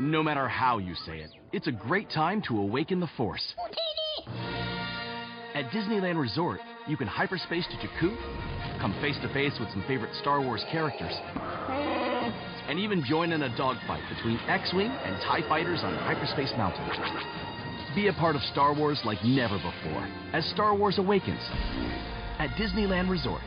No 0.00 0.22
matter 0.22 0.48
how 0.48 0.78
you 0.78 0.94
say 1.06 1.18
it, 1.18 1.30
it's 1.52 1.66
a 1.66 1.72
great 1.72 2.10
time 2.10 2.42
to 2.48 2.58
awaken 2.58 2.98
the 2.98 3.08
Force. 3.16 3.54
At 5.54 5.66
Disneyland 5.66 6.18
Resort, 6.18 6.60
you 6.88 6.96
can 6.96 7.06
hyperspace 7.06 7.66
to 7.66 7.76
Jakku, 7.86 8.16
come 8.80 8.94
face 9.02 9.16
to 9.22 9.32
face 9.34 9.52
with 9.60 9.68
some 9.70 9.84
favorite 9.86 10.14
Star 10.20 10.40
Wars 10.40 10.64
characters, 10.72 11.12
and 12.68 12.78
even 12.78 13.04
join 13.04 13.32
in 13.32 13.42
a 13.42 13.56
dogfight 13.56 14.02
between 14.14 14.38
X-Wing 14.48 14.90
and 14.90 15.14
TIE 15.22 15.46
fighters 15.48 15.80
on 15.82 15.94
Hyperspace 15.94 16.52
Mountain. 16.56 16.88
Be 17.94 18.08
a 18.08 18.12
part 18.14 18.34
of 18.34 18.42
Star 18.42 18.74
Wars 18.74 18.98
like 19.04 19.22
never 19.24 19.58
before 19.58 20.08
as 20.32 20.44
Star 20.46 20.74
Wars 20.74 20.98
awakens 20.98 21.42
at 22.38 22.48
Disneyland 22.56 23.10
Resort. 23.10 23.42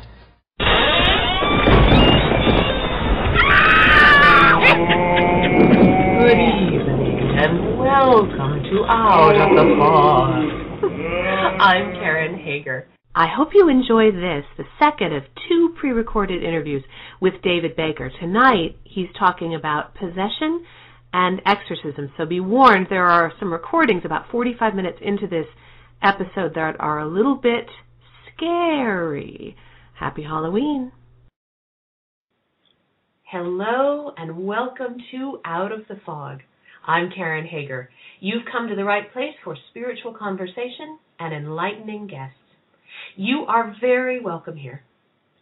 Good 4.65 6.39
evening 6.41 7.19
and 7.37 7.77
welcome 7.77 8.63
to 8.63 8.85
Out 8.89 9.35
of 9.35 9.55
the 9.55 9.75
Fog. 9.77 10.41
I'm 11.61 11.93
Karen 11.93 12.39
Hager. 12.39 12.87
I 13.13 13.27
hope 13.27 13.49
you 13.53 13.69
enjoy 13.69 14.09
this, 14.11 14.43
the 14.57 14.63
second 14.79 15.13
of 15.13 15.21
two 15.47 15.75
pre 15.79 15.91
recorded 15.91 16.43
interviews 16.43 16.83
with 17.21 17.43
David 17.43 17.75
Baker. 17.75 18.09
Tonight, 18.19 18.77
he's 18.83 19.09
talking 19.19 19.53
about 19.53 19.93
possession 19.93 20.65
and 21.13 21.43
exorcism. 21.45 22.11
So 22.17 22.25
be 22.25 22.39
warned, 22.39 22.87
there 22.89 23.05
are 23.05 23.31
some 23.39 23.53
recordings 23.53 24.01
about 24.03 24.31
45 24.31 24.73
minutes 24.73 24.97
into 24.99 25.27
this 25.27 25.45
episode 26.01 26.55
that 26.55 26.75
are 26.79 27.01
a 27.01 27.07
little 27.07 27.35
bit 27.35 27.67
scary. 28.33 29.55
Happy 29.93 30.23
Halloween. 30.23 30.91
Hello 33.31 34.13
and 34.17 34.45
welcome 34.45 34.97
to 35.09 35.39
Out 35.45 35.71
of 35.71 35.79
the 35.89 35.99
Fog. 36.05 36.41
I'm 36.85 37.09
Karen 37.09 37.47
Hager. 37.47 37.89
You've 38.19 38.45
come 38.51 38.67
to 38.67 38.75
the 38.75 38.83
right 38.83 39.11
place 39.13 39.33
for 39.43 39.57
spiritual 39.71 40.13
conversation 40.13 40.99
and 41.19 41.33
enlightening 41.33 42.05
guests. 42.05 42.37
You 43.15 43.45
are 43.47 43.75
very 43.81 44.21
welcome 44.21 44.55
here. 44.55 44.83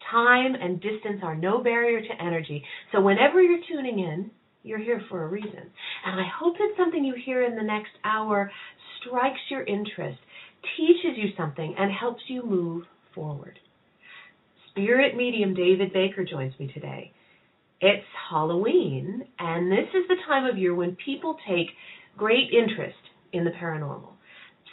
Time 0.09 0.55
and 0.55 0.79
distance 0.79 1.19
are 1.23 1.35
no 1.35 1.61
barrier 1.61 1.99
to 1.99 2.23
energy, 2.23 2.63
so 2.93 3.01
whenever 3.01 3.41
you're 3.41 3.59
tuning 3.69 3.99
in, 3.99 4.31
you're 4.63 4.79
here 4.79 5.01
for 5.09 5.25
a 5.25 5.27
reason. 5.27 5.69
And 6.05 6.21
I 6.21 6.27
hope 6.39 6.57
that 6.59 6.75
something 6.77 7.03
you 7.03 7.15
hear 7.25 7.43
in 7.43 7.57
the 7.57 7.63
next 7.63 7.91
hour 8.05 8.49
strikes 9.01 9.41
your 9.49 9.65
interest, 9.65 10.19
teaches 10.77 11.17
you 11.17 11.31
something, 11.35 11.75
and 11.77 11.91
helps 11.91 12.23
you 12.29 12.45
move 12.45 12.85
forward. 13.13 13.59
Spirit 14.69 15.17
medium 15.17 15.53
David 15.53 15.91
Baker 15.91 16.23
joins 16.23 16.57
me 16.57 16.71
today. 16.73 17.11
It's 17.85 18.07
Halloween, 18.29 19.25
and 19.39 19.69
this 19.69 19.89
is 19.93 20.07
the 20.07 20.15
time 20.25 20.45
of 20.45 20.57
year 20.57 20.73
when 20.73 20.95
people 21.05 21.35
take 21.45 21.67
great 22.17 22.49
interest 22.53 22.95
in 23.33 23.43
the 23.43 23.51
paranormal. 23.51 24.13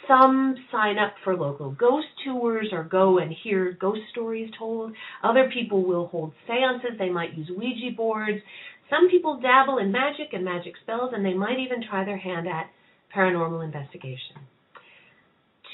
Some 0.07 0.55
sign 0.71 0.97
up 0.97 1.15
for 1.25 1.35
local 1.35 1.71
ghost 1.71 2.07
tours 2.23 2.69
or 2.71 2.85
go 2.85 3.17
and 3.17 3.35
hear 3.43 3.73
ghost 3.81 3.99
stories 4.13 4.49
told. 4.57 4.93
Other 5.25 5.51
people 5.53 5.83
will 5.83 6.07
hold 6.07 6.31
seances. 6.47 6.97
They 6.97 7.09
might 7.09 7.37
use 7.37 7.49
Ouija 7.49 7.93
boards. 7.97 8.39
Some 8.89 9.09
people 9.09 9.41
dabble 9.41 9.79
in 9.79 9.91
magic 9.91 10.29
and 10.31 10.45
magic 10.45 10.75
spells, 10.81 11.11
and 11.13 11.25
they 11.25 11.33
might 11.33 11.59
even 11.59 11.83
try 11.83 12.05
their 12.05 12.17
hand 12.17 12.47
at 12.47 12.69
paranormal 13.13 13.65
investigation. 13.65 14.37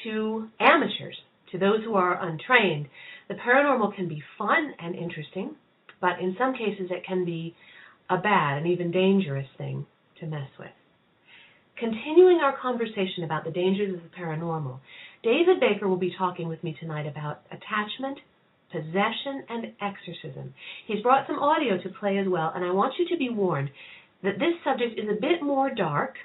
To 0.05 0.47
amateurs, 0.59 1.17
to 1.51 1.59
those 1.59 1.83
who 1.83 1.93
are 1.93 2.19
untrained, 2.27 2.87
the 3.27 3.35
paranormal 3.35 3.95
can 3.95 4.07
be 4.07 4.23
fun 4.39 4.73
and 4.79 4.95
interesting, 4.95 5.51
but 6.01 6.19
in 6.19 6.35
some 6.37 6.53
cases 6.53 6.89
it 6.89 7.05
can 7.05 7.25
be 7.25 7.55
a 8.09 8.17
bad 8.17 8.57
and 8.57 8.67
even 8.67 8.91
dangerous 8.91 9.47
thing 9.57 9.85
to 10.19 10.25
mess 10.25 10.49
with. 10.59 10.69
Continuing 11.77 12.39
our 12.39 12.57
conversation 12.57 13.23
about 13.23 13.43
the 13.43 13.51
dangers 13.51 13.93
of 13.93 14.01
the 14.01 14.17
paranormal, 14.17 14.79
David 15.23 15.59
Baker 15.59 15.87
will 15.87 15.97
be 15.97 16.13
talking 16.17 16.47
with 16.47 16.63
me 16.63 16.75
tonight 16.79 17.05
about 17.05 17.41
attachment, 17.51 18.17
possession, 18.71 19.43
and 19.49 19.73
exorcism. 19.81 20.53
He's 20.87 21.03
brought 21.03 21.27
some 21.27 21.39
audio 21.39 21.77
to 21.77 21.89
play 21.99 22.17
as 22.17 22.27
well, 22.27 22.51
and 22.55 22.65
I 22.65 22.71
want 22.71 22.95
you 22.97 23.07
to 23.09 23.17
be 23.17 23.29
warned 23.29 23.69
that 24.23 24.39
this 24.39 24.53
subject 24.63 24.99
is 24.99 25.07
a 25.09 25.21
bit 25.21 25.43
more 25.43 25.73
dark 25.73 26.15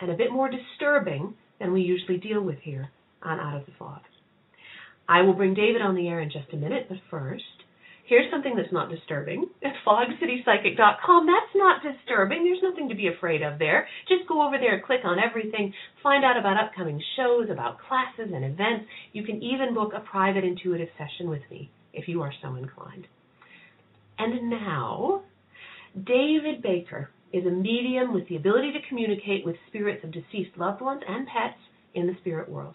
and 0.00 0.10
a 0.10 0.16
bit 0.16 0.30
more 0.30 0.48
disturbing 0.48 1.34
than 1.58 1.72
we 1.72 1.82
usually 1.82 2.18
deal 2.18 2.40
with 2.40 2.58
here 2.62 2.90
on 3.22 3.40
Out 3.40 3.56
of 3.56 3.66
the 3.66 3.72
Fog. 3.78 4.00
I 5.08 5.22
will 5.22 5.34
bring 5.34 5.54
David 5.54 5.82
on 5.82 5.94
the 5.94 6.08
air 6.08 6.20
in 6.20 6.30
just 6.30 6.52
a 6.52 6.56
minute, 6.56 6.86
but 6.88 6.98
first, 7.10 7.61
Here's 8.04 8.30
something 8.30 8.56
that's 8.56 8.72
not 8.72 8.90
disturbing. 8.90 9.46
At 9.62 9.72
fogcitypsychic.com, 9.86 11.26
that's 11.26 11.54
not 11.54 11.82
disturbing. 11.82 12.44
There's 12.44 12.62
nothing 12.62 12.88
to 12.88 12.94
be 12.94 13.08
afraid 13.08 13.42
of 13.42 13.58
there. 13.58 13.86
Just 14.08 14.28
go 14.28 14.44
over 14.46 14.58
there, 14.58 14.82
click 14.84 15.00
on 15.04 15.18
everything, 15.18 15.72
find 16.02 16.24
out 16.24 16.36
about 16.36 16.62
upcoming 16.62 17.00
shows, 17.16 17.48
about 17.50 17.78
classes 17.78 18.32
and 18.34 18.44
events. 18.44 18.86
You 19.12 19.24
can 19.24 19.42
even 19.42 19.74
book 19.74 19.92
a 19.94 20.00
private 20.00 20.44
intuitive 20.44 20.88
session 20.98 21.30
with 21.30 21.42
me 21.50 21.70
if 21.92 22.08
you 22.08 22.22
are 22.22 22.32
so 22.42 22.56
inclined. 22.56 23.06
And 24.18 24.50
now, 24.50 25.22
David 25.94 26.62
Baker 26.62 27.10
is 27.32 27.46
a 27.46 27.50
medium 27.50 28.12
with 28.12 28.28
the 28.28 28.36
ability 28.36 28.72
to 28.72 28.88
communicate 28.88 29.46
with 29.46 29.56
spirits 29.68 30.04
of 30.04 30.12
deceased 30.12 30.56
loved 30.56 30.80
ones 30.80 31.02
and 31.06 31.26
pets 31.26 31.58
in 31.94 32.06
the 32.06 32.16
spirit 32.20 32.48
world. 32.48 32.74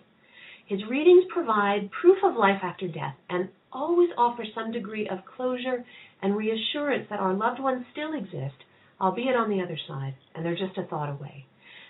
His 0.68 0.80
readings 0.90 1.26
provide 1.34 1.92
proof 2.02 2.18
of 2.24 2.36
life 2.36 2.60
after 2.64 2.88
death 2.88 3.16
and 3.30 3.50
always 3.72 4.10
offer 4.18 4.44
some 4.56 4.72
degree 4.72 5.08
of 5.10 5.20
closure 5.36 5.84
and 6.22 6.36
reassurance 6.36 7.08
that 7.10 7.20
our 7.20 7.34
loved 7.34 7.60
ones 7.60 7.86
still 7.92 8.14
exist, 8.14 8.56
albeit 9.00 9.36
on 9.36 9.50
the 9.50 9.62
other 9.62 9.78
side, 9.88 10.16
and 10.34 10.46
they're 10.46 10.56
just 10.56 10.78
a 10.78 10.84
thought 10.84 11.10
away. 11.10 11.46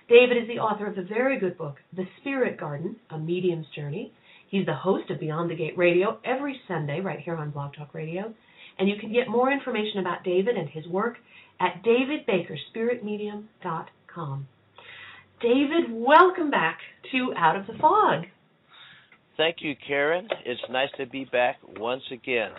David 0.10 0.38
is 0.38 0.48
the 0.48 0.60
author 0.60 0.88
of 0.88 0.96
the 0.96 1.04
very 1.04 1.40
good 1.40 1.58
book, 1.58 1.78
The 1.96 2.08
Spirit 2.22 2.60
Garden 2.60 2.98
A 3.10 3.18
Medium's 3.18 3.68
Journey. 3.76 4.14
He's 4.50 4.66
the 4.66 4.74
host 4.74 5.12
of 5.12 5.20
Beyond 5.20 5.52
the 5.52 5.56
Gate 5.56 5.78
Radio 5.78 6.20
every 6.24 6.62
Sunday 6.68 7.02
right 7.02 7.20
here 7.20 7.36
on 7.36 7.52
Blog 7.52 7.76
Talk 7.76 7.94
Radio. 7.94 8.34
And 8.80 8.88
you 8.88 8.96
can 9.00 9.12
get 9.12 9.28
more 9.28 9.52
information 9.52 10.00
about 10.00 10.24
David 10.24 10.56
and 10.56 10.70
his 10.70 10.88
work 10.88 11.18
at 11.60 11.84
davidbakerspiritmedium.com. 11.84 14.48
David, 15.42 15.92
welcome 15.92 16.50
back 16.50 16.80
to 17.12 17.34
Out 17.36 17.58
of 17.58 17.68
the 17.68 17.74
Fog. 17.80 18.24
Thank 19.38 19.58
you, 19.60 19.76
Karen. 19.88 20.28
It's 20.46 20.62
nice 20.70 20.90
to 20.98 21.06
be 21.06 21.26
back 21.26 21.58
once 21.78 22.04
again. 22.12 22.52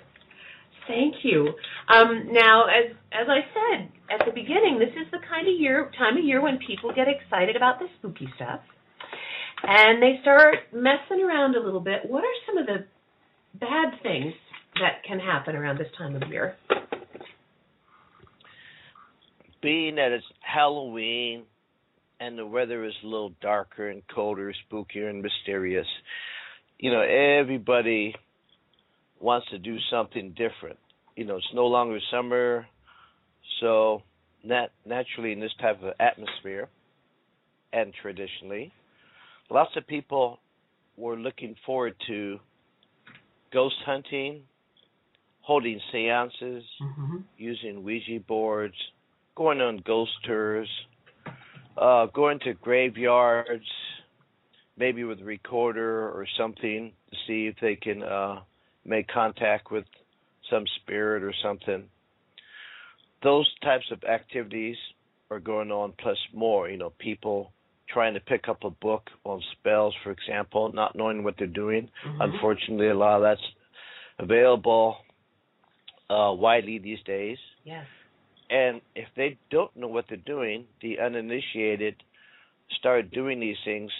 Thank 0.87 1.17
you. 1.23 1.49
Um, 1.93 2.29
now, 2.33 2.65
as 2.65 2.97
as 3.13 3.27
I 3.29 3.41
said 3.53 3.89
at 4.11 4.25
the 4.25 4.33
beginning, 4.33 4.79
this 4.79 4.95
is 4.97 5.11
the 5.11 5.19
kind 5.29 5.47
of 5.47 5.55
year 5.59 5.91
time 5.99 6.17
of 6.17 6.25
year 6.25 6.41
when 6.41 6.59
people 6.67 6.93
get 6.95 7.07
excited 7.09 7.57
about 7.57 7.79
the 7.79 7.87
spooky 7.99 8.29
stuff, 8.37 8.61
and 9.65 10.01
they 10.01 10.19
start 10.23 10.57
messing 10.73 11.23
around 11.23 11.57
a 11.57 11.61
little 11.61 11.81
bit. 11.81 12.09
What 12.09 12.25
are 12.25 12.39
some 12.47 12.57
of 12.57 12.67
the 12.67 12.87
bad 13.59 14.01
things 14.03 14.33
that 14.81 15.03
can 15.07 15.19
happen 15.19 15.57
around 15.57 15.79
this 15.79 15.89
time 15.99 16.17
of 16.17 16.23
year? 16.31 16.57
Being 19.61 19.97
that 19.97 20.13
it's 20.13 20.25
Halloween 20.41 21.43
and 22.21 22.39
the 22.39 22.47
weather 22.47 22.85
is 22.85 22.95
a 23.03 23.07
little 23.07 23.33
darker 23.41 23.89
and 23.89 24.03
colder, 24.13 24.53
spookier 24.71 25.11
and 25.11 25.23
mysterious, 25.23 25.87
you 26.79 26.91
know, 26.91 27.01
everybody 27.01 28.15
wants 29.21 29.49
to 29.51 29.59
do 29.59 29.77
something 29.91 30.31
different. 30.31 30.79
You 31.17 31.25
know, 31.25 31.37
it's 31.37 31.47
no 31.53 31.67
longer 31.67 31.99
summer, 32.11 32.67
so 33.61 34.03
nat- 34.45 34.73
naturally 34.87 35.33
in 35.33 35.41
this 35.41 35.53
type 35.61 35.83
of 35.83 35.93
atmosphere, 35.99 36.69
and 37.73 37.93
traditionally, 38.01 38.73
lots 39.51 39.71
of 39.77 39.87
people 39.87 40.39
were 40.97 41.17
looking 41.17 41.57
forward 41.67 41.95
to 42.07 42.39
ghost 43.53 43.77
hunting, 43.85 44.43
holding 45.41 45.81
seances, 45.91 46.65
mm-hmm. 46.81 47.17
using 47.37 47.83
Ouija 47.83 48.21
boards, 48.27 48.75
going 49.35 49.61
on 49.61 49.83
ghost 49.85 50.13
tours, 50.25 50.69
uh, 51.77 52.07
going 52.07 52.39
to 52.41 52.55
graveyards, 52.55 53.65
maybe 54.79 55.05
with 55.05 55.21
a 55.21 55.25
recorder 55.25 56.09
or 56.09 56.27
something 56.39 56.93
to 57.11 57.17
see 57.27 57.47
if 57.47 57.57
they 57.61 57.77
can 57.77 58.03
uh, 58.03 58.41
make 58.85 59.09
contact 59.09 59.71
with 59.71 59.85
some 60.51 60.65
spirit 60.81 61.23
or 61.23 61.35
something. 61.43 61.85
Those 63.23 63.51
types 63.63 63.87
of 63.91 64.05
activities 64.05 64.77
are 65.31 65.41
going 65.41 65.71
on, 65.71 65.93
plus 65.99 66.17
more. 66.33 66.69
You 66.69 66.79
know, 66.79 66.93
people 66.99 67.53
trying 67.93 68.15
to 68.15 68.21
pick 68.21 68.49
up 68.49 68.65
a 68.65 68.71
book 68.71 69.11
on 69.25 69.43
spells, 69.53 69.95
for 70.05 70.11
example, 70.13 70.71
not 70.73 70.95
knowing 70.95 71.25
what 71.25 71.35
they're 71.39 71.47
doing. 71.47 71.89
Mm-hmm. 72.07 72.21
Unfortunately, 72.21 72.89
a 72.89 72.95
lot 72.95 73.17
of 73.17 73.23
that's 73.23 73.47
available 74.19 74.97
uh, 76.09 76.33
widely 76.33 76.79
these 76.79 77.03
days. 77.05 77.39
Yes. 77.65 77.87
And 78.51 78.81
if 78.95 79.09
they 79.17 79.39
don't 79.51 79.75
know 79.77 79.89
what 79.89 80.07
they're 80.09 80.17
doing, 80.17 80.65
the 80.81 81.01
uninitiated 81.01 81.97
start 82.79 83.11
doing 83.11 83.41
these 83.41 83.57
things 83.65 83.91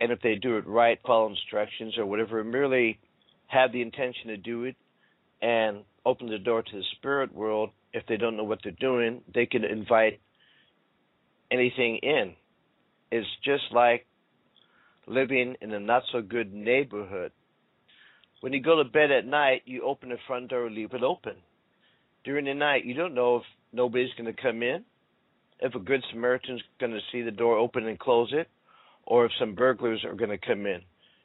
and 0.00 0.12
if 0.12 0.20
they 0.20 0.34
do 0.34 0.56
it 0.56 0.66
right, 0.66 0.98
follow 1.06 1.28
instructions 1.28 1.96
or 1.98 2.06
whatever, 2.06 2.42
merely 2.44 2.98
have 3.46 3.72
the 3.72 3.82
intention 3.82 4.28
to 4.28 4.36
do 4.36 4.64
it, 4.64 4.76
and 5.40 5.78
open 6.04 6.28
the 6.28 6.38
door 6.38 6.62
to 6.62 6.72
the 6.72 6.84
spirit 6.96 7.34
world, 7.34 7.70
if 7.92 8.04
they 8.08 8.16
don't 8.16 8.36
know 8.36 8.44
what 8.44 8.60
they're 8.62 8.72
doing, 8.72 9.22
they 9.34 9.46
can 9.46 9.64
invite 9.64 10.20
anything 11.50 11.98
in. 12.02 12.34
It's 13.10 13.26
just 13.44 13.64
like 13.72 14.06
living 15.06 15.56
in 15.60 15.72
a 15.72 15.80
not 15.80 16.02
so 16.12 16.20
good 16.20 16.52
neighborhood. 16.52 17.32
When 18.40 18.52
you 18.52 18.60
go 18.60 18.82
to 18.82 18.88
bed 18.88 19.10
at 19.10 19.26
night, 19.26 19.62
you 19.64 19.82
open 19.82 20.10
the 20.10 20.16
front 20.26 20.48
door, 20.48 20.70
leave 20.70 20.92
it 20.92 21.02
open. 21.02 21.34
During 22.24 22.44
the 22.44 22.54
night, 22.54 22.84
you 22.84 22.94
don't 22.94 23.14
know 23.14 23.36
if 23.36 23.42
nobody's 23.72 24.12
going 24.18 24.32
to 24.32 24.42
come 24.42 24.62
in, 24.62 24.84
if 25.60 25.74
a 25.74 25.78
good 25.78 26.04
Samaritan's 26.10 26.62
going 26.78 26.92
to 26.92 27.00
see 27.12 27.22
the 27.22 27.30
door 27.30 27.56
open 27.56 27.86
and 27.86 27.98
close 27.98 28.32
it, 28.32 28.48
or 29.06 29.24
if 29.24 29.32
some 29.38 29.54
burglars 29.54 30.04
are 30.04 30.14
going 30.14 30.30
to 30.30 30.38
come 30.38 30.66
in. 30.66 30.82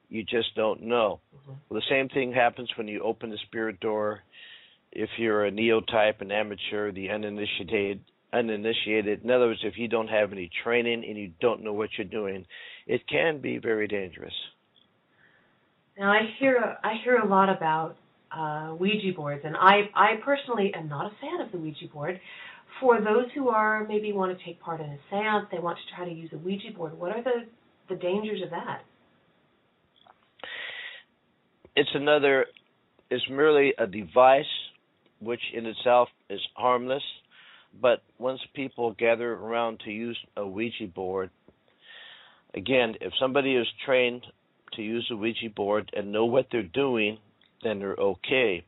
You 0.09 0.23
just 0.23 0.55
don't 0.55 0.83
know. 0.83 1.19
Mm-hmm. 1.35 1.51
Well, 1.69 1.79
the 1.79 1.89
same 1.89 2.09
thing 2.09 2.31
happens 2.31 2.69
when 2.77 2.87
you 2.87 3.01
open 3.01 3.29
the 3.29 3.37
spirit 3.47 3.79
door. 3.79 4.21
If 4.91 5.09
you're 5.17 5.45
a 5.45 5.51
neophyte, 5.51 6.21
an 6.21 6.31
amateur, 6.31 6.91
the 6.91 7.09
uninitiated, 7.09 8.01
uninitiated. 8.33 9.23
In 9.23 9.31
other 9.31 9.47
words, 9.47 9.61
if 9.63 9.77
you 9.77 9.87
don't 9.87 10.09
have 10.09 10.31
any 10.31 10.49
training 10.63 11.05
and 11.07 11.17
you 11.17 11.31
don't 11.39 11.63
know 11.63 11.73
what 11.73 11.89
you're 11.97 12.05
doing, 12.05 12.45
it 12.87 13.07
can 13.07 13.39
be 13.39 13.57
very 13.57 13.87
dangerous. 13.87 14.33
Now 15.97 16.11
I 16.11 16.21
hear 16.39 16.77
I 16.83 16.93
hear 17.03 17.17
a 17.17 17.27
lot 17.27 17.49
about 17.49 17.95
uh, 18.35 18.75
Ouija 18.77 19.13
boards, 19.15 19.43
and 19.45 19.55
I 19.55 19.89
I 19.93 20.15
personally 20.23 20.73
am 20.75 20.89
not 20.89 21.05
a 21.05 21.15
fan 21.21 21.41
of 21.45 21.51
the 21.51 21.57
Ouija 21.57 21.87
board. 21.93 22.19
For 22.79 22.99
those 22.99 23.25
who 23.35 23.49
are 23.49 23.85
maybe 23.87 24.11
want 24.11 24.37
to 24.37 24.43
take 24.43 24.59
part 24.59 24.81
in 24.81 24.87
a 24.87 24.97
séance, 25.13 25.49
they 25.51 25.59
want 25.59 25.77
to 25.77 25.95
try 25.95 26.05
to 26.05 26.11
use 26.11 26.31
a 26.33 26.37
Ouija 26.37 26.71
board. 26.75 26.97
What 26.97 27.15
are 27.15 27.21
the 27.21 27.45
the 27.91 27.97
dangers 27.97 28.41
of 28.41 28.49
that? 28.49 28.81
It's 31.75 31.89
another. 31.93 32.45
It's 33.09 33.23
merely 33.29 33.73
a 33.77 33.85
device, 33.85 34.45
which 35.19 35.41
in 35.53 35.65
itself 35.65 36.09
is 36.29 36.39
harmless. 36.55 37.03
But 37.81 38.01
once 38.17 38.39
people 38.53 38.93
gather 38.93 39.33
around 39.33 39.81
to 39.85 39.91
use 39.91 40.17
a 40.35 40.45
Ouija 40.45 40.87
board, 40.93 41.29
again, 42.53 42.95
if 42.99 43.13
somebody 43.19 43.55
is 43.55 43.67
trained 43.85 44.25
to 44.73 44.81
use 44.81 45.07
a 45.11 45.15
Ouija 45.15 45.49
board 45.55 45.89
and 45.95 46.11
know 46.11 46.25
what 46.25 46.47
they're 46.51 46.63
doing, 46.63 47.17
then 47.63 47.79
they're 47.79 47.95
okay. 47.95 48.65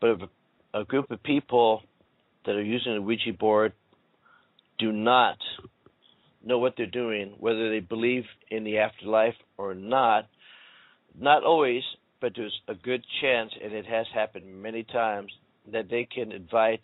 But 0.00 0.10
if 0.10 0.20
a 0.72 0.84
group 0.84 1.10
of 1.10 1.22
people 1.22 1.82
that 2.46 2.54
are 2.54 2.62
using 2.62 2.96
a 2.96 3.02
Ouija 3.02 3.32
board 3.38 3.72
do 4.78 4.92
not 4.92 5.38
know 6.44 6.58
what 6.58 6.74
they're 6.76 6.86
doing, 6.86 7.34
whether 7.38 7.70
they 7.70 7.80
believe 7.80 8.24
in 8.50 8.64
the 8.64 8.78
afterlife 8.78 9.34
or 9.56 9.74
not, 9.74 10.26
not 11.18 11.44
always, 11.44 11.82
but 12.20 12.32
there's 12.36 12.58
a 12.68 12.74
good 12.74 13.04
chance, 13.20 13.52
and 13.62 13.72
it 13.72 13.86
has 13.86 14.06
happened 14.14 14.62
many 14.62 14.84
times, 14.84 15.32
that 15.72 15.88
they 15.88 16.06
can 16.12 16.32
invite 16.32 16.80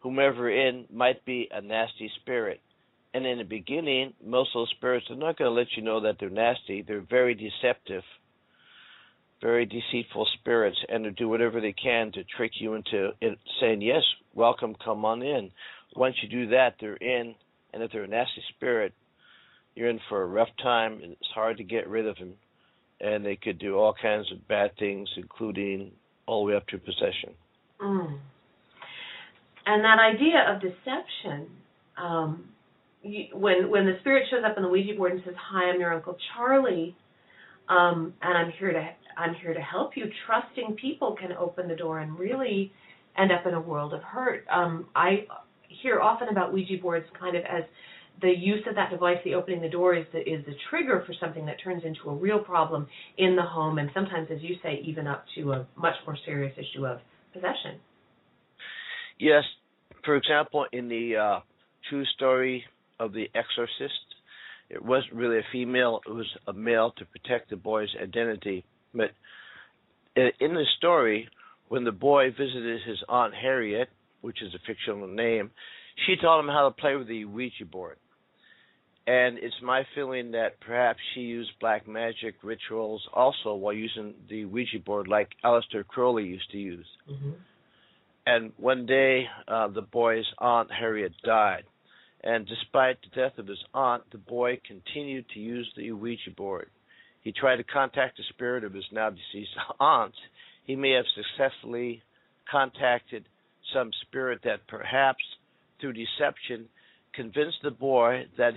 whomever 0.00 0.50
in 0.50 0.84
might 0.92 1.24
be 1.24 1.48
a 1.50 1.60
nasty 1.60 2.10
spirit. 2.20 2.60
And 3.14 3.24
in 3.26 3.38
the 3.38 3.44
beginning, 3.44 4.12
most 4.24 4.50
of 4.54 4.60
those 4.60 4.74
spirits 4.76 5.06
are 5.08 5.16
not 5.16 5.38
going 5.38 5.50
to 5.50 5.56
let 5.56 5.68
you 5.76 5.82
know 5.82 6.00
that 6.00 6.16
they're 6.18 6.30
nasty. 6.30 6.82
They're 6.82 7.00
very 7.08 7.34
deceptive, 7.34 8.02
very 9.40 9.66
deceitful 9.66 10.26
spirits, 10.40 10.78
and 10.88 11.04
they 11.04 11.10
do 11.10 11.28
whatever 11.28 11.60
they 11.60 11.72
can 11.72 12.12
to 12.12 12.24
trick 12.36 12.52
you 12.58 12.74
into 12.74 13.10
saying, 13.60 13.82
Yes, 13.82 14.02
welcome, 14.34 14.74
come 14.84 15.04
on 15.04 15.22
in. 15.22 15.50
Once 15.94 16.16
you 16.22 16.28
do 16.28 16.48
that, 16.48 16.74
they're 16.80 16.96
in, 16.96 17.34
and 17.74 17.82
if 17.82 17.90
they're 17.90 18.04
a 18.04 18.08
nasty 18.08 18.42
spirit, 18.56 18.94
you're 19.74 19.90
in 19.90 20.00
for 20.08 20.22
a 20.22 20.26
rough 20.26 20.48
time, 20.62 21.00
and 21.02 21.12
it's 21.12 21.28
hard 21.34 21.56
to 21.58 21.64
get 21.64 21.88
rid 21.88 22.06
of 22.06 22.16
them. 22.16 22.34
And 23.00 23.26
they 23.26 23.36
could 23.36 23.58
do 23.58 23.76
all 23.76 23.94
kinds 24.00 24.30
of 24.32 24.46
bad 24.46 24.70
things, 24.78 25.08
including 25.16 25.90
all 26.26 26.44
the 26.44 26.52
way 26.52 26.56
up 26.56 26.66
to 26.68 26.78
possession. 26.78 27.34
Mm. 27.80 28.18
And 29.66 29.84
that 29.84 29.98
idea 29.98 30.46
of 30.48 30.60
deception, 30.60 31.48
um, 31.96 32.44
you, 33.02 33.24
when 33.34 33.68
when 33.68 33.84
the 33.84 33.96
spirit 34.00 34.24
shows 34.30 34.42
up 34.46 34.56
on 34.56 34.62
the 34.62 34.68
Ouija 34.68 34.94
board 34.96 35.12
and 35.12 35.22
says, 35.24 35.34
"Hi, 35.36 35.70
I'm 35.70 35.80
your 35.80 35.92
Uncle 35.92 36.16
Charlie," 36.32 36.96
um, 37.68 38.14
and 38.22 38.38
I'm 38.38 38.52
here 38.52 38.72
to 38.72 38.88
I'm 39.16 39.34
here 39.34 39.52
to 39.52 39.60
help 39.60 39.96
you. 39.96 40.04
Trusting 40.26 40.76
people 40.80 41.16
can 41.20 41.32
open 41.32 41.66
the 41.66 41.76
door 41.76 41.98
and 41.98 42.18
really 42.18 42.72
end 43.18 43.32
up 43.32 43.46
in 43.46 43.54
a 43.54 43.60
world 43.60 43.92
of 43.92 44.02
hurt. 44.02 44.46
Um, 44.50 44.86
I 44.94 45.26
hear 45.84 46.00
often 46.00 46.28
about 46.28 46.52
Ouija 46.52 46.78
boards 46.82 47.06
kind 47.20 47.36
of 47.36 47.44
as 47.44 47.62
the 48.22 48.30
use 48.30 48.60
of 48.68 48.74
that 48.76 48.90
device, 48.90 49.18
the 49.24 49.34
opening 49.34 49.60
the 49.60 49.68
door, 49.68 49.94
is 49.94 50.06
the 50.12 50.20
is 50.20 50.44
the 50.46 50.54
trigger 50.70 51.02
for 51.06 51.14
something 51.20 51.46
that 51.46 51.56
turns 51.62 51.82
into 51.84 52.08
a 52.08 52.14
real 52.14 52.38
problem 52.38 52.86
in 53.18 53.36
the 53.36 53.42
home, 53.42 53.78
and 53.78 53.90
sometimes, 53.92 54.28
as 54.32 54.38
you 54.40 54.56
say, 54.62 54.80
even 54.84 55.06
up 55.06 55.24
to 55.36 55.52
a 55.52 55.66
much 55.76 55.94
more 56.06 56.16
serious 56.24 56.56
issue 56.56 56.86
of 56.86 56.98
possession. 57.32 57.80
Yes, 59.18 59.42
for 60.04 60.16
example, 60.16 60.66
in 60.72 60.88
the 60.88 61.16
uh, 61.16 61.40
true 61.90 62.04
story 62.16 62.64
of 63.00 63.12
The 63.12 63.26
Exorcist, 63.34 64.06
it 64.70 64.82
wasn't 64.82 65.14
really 65.14 65.38
a 65.38 65.46
female; 65.52 66.00
it 66.06 66.12
was 66.12 66.26
a 66.46 66.52
male 66.52 66.92
to 66.98 67.04
protect 67.04 67.50
the 67.50 67.56
boy's 67.56 67.90
identity. 68.00 68.64
But 68.94 69.10
in 70.16 70.54
the 70.54 70.64
story, 70.78 71.28
when 71.68 71.82
the 71.82 71.92
boy 71.92 72.30
visited 72.30 72.80
his 72.86 72.98
aunt 73.08 73.34
Harriet, 73.34 73.88
which 74.24 74.40
is 74.42 74.54
a 74.54 74.58
fictional 74.66 75.06
name, 75.06 75.50
she 76.06 76.16
taught 76.16 76.40
him 76.40 76.48
how 76.48 76.68
to 76.68 76.80
play 76.80 76.96
with 76.96 77.06
the 77.06 77.26
Ouija 77.26 77.66
board. 77.70 77.98
And 79.06 79.36
it's 79.36 79.54
my 79.62 79.82
feeling 79.94 80.30
that 80.30 80.58
perhaps 80.60 80.98
she 81.12 81.20
used 81.20 81.50
black 81.60 81.86
magic 81.86 82.36
rituals 82.42 83.06
also 83.12 83.54
while 83.54 83.74
using 83.74 84.14
the 84.30 84.46
Ouija 84.46 84.78
board, 84.78 85.08
like 85.08 85.28
Aleister 85.44 85.86
Crowley 85.86 86.24
used 86.24 86.50
to 86.52 86.58
use. 86.58 86.86
Mm-hmm. 87.10 87.32
And 88.26 88.52
one 88.56 88.86
day, 88.86 89.26
uh, 89.46 89.68
the 89.68 89.82
boy's 89.82 90.24
aunt 90.38 90.70
Harriet 90.72 91.12
died. 91.22 91.64
And 92.22 92.46
despite 92.46 92.96
the 93.02 93.20
death 93.20 93.36
of 93.36 93.46
his 93.46 93.62
aunt, 93.74 94.04
the 94.10 94.16
boy 94.16 94.58
continued 94.66 95.26
to 95.34 95.38
use 95.38 95.70
the 95.76 95.92
Ouija 95.92 96.30
board. 96.34 96.70
He 97.20 97.32
tried 97.32 97.56
to 97.56 97.64
contact 97.64 98.16
the 98.16 98.22
spirit 98.30 98.64
of 98.64 98.72
his 98.72 98.84
now 98.90 99.10
deceased 99.10 99.50
aunt. 99.80 100.14
He 100.64 100.76
may 100.76 100.92
have 100.92 101.04
successfully 101.14 102.02
contacted 102.50 103.26
some 103.72 103.90
spirit 104.02 104.40
that 104.44 104.66
perhaps, 104.68 105.22
through 105.80 105.94
deception, 105.94 106.66
convinced 107.14 107.58
the 107.62 107.70
boy 107.70 108.24
that 108.36 108.54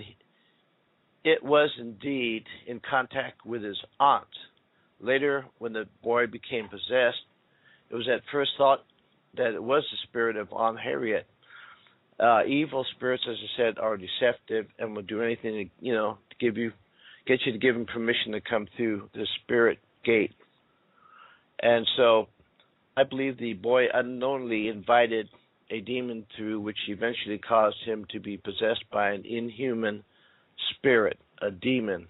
it 1.24 1.42
was 1.42 1.70
indeed 1.78 2.44
in 2.66 2.80
contact 2.80 3.44
with 3.44 3.62
his 3.62 3.78
aunt. 3.98 4.26
Later, 5.00 5.44
when 5.58 5.72
the 5.72 5.86
boy 6.02 6.26
became 6.26 6.68
possessed, 6.68 7.22
it 7.90 7.94
was 7.94 8.08
at 8.08 8.22
first 8.32 8.50
thought 8.58 8.84
that 9.36 9.54
it 9.54 9.62
was 9.62 9.84
the 9.90 9.98
spirit 10.08 10.36
of 10.36 10.52
Aunt 10.52 10.78
Harriet. 10.78 11.26
Uh, 12.18 12.44
evil 12.46 12.84
spirits, 12.96 13.22
as 13.28 13.36
I 13.36 13.56
said, 13.56 13.78
are 13.78 13.96
deceptive 13.96 14.66
and 14.78 14.94
will 14.94 15.02
do 15.02 15.22
anything 15.22 15.52
to, 15.52 15.86
you 15.86 15.94
know, 15.94 16.18
to 16.30 16.36
give 16.44 16.56
you, 16.56 16.72
get 17.26 17.40
you 17.46 17.52
to 17.52 17.58
give 17.58 17.74
them 17.74 17.86
permission 17.86 18.32
to 18.32 18.40
come 18.40 18.66
through 18.76 19.08
the 19.14 19.26
spirit 19.42 19.78
gate. 20.04 20.32
And 21.60 21.86
so, 21.96 22.28
I 22.98 23.04
believe 23.04 23.38
the 23.38 23.52
boy 23.52 23.84
unknowingly 23.94 24.66
invited 24.66 25.28
a 25.70 25.80
demon 25.80 26.26
through, 26.36 26.60
which 26.60 26.78
eventually 26.88 27.38
caused 27.38 27.76
him 27.84 28.04
to 28.10 28.18
be 28.18 28.36
possessed 28.38 28.82
by 28.92 29.10
an 29.10 29.24
inhuman 29.24 30.02
spirit, 30.70 31.16
a 31.40 31.52
demon. 31.52 32.08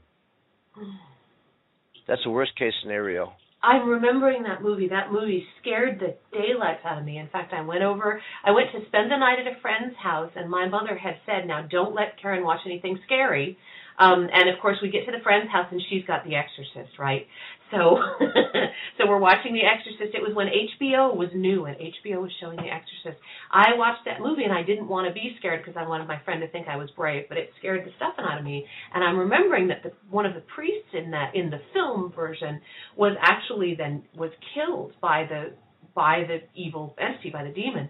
That's 2.07 2.25
a 2.25 2.30
worst 2.30 2.57
case 2.57 2.73
scenario. 2.80 3.35
I'm 3.62 3.87
remembering 3.87 4.45
that 4.45 4.62
movie. 4.62 4.88
That 4.88 5.12
movie 5.12 5.45
scared 5.61 6.00
the 6.00 6.16
daylights 6.33 6.80
out 6.87 6.97
of 6.97 7.04
me. 7.04 7.18
In 7.18 7.28
fact, 7.28 7.52
I 7.52 7.61
went 7.61 7.83
over, 7.83 8.23
I 8.42 8.52
went 8.52 8.73
to 8.73 8.87
spend 8.87 9.11
the 9.11 9.18
night 9.18 9.40
at 9.40 9.47
a 9.47 9.61
friend's 9.61 9.97
house, 9.97 10.30
and 10.37 10.49
my 10.49 10.68
mother 10.68 10.97
had 10.97 11.16
said, 11.26 11.47
"Now 11.47 11.66
don't 11.68 11.95
let 11.95 12.16
Karen 12.23 12.45
watch 12.45 12.61
anything 12.64 12.99
scary." 13.04 13.59
Um, 13.99 14.28
and 14.33 14.49
of 14.49 14.61
course, 14.61 14.78
we 14.81 14.90
get 14.90 15.07
to 15.07 15.12
the 15.12 15.23
friend's 15.23 15.50
house, 15.50 15.67
and 15.71 15.83
she's 15.90 16.05
got 16.05 16.25
The 16.25 16.37
Exorcist, 16.37 16.99
right? 16.99 17.26
So, 17.71 17.99
so 18.99 19.07
we're 19.07 19.19
watching 19.19 19.52
The 19.52 19.67
Exorcist. 19.67 20.14
It 20.14 20.23
was 20.23 20.35
when 20.35 20.47
HBO 20.47 21.14
was 21.17 21.28
new, 21.35 21.67
and 21.67 21.76
HBO 21.76 22.23
was 22.23 22.31
showing 22.40 22.57
The 22.57 22.71
Exorcist. 22.71 23.21
I 23.50 23.75
watched 23.76 24.05
that 24.07 24.21
movie, 24.21 24.45
and 24.45 24.52
I 24.52 24.62
didn't 24.62 24.88
want 24.88 25.09
to 25.09 25.12
be 25.12 25.35
scared 25.38 25.64
because 25.64 25.78
I 25.78 25.87
wanted 25.87 26.07
my 26.07 26.21
friend 26.25 26.40
to 26.40 26.49
think 26.49 26.69
I 26.69 26.76
was 26.76 26.90
brave, 26.97 27.25
but 27.28 27.38
it 27.38 27.50
scared 27.59 27.85
the 27.85 27.90
stuffing 27.97 28.25
out 28.25 28.38
of 28.38 28.45
me. 28.45 28.64
And 28.95 29.02
I'm 29.02 29.19
remembering 29.19 29.69
that 29.69 29.83
the, 29.83 29.93
one 30.11 30.26
of 30.26 30.35
the 30.35 30.43
priests 30.55 30.95
in 30.95 31.11
that 31.11 31.35
in 31.35 31.50
the 31.50 31.61
film 31.75 32.12
version 32.14 32.61
was 32.97 33.17
actually 33.21 33.75
then 33.76 34.05
was 34.17 34.31
killed 34.55 34.93
by 35.00 35.26
the 35.28 35.55
by 35.95 36.23
the 36.28 36.38
evil 36.55 36.95
entity, 37.00 37.31
by 37.31 37.43
the 37.43 37.50
demon. 37.50 37.88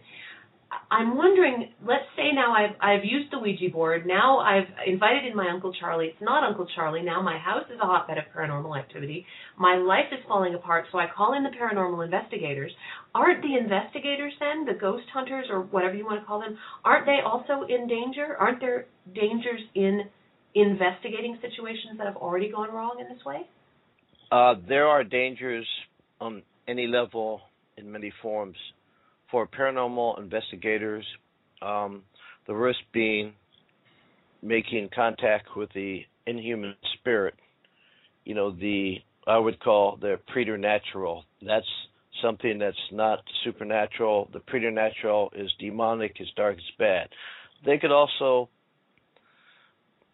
I'm 0.90 1.16
wondering, 1.16 1.70
let's 1.86 2.04
say 2.16 2.30
now 2.34 2.52
I've 2.52 2.76
I've 2.80 3.04
used 3.04 3.32
the 3.32 3.38
Ouija 3.38 3.70
board. 3.72 4.06
Now 4.06 4.38
I've 4.38 4.68
invited 4.86 5.24
in 5.24 5.36
my 5.36 5.50
Uncle 5.50 5.72
Charlie. 5.72 6.08
It's 6.08 6.20
not 6.20 6.44
Uncle 6.44 6.66
Charlie. 6.74 7.02
Now 7.02 7.22
my 7.22 7.38
house 7.38 7.64
is 7.72 7.78
a 7.80 7.86
hotbed 7.86 8.18
of 8.18 8.24
paranormal 8.36 8.78
activity. 8.78 9.24
My 9.58 9.76
life 9.76 10.12
is 10.12 10.18
falling 10.28 10.54
apart, 10.54 10.86
so 10.92 10.98
I 10.98 11.06
call 11.14 11.34
in 11.34 11.42
the 11.42 11.50
paranormal 11.50 12.04
investigators. 12.04 12.72
Aren't 13.14 13.42
the 13.42 13.56
investigators 13.56 14.32
then, 14.40 14.66
the 14.66 14.78
ghost 14.78 15.04
hunters 15.12 15.46
or 15.50 15.62
whatever 15.62 15.94
you 15.94 16.04
want 16.04 16.20
to 16.20 16.26
call 16.26 16.40
them, 16.40 16.58
aren't 16.84 17.06
they 17.06 17.18
also 17.24 17.66
in 17.66 17.86
danger? 17.88 18.36
Aren't 18.38 18.60
there 18.60 18.86
dangers 19.14 19.60
in 19.74 20.02
investigating 20.54 21.38
situations 21.40 21.96
that 21.98 22.06
have 22.06 22.16
already 22.16 22.50
gone 22.50 22.70
wrong 22.70 22.96
in 23.00 23.14
this 23.14 23.24
way? 23.24 23.40
Uh, 24.30 24.54
there 24.68 24.86
are 24.86 25.04
dangers 25.04 25.66
on 26.20 26.42
any 26.66 26.86
level 26.86 27.40
in 27.76 27.90
many 27.90 28.12
forms. 28.20 28.56
For 29.30 29.46
paranormal 29.46 30.18
investigators, 30.18 31.04
um, 31.60 32.02
the 32.46 32.54
risk 32.54 32.80
being 32.92 33.34
making 34.42 34.88
contact 34.94 35.56
with 35.56 35.70
the 35.74 36.00
inhuman 36.26 36.74
spirit. 36.94 37.34
You 38.24 38.34
know, 38.34 38.50
the 38.50 38.96
I 39.26 39.38
would 39.38 39.60
call 39.60 39.98
the 40.00 40.18
preternatural. 40.28 41.24
That's 41.42 41.66
something 42.22 42.58
that's 42.58 42.76
not 42.90 43.20
supernatural. 43.44 44.28
The 44.32 44.40
preternatural 44.40 45.32
is 45.36 45.50
demonic, 45.58 46.16
is 46.20 46.28
dark, 46.36 46.56
is 46.56 46.64
bad. 46.78 47.08
They 47.64 47.78
could 47.78 47.92
also 47.92 48.48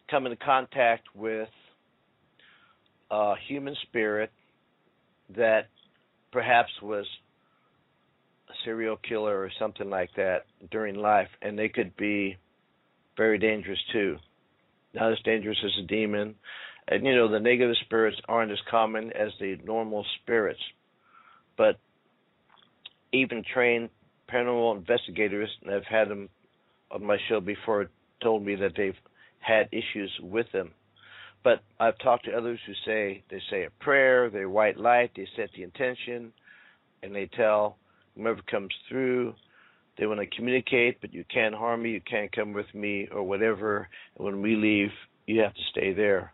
come 0.09 0.25
into 0.25 0.37
contact 0.37 1.07
with 1.15 1.49
a 3.09 3.35
human 3.47 3.75
spirit 3.83 4.31
that 5.35 5.67
perhaps 6.31 6.69
was 6.81 7.05
serial 8.65 8.97
killer 8.97 9.39
or 9.39 9.51
something 9.57 9.89
like 9.89 10.09
that 10.17 10.45
during 10.71 10.95
life, 10.95 11.29
and 11.41 11.57
they 11.57 11.69
could 11.69 11.95
be 11.95 12.37
very 13.15 13.37
dangerous 13.37 13.79
too. 13.93 14.17
Not 14.93 15.11
as 15.11 15.19
dangerous 15.23 15.57
as 15.63 15.71
a 15.83 15.87
demon. 15.87 16.35
And 16.87 17.05
you 17.05 17.15
know, 17.15 17.29
the 17.29 17.39
negative 17.39 17.75
spirits 17.85 18.17
aren't 18.27 18.51
as 18.51 18.59
common 18.69 19.11
as 19.13 19.31
the 19.39 19.57
normal 19.63 20.05
spirits. 20.21 20.59
But 21.57 21.77
even 23.13 23.43
trained 23.53 23.89
paranormal 24.31 24.77
investigators, 24.77 25.49
and 25.63 25.73
I've 25.73 25.85
had 25.85 26.09
them 26.09 26.29
on 26.91 27.05
my 27.05 27.17
show 27.29 27.39
before, 27.39 27.89
told 28.21 28.45
me 28.45 28.55
that 28.55 28.73
they've 28.75 28.97
had 29.39 29.69
issues 29.71 30.11
with 30.21 30.47
them. 30.51 30.71
But 31.43 31.61
I've 31.79 31.97
talked 31.99 32.25
to 32.25 32.31
others 32.31 32.59
who 32.65 32.73
say 32.85 33.23
they 33.29 33.41
say 33.51 33.65
a 33.65 33.83
prayer, 33.83 34.29
they 34.29 34.45
white 34.45 34.77
light, 34.77 35.11
they 35.15 35.27
set 35.35 35.49
the 35.55 35.63
intention, 35.63 36.33
and 37.03 37.13
they 37.13 37.27
tell 37.27 37.77
whomever 38.15 38.41
comes 38.49 38.73
through 38.89 39.35
they 39.97 40.07
want 40.07 40.19
to 40.19 40.35
communicate, 40.35 40.99
but 40.99 41.13
you 41.13 41.23
can't 41.33 41.55
harm 41.55 41.83
me, 41.83 41.91
you 41.91 42.01
can't 42.01 42.31
come 42.31 42.53
with 42.53 42.73
me, 42.73 43.07
or 43.11 43.23
whatever. 43.23 43.87
And 44.17 44.25
when 44.25 44.41
we 44.41 44.55
leave, 44.55 44.91
you 45.25 45.41
have 45.41 45.53
to 45.53 45.61
stay 45.71 45.93
there. 45.93 46.33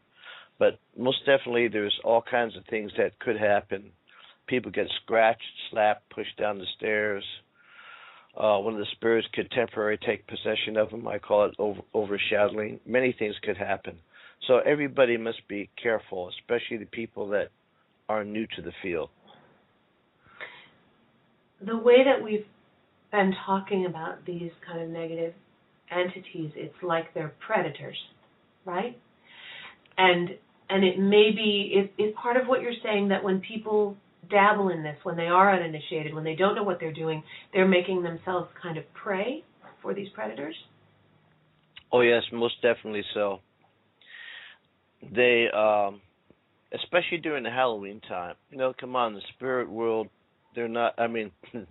But 0.57 0.79
most 0.97 1.19
definitely, 1.25 1.67
there's 1.67 1.97
all 2.03 2.21
kinds 2.21 2.55
of 2.57 2.63
things 2.69 2.91
that 2.97 3.19
could 3.19 3.37
happen. 3.37 3.91
People 4.47 4.71
get 4.71 4.87
scratched, 5.03 5.41
slapped, 5.69 6.09
pushed 6.09 6.37
down 6.37 6.57
the 6.57 6.65
stairs. 6.77 7.23
Uh, 8.35 8.57
one 8.59 8.73
of 8.73 8.79
the 8.79 8.85
spirits 8.93 9.27
could 9.33 9.51
temporarily 9.51 9.99
take 10.05 10.25
possession 10.27 10.77
of 10.77 10.89
them. 10.89 11.07
I 11.07 11.19
call 11.19 11.45
it 11.45 11.55
over, 11.59 11.81
overshadowing. 11.93 12.79
Many 12.85 13.15
things 13.17 13.35
could 13.43 13.57
happen. 13.57 13.97
So 14.47 14.59
everybody 14.59 15.17
must 15.17 15.47
be 15.47 15.69
careful, 15.81 16.29
especially 16.29 16.77
the 16.77 16.85
people 16.85 17.29
that 17.29 17.49
are 18.09 18.23
new 18.23 18.47
to 18.55 18.61
the 18.61 18.71
field. 18.81 19.09
The 21.65 21.77
way 21.77 22.03
that 22.05 22.23
we've 22.23 22.45
been 23.11 23.33
talking 23.45 23.85
about 23.85 24.25
these 24.25 24.51
kind 24.65 24.81
of 24.81 24.89
negative 24.89 25.33
entities, 25.91 26.51
it's 26.55 26.75
like 26.81 27.13
they're 27.13 27.33
predators, 27.45 27.97
right? 28.65 28.97
And 29.97 30.29
and 30.69 30.85
it 30.85 30.97
may 30.97 31.31
be 31.35 31.89
is, 31.99 32.13
part 32.21 32.37
of 32.37 32.47
what 32.47 32.61
you're 32.61 32.71
saying 32.81 33.09
that 33.09 33.23
when 33.23 33.41
people 33.41 33.97
dabble 34.29 34.69
in 34.69 34.83
this, 34.83 34.95
when 35.03 35.17
they 35.17 35.27
are 35.27 35.53
uninitiated, 35.53 36.13
when 36.13 36.23
they 36.23 36.35
don't 36.35 36.55
know 36.55 36.63
what 36.63 36.79
they're 36.79 36.93
doing, 36.93 37.21
they're 37.53 37.67
making 37.67 38.01
themselves 38.01 38.49
kind 38.61 38.77
of 38.77 38.85
prey 38.93 39.43
for 39.81 39.93
these 39.93 40.07
predators? 40.13 40.55
Oh 41.91 42.01
yes, 42.01 42.23
most 42.31 42.55
definitely 42.61 43.03
so. 43.13 43.39
They 45.13 45.47
um 45.53 46.01
especially 46.73 47.17
during 47.17 47.43
the 47.43 47.49
Halloween 47.49 47.99
time. 48.07 48.35
You 48.49 48.57
know, 48.57 48.73
come 48.79 48.95
on, 48.95 49.13
the 49.13 49.21
spirit 49.35 49.69
world 49.69 50.07
they're 50.55 50.67
not 50.67 50.93
I 50.97 51.07
mean 51.07 51.31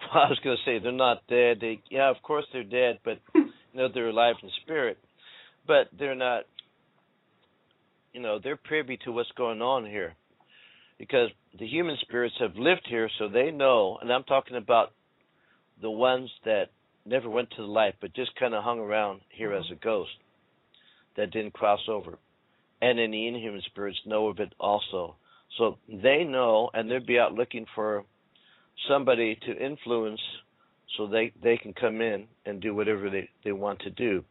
well, 0.00 0.24
I 0.24 0.28
was 0.28 0.38
going 0.42 0.56
to 0.56 0.70
say 0.70 0.78
they're 0.78 0.92
not 0.92 1.26
dead. 1.28 1.58
They 1.60 1.80
yeah, 1.90 2.10
of 2.10 2.22
course 2.22 2.44
they're 2.52 2.64
dead, 2.64 2.98
but 3.04 3.18
you 3.34 3.50
know 3.74 3.88
they're 3.92 4.08
alive 4.08 4.36
in 4.42 4.50
spirit. 4.62 4.98
But 5.66 5.88
they're 5.98 6.14
not. 6.14 6.44
You 8.12 8.20
know 8.20 8.38
they're 8.42 8.56
privy 8.56 8.98
to 9.04 9.12
what's 9.12 9.30
going 9.36 9.60
on 9.60 9.84
here, 9.84 10.14
because 10.98 11.30
the 11.58 11.66
human 11.66 11.96
spirits 12.00 12.34
have 12.40 12.56
lived 12.56 12.86
here, 12.88 13.10
so 13.18 13.28
they 13.28 13.50
know. 13.50 13.98
And 14.00 14.12
I'm 14.12 14.24
talking 14.24 14.56
about 14.56 14.92
the 15.80 15.90
ones 15.90 16.30
that 16.44 16.66
never 17.04 17.28
went 17.28 17.50
to 17.50 17.62
the 17.62 17.68
light, 17.68 17.94
but 18.00 18.14
just 18.14 18.34
kind 18.36 18.54
of 18.54 18.64
hung 18.64 18.80
around 18.80 19.20
here 19.30 19.52
as 19.52 19.64
a 19.70 19.74
mm-hmm. 19.74 19.88
ghost, 19.88 20.10
that 21.16 21.30
didn't 21.30 21.54
cross 21.54 21.80
over. 21.88 22.18
And 22.80 22.98
then 22.98 23.10
the 23.10 23.26
inhuman 23.26 23.62
spirits 23.66 23.98
know 24.06 24.28
of 24.28 24.38
it 24.38 24.52
also. 24.60 25.16
So 25.56 25.78
they 25.88 26.24
know, 26.24 26.70
and 26.72 26.90
they'd 26.90 27.06
be 27.06 27.18
out 27.18 27.34
looking 27.34 27.66
for 27.74 28.04
somebody 28.88 29.38
to 29.46 29.56
influence 29.56 30.20
so 30.96 31.06
they 31.06 31.32
they 31.42 31.56
can 31.56 31.72
come 31.72 32.00
in 32.00 32.26
and 32.46 32.60
do 32.60 32.74
whatever 32.74 33.10
they 33.10 33.28
they 33.44 33.52
want 33.52 33.80
to 33.80 33.90
do. 33.90 34.24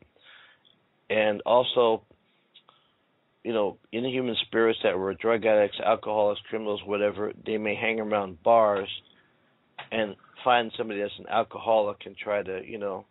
And 1.10 1.42
also 1.46 2.04
you 3.44 3.54
know 3.54 3.78
inhuman 3.92 4.36
spirits 4.46 4.80
that 4.84 4.98
were 4.98 5.14
drug 5.14 5.46
addicts 5.46 5.80
alcoholics 5.84 6.42
criminals 6.50 6.82
whatever 6.86 7.32
they 7.46 7.58
may 7.58 7.76
hang 7.76 8.00
around 8.00 8.42
bars 8.44 8.90
and 9.92 10.16
find 10.44 10.72
somebody 10.78 11.00
that's 11.02 11.20
an 11.20 11.28
alcoholic 11.30 12.06
and 12.06 12.18
try 12.18 12.44
to 12.44 12.62
you 12.66 12.78
know 12.78 13.06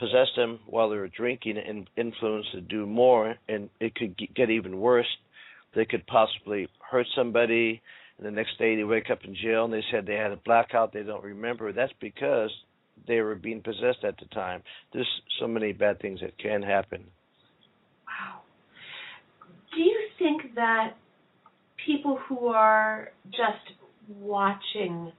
possess 0.00 0.28
them 0.34 0.58
while 0.66 0.88
they're 0.88 1.06
drinking 1.08 1.58
and 1.58 1.88
influence 1.96 2.46
to 2.52 2.60
do 2.60 2.86
more. 2.86 3.36
And 3.48 3.68
it 3.78 3.94
could 3.94 4.16
get 4.34 4.50
even 4.50 4.80
worse. 4.80 5.06
They 5.76 5.84
could 5.84 6.04
possibly 6.06 6.66
hurt 6.90 7.06
somebody 7.14 7.82
and 8.20 8.26
the 8.26 8.30
next 8.30 8.58
day 8.58 8.76
they 8.76 8.84
wake 8.84 9.10
up 9.10 9.20
in 9.24 9.34
jail 9.34 9.64
and 9.64 9.72
they 9.72 9.82
said 9.90 10.04
they 10.04 10.14
had 10.14 10.30
a 10.30 10.36
blackout 10.36 10.92
they 10.92 11.02
don't 11.02 11.24
remember. 11.24 11.72
That's 11.72 11.92
because 12.00 12.50
they 13.08 13.20
were 13.20 13.34
being 13.34 13.62
possessed 13.62 14.04
at 14.04 14.18
the 14.18 14.26
time. 14.26 14.62
There's 14.92 15.08
so 15.40 15.48
many 15.48 15.72
bad 15.72 16.00
things 16.00 16.20
that 16.20 16.36
can 16.38 16.62
happen. 16.62 17.04
Wow. 18.06 18.40
Do 19.74 19.80
you 19.80 19.98
think 20.18 20.54
that 20.54 20.96
people 21.86 22.18
who 22.28 22.48
are 22.48 23.10
just 23.30 23.78
watching 24.20 25.12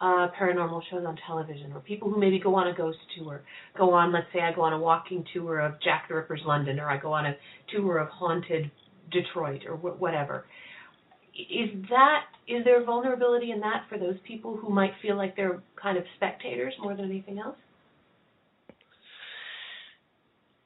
uh, 0.00 0.28
paranormal 0.40 0.80
shows 0.90 1.04
on 1.06 1.16
television, 1.26 1.72
or 1.72 1.80
people 1.80 2.10
who 2.10 2.18
maybe 2.18 2.40
go 2.40 2.56
on 2.56 2.66
a 2.66 2.74
ghost 2.74 2.98
tour, 3.16 3.42
go 3.78 3.92
on, 3.92 4.12
let's 4.12 4.26
say 4.32 4.40
I 4.40 4.52
go 4.52 4.62
on 4.62 4.72
a 4.72 4.78
walking 4.78 5.24
tour 5.32 5.60
of 5.60 5.74
Jack 5.84 6.06
the 6.08 6.16
Ripper's 6.16 6.40
London, 6.44 6.80
or 6.80 6.90
I 6.90 6.96
go 6.96 7.12
on 7.12 7.26
a 7.26 7.36
tour 7.72 7.98
of 7.98 8.08
haunted 8.08 8.72
Detroit, 9.12 9.60
or 9.68 9.76
wh- 9.76 10.00
whatever 10.00 10.46
is 11.48 11.88
that 11.88 12.24
is 12.48 12.64
there 12.64 12.84
vulnerability 12.84 13.52
in 13.52 13.60
that 13.60 13.84
for 13.88 13.98
those 13.98 14.16
people 14.26 14.56
who 14.56 14.70
might 14.70 14.92
feel 15.00 15.16
like 15.16 15.36
they're 15.36 15.62
kind 15.80 15.96
of 15.96 16.04
spectators 16.16 16.74
more 16.80 16.96
than 16.96 17.04
anything 17.04 17.38
else? 17.38 17.56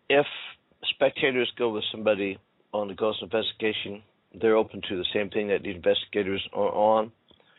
If 0.08 0.26
spectators 0.94 1.50
go 1.58 1.70
with 1.70 1.84
somebody 1.92 2.38
on 2.72 2.88
the 2.88 2.94
ghost 2.94 3.18
investigation, 3.22 4.02
they're 4.40 4.56
open 4.56 4.80
to 4.88 4.96
the 4.96 5.04
same 5.12 5.30
thing 5.30 5.48
that 5.48 5.62
the 5.62 5.70
investigators 5.70 6.46
are 6.52 6.72
on 6.72 7.12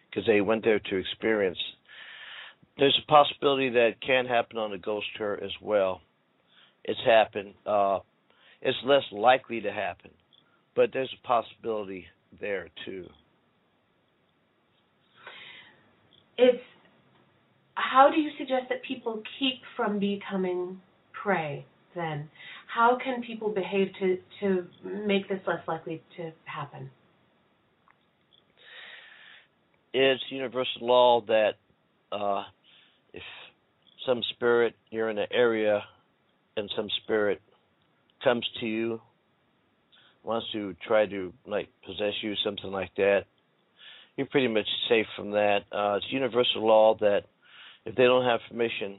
because 0.09 0.25
they 0.25 0.41
went 0.41 0.63
there 0.63 0.79
to 0.79 0.95
experience. 0.95 1.57
There's 2.77 2.99
a 3.01 3.11
possibility 3.11 3.69
that 3.69 3.87
it 3.87 4.01
can 4.05 4.25
happen 4.25 4.57
on 4.57 4.73
a 4.73 4.77
ghost 4.77 5.07
tour 5.17 5.39
as 5.41 5.51
well. 5.61 6.01
It's 6.83 6.99
happened. 7.05 7.53
Uh, 7.65 7.99
it's 8.61 8.77
less 8.85 9.03
likely 9.11 9.61
to 9.61 9.71
happen, 9.71 10.11
but 10.75 10.89
there's 10.93 11.13
a 11.13 11.27
possibility 11.27 12.05
there 12.39 12.69
too. 12.85 13.05
It's 16.37 16.61
how 17.75 18.09
do 18.09 18.19
you 18.19 18.31
suggest 18.37 18.65
that 18.69 18.83
people 18.83 19.21
keep 19.39 19.61
from 19.75 19.99
becoming 19.99 20.81
prey 21.13 21.65
then? 21.95 22.29
How 22.67 22.97
can 23.01 23.21
people 23.21 23.49
behave 23.49 23.87
to, 23.99 24.17
to 24.41 24.67
make 24.83 25.29
this 25.29 25.39
less 25.47 25.65
likely 25.67 26.01
to 26.17 26.31
happen? 26.45 26.89
It's 29.93 30.23
universal 30.29 30.85
law 30.85 31.21
that 31.27 31.53
uh, 32.11 32.43
if 33.13 33.23
some 34.05 34.21
spirit 34.35 34.75
you're 34.91 35.09
in 35.09 35.17
an 35.17 35.27
area 35.31 35.81
and 36.57 36.69
some 36.75 36.89
spirit 37.03 37.41
comes 38.23 38.45
to 38.59 38.65
you 38.65 39.01
wants 40.25 40.47
to 40.53 40.75
try 40.87 41.05
to 41.05 41.33
like 41.45 41.69
possess 41.85 42.13
you, 42.21 42.33
something 42.43 42.71
like 42.71 42.93
that, 42.97 43.25
you're 44.17 44.27
pretty 44.27 44.47
much 44.47 44.67
safe 44.89 45.05
from 45.15 45.31
that. 45.31 45.59
Uh, 45.71 45.95
it's 45.97 46.05
universal 46.09 46.65
law 46.65 46.95
that 46.99 47.23
if 47.85 47.95
they 47.95 48.03
don't 48.03 48.25
have 48.25 48.39
permission, 48.49 48.97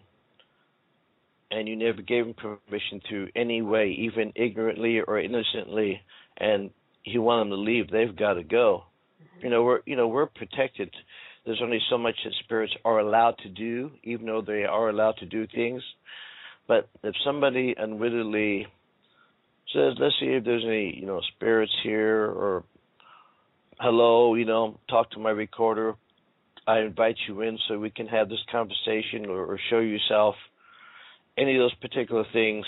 and 1.51 1.69
you 1.69 1.77
never 1.77 2.03
gave 2.03 2.25
them 2.25 2.35
permission 2.35 3.01
to 3.09 3.29
any 3.37 3.63
way, 3.63 3.97
even 3.99 4.33
ignorantly 4.35 5.01
or 5.01 5.21
innocently, 5.21 6.01
and 6.37 6.71
you 7.05 7.23
want 7.23 7.43
them 7.43 7.51
to 7.51 7.63
leave, 7.63 7.91
they've 7.91 8.17
got 8.17 8.35
to 8.35 8.43
go. 8.43 8.85
Mm-hmm. 9.23 9.45
You 9.45 9.51
know, 9.51 9.63
we're 9.63 9.81
you 9.87 9.97
know 9.97 10.09
we're 10.09 10.27
protected. 10.27 10.93
There's 11.45 11.61
only 11.63 11.81
so 11.89 11.97
much 11.97 12.17
that 12.25 12.33
spirits 12.45 12.73
are 12.85 12.99
allowed 12.99 13.39
to 13.39 13.49
do, 13.49 13.93
even 14.03 14.27
though 14.27 14.43
they 14.43 14.65
are 14.65 14.89
allowed 14.89 15.17
to 15.19 15.27
do 15.27 15.47
things. 15.47 15.83
But 16.67 16.89
if 17.05 17.15
somebody 17.25 17.75
unwittingly 17.79 18.67
says, 19.77 19.95
let's 20.01 20.15
see 20.19 20.27
if 20.27 20.45
there's 20.45 20.65
any, 20.65 20.97
you 20.99 21.07
know, 21.07 21.21
spirits 21.35 21.73
here 21.83 22.25
or 22.25 22.65
hello, 23.79 24.35
you 24.35 24.47
know, 24.47 24.81
talk 24.89 25.11
to 25.11 25.19
my 25.19 25.31
recorder. 25.31 25.95
I 26.67 26.81
invite 26.81 27.17
you 27.29 27.43
in 27.43 27.59
so 27.69 27.79
we 27.79 27.91
can 27.91 28.09
have 28.09 28.29
this 28.29 28.43
conversation 28.51 29.27
or, 29.27 29.45
or 29.45 29.61
show 29.71 29.79
yourself 29.79 30.35
any 31.39 31.55
of 31.55 31.61
those 31.61 31.75
particular 31.75 32.25
things. 32.33 32.67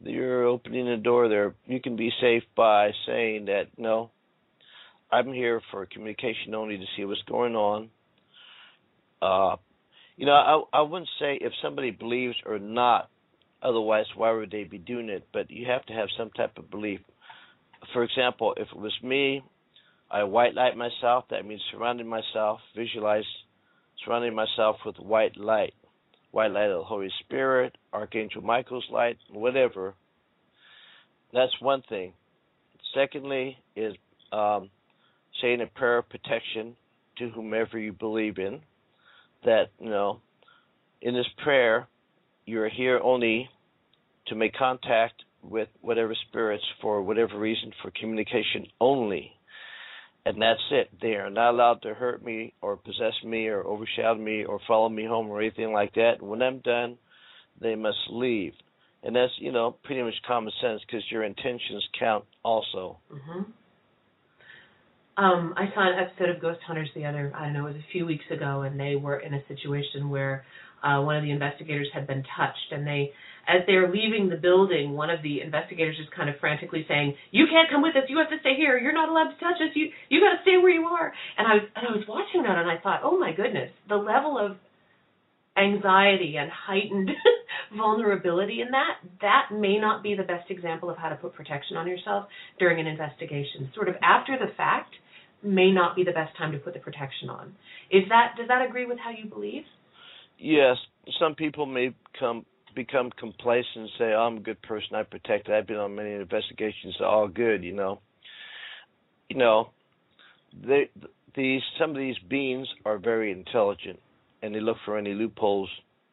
You're 0.00 0.44
opening 0.44 0.86
the 0.86 0.96
door 0.96 1.28
there. 1.28 1.54
You 1.66 1.80
can 1.80 1.96
be 1.96 2.10
safe 2.20 2.42
by 2.56 2.90
saying 3.06 3.46
that 3.46 3.66
no, 3.76 4.10
I'm 5.10 5.32
here 5.32 5.62
for 5.70 5.86
communication 5.86 6.54
only 6.54 6.78
to 6.78 6.84
see 6.96 7.04
what's 7.04 7.22
going 7.22 7.54
on. 7.56 7.88
Uh, 9.22 9.56
you 10.16 10.26
know, 10.26 10.32
I 10.32 10.78
I 10.78 10.82
wouldn't 10.82 11.08
say 11.18 11.38
if 11.40 11.52
somebody 11.62 11.90
believes 11.90 12.36
or 12.44 12.58
not. 12.58 13.08
Otherwise, 13.62 14.06
why 14.14 14.32
would 14.32 14.50
they 14.50 14.64
be 14.64 14.78
doing 14.78 15.08
it? 15.08 15.26
But 15.32 15.50
you 15.50 15.66
have 15.66 15.84
to 15.86 15.92
have 15.92 16.08
some 16.16 16.30
type 16.30 16.58
of 16.58 16.70
belief. 16.70 17.00
For 17.92 18.04
example, 18.04 18.54
if 18.56 18.68
it 18.68 18.78
was 18.78 18.96
me, 19.02 19.42
I 20.10 20.22
white 20.24 20.54
light 20.54 20.76
myself. 20.76 21.24
That 21.30 21.44
means 21.44 21.62
surrounding 21.70 22.08
myself, 22.08 22.60
visualize 22.76 23.24
surrounding 24.04 24.34
myself 24.34 24.76
with 24.86 24.96
white 24.98 25.36
light, 25.36 25.74
white 26.30 26.52
light 26.52 26.70
of 26.70 26.78
the 26.78 26.84
Holy 26.84 27.10
Spirit, 27.20 27.76
Archangel 27.92 28.42
Michael's 28.42 28.86
light, 28.90 29.18
whatever. 29.30 29.94
That's 31.32 31.52
one 31.60 31.82
thing. 31.88 32.12
Secondly, 32.94 33.58
is 33.76 33.94
um, 34.32 34.70
saying 35.42 35.60
a 35.60 35.66
prayer 35.66 35.98
of 35.98 36.08
protection 36.08 36.76
to 37.18 37.28
whomever 37.30 37.78
you 37.78 37.92
believe 37.92 38.38
in. 38.38 38.60
That, 39.44 39.66
you 39.78 39.90
know, 39.90 40.20
in 41.02 41.14
this 41.14 41.26
prayer, 41.42 41.86
you're 42.48 42.70
here 42.70 42.98
only 43.02 43.48
to 44.28 44.34
make 44.34 44.54
contact 44.54 45.22
with 45.42 45.68
whatever 45.82 46.14
spirits 46.28 46.64
for 46.80 47.02
whatever 47.02 47.38
reason 47.38 47.72
for 47.82 47.92
communication 48.00 48.66
only. 48.80 49.32
And 50.24 50.40
that's 50.40 50.60
it. 50.70 50.88
They 51.00 51.14
are 51.14 51.30
not 51.30 51.50
allowed 51.50 51.82
to 51.82 51.94
hurt 51.94 52.24
me 52.24 52.54
or 52.62 52.76
possess 52.76 53.12
me 53.24 53.46
or 53.48 53.64
overshadow 53.64 54.16
me 54.16 54.44
or 54.44 54.60
follow 54.66 54.88
me 54.88 55.04
home 55.04 55.28
or 55.28 55.40
anything 55.40 55.72
like 55.72 55.94
that. 55.94 56.20
When 56.20 56.42
I'm 56.42 56.60
done, 56.60 56.96
they 57.60 57.74
must 57.74 57.98
leave. 58.10 58.52
And 59.02 59.14
that's, 59.14 59.32
you 59.38 59.52
know, 59.52 59.76
pretty 59.84 60.02
much 60.02 60.14
common 60.26 60.52
sense 60.60 60.80
because 60.86 61.04
your 61.10 61.24
intentions 61.24 61.86
count 61.98 62.24
also. 62.42 62.98
hmm 63.10 63.42
Um, 65.18 65.54
I 65.56 65.66
saw 65.74 65.92
an 65.92 65.98
episode 65.98 66.30
of 66.34 66.40
Ghost 66.40 66.60
Hunters 66.66 66.88
the 66.94 67.04
other, 67.04 67.32
I 67.34 67.44
don't 67.44 67.52
know, 67.52 67.66
it 67.66 67.74
was 67.74 67.82
a 67.82 67.92
few 67.92 68.06
weeks 68.06 68.24
ago, 68.30 68.62
and 68.62 68.78
they 68.78 68.96
were 68.96 69.18
in 69.18 69.34
a 69.34 69.46
situation 69.48 70.10
where 70.10 70.44
uh, 70.82 71.00
one 71.02 71.16
of 71.16 71.22
the 71.22 71.30
investigators 71.30 71.88
had 71.92 72.06
been 72.06 72.22
touched, 72.36 72.72
and 72.72 72.86
they, 72.86 73.12
as 73.48 73.62
they're 73.66 73.90
leaving 73.90 74.28
the 74.28 74.36
building, 74.36 74.92
one 74.92 75.10
of 75.10 75.22
the 75.22 75.40
investigators 75.40 75.96
is 75.98 76.06
kind 76.14 76.28
of 76.28 76.36
frantically 76.38 76.84
saying, 76.88 77.14
"You 77.30 77.46
can't 77.50 77.68
come 77.70 77.82
with 77.82 77.96
us. 77.96 78.04
You 78.08 78.18
have 78.18 78.30
to 78.30 78.38
stay 78.40 78.54
here. 78.54 78.78
You're 78.78 78.92
not 78.92 79.08
allowed 79.08 79.30
to 79.30 79.40
touch 79.40 79.60
us. 79.60 79.74
You 79.74 79.90
you 80.08 80.20
got 80.20 80.36
to 80.36 80.42
stay 80.42 80.56
where 80.58 80.70
you 80.70 80.86
are." 80.86 81.12
And 81.36 81.46
I 81.46 81.54
was 81.54 81.62
and 81.74 81.86
I 81.88 81.90
was 81.92 82.06
watching 82.06 82.42
that, 82.42 82.58
and 82.58 82.70
I 82.70 82.78
thought, 82.78 83.00
"Oh 83.02 83.18
my 83.18 83.32
goodness, 83.32 83.70
the 83.88 83.96
level 83.96 84.38
of 84.38 84.56
anxiety 85.56 86.36
and 86.36 86.50
heightened 86.50 87.10
vulnerability 87.76 88.60
in 88.60 88.70
that 88.70 88.98
that 89.20 89.48
may 89.50 89.78
not 89.78 90.02
be 90.04 90.14
the 90.14 90.22
best 90.22 90.50
example 90.50 90.88
of 90.88 90.96
how 90.96 91.08
to 91.08 91.16
put 91.16 91.34
protection 91.34 91.76
on 91.76 91.88
yourself 91.88 92.28
during 92.60 92.78
an 92.78 92.86
investigation. 92.86 93.70
Sort 93.74 93.88
of 93.88 93.96
after 94.02 94.38
the 94.38 94.52
fact." 94.56 94.94
may 95.42 95.70
not 95.70 95.94
be 95.94 96.02
the 96.02 96.10
best 96.10 96.36
time 96.36 96.50
to 96.50 96.58
put 96.58 96.74
the 96.74 96.80
protection 96.80 97.30
on. 97.30 97.54
Is 97.90 98.02
that 98.08 98.34
does 98.36 98.48
that 98.48 98.66
agree 98.66 98.86
with 98.86 98.98
how 98.98 99.10
you 99.10 99.28
believe? 99.28 99.62
Yes, 100.38 100.76
some 101.18 101.34
people 101.34 101.66
may 101.66 101.94
come 102.18 102.46
become 102.74 103.10
complacent 103.18 103.76
and 103.76 103.90
say, 103.98 104.12
oh, 104.12 104.20
"I'm 104.20 104.36
a 104.38 104.40
good 104.40 104.62
person. 104.62 104.94
I 104.94 105.02
protect. 105.02 105.48
I've 105.48 105.66
been 105.66 105.78
on 105.78 105.94
many 105.94 106.12
investigations. 106.12 106.96
All 107.00 107.28
good." 107.28 107.64
You 107.64 107.72
know. 107.72 108.00
You 109.28 109.36
know, 109.36 109.70
they 110.66 110.90
these 111.34 111.62
some 111.78 111.90
of 111.90 111.96
these 111.96 112.18
beings 112.28 112.68
are 112.84 112.98
very 112.98 113.32
intelligent, 113.32 114.00
and 114.42 114.54
they 114.54 114.60
look 114.60 114.78
for 114.84 114.96
any 114.96 115.12
loopholes, 115.12 115.68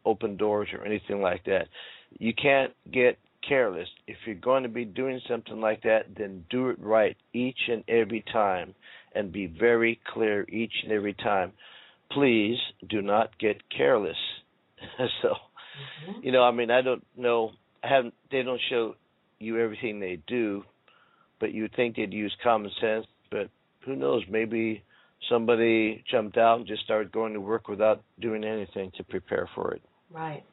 open 0.06 0.38
doors, 0.38 0.70
or 0.74 0.86
anything 0.86 1.22
like 1.22 1.44
that. 1.46 1.68
You 2.20 2.34
can't 2.34 2.74
get 2.92 3.18
careless. 3.48 3.88
If 4.08 4.18
you're 4.26 4.36
going 4.36 4.64
to 4.64 4.70
be 4.70 4.86
doing 4.86 5.22
something 5.30 5.62
like 5.62 5.84
that, 5.84 6.08
then 6.18 6.46
do 6.50 6.70
it 6.70 6.80
right 6.80 7.16
each 7.34 7.60
and 7.70 7.84
every 7.88 8.24
time 8.34 8.74
and 9.14 9.32
be 9.32 9.46
very 9.48 10.00
clear 10.14 10.46
each 10.50 10.74
and 10.84 10.92
every 10.92 11.14
time. 11.14 11.52
Please 12.12 12.58
do 12.90 13.02
not 13.02 13.38
get 13.40 13.58
careless. 13.76 14.18
so, 15.22 15.30
mm-hmm. 15.30 16.20
you 16.24 16.32
know, 16.32 16.44
I 16.44 16.52
mean, 16.52 16.72
I 16.72 16.82
don't 16.82 17.06
know. 17.16 17.52
I 17.84 17.88
haven't. 17.88 18.14
They 18.32 18.44
don't 18.44 18.62
show 18.70 18.96
you 19.40 19.60
everything 19.60 20.00
they 20.00 20.20
do, 20.28 20.64
but 21.40 21.54
you 21.54 21.64
would 21.64 21.76
think 21.76 21.96
they'd 21.96 22.14
use 22.14 22.36
common 22.44 22.72
sense. 22.80 23.06
But 23.32 23.50
who 23.86 23.96
knows? 23.96 24.24
Maybe 24.30 24.84
somebody 25.30 26.04
jumped 26.10 26.38
out 26.38 26.60
and 26.60 26.68
just 26.68 26.84
started 26.84 27.12
going 27.12 27.34
to 27.34 27.42
work 27.42 27.68
without 27.68 28.04
doing 28.20 28.44
anything 28.44 28.92
to 28.98 29.04
prepare 29.04 29.50
for 29.56 29.74
it. 29.74 29.82
Right, 30.12 30.44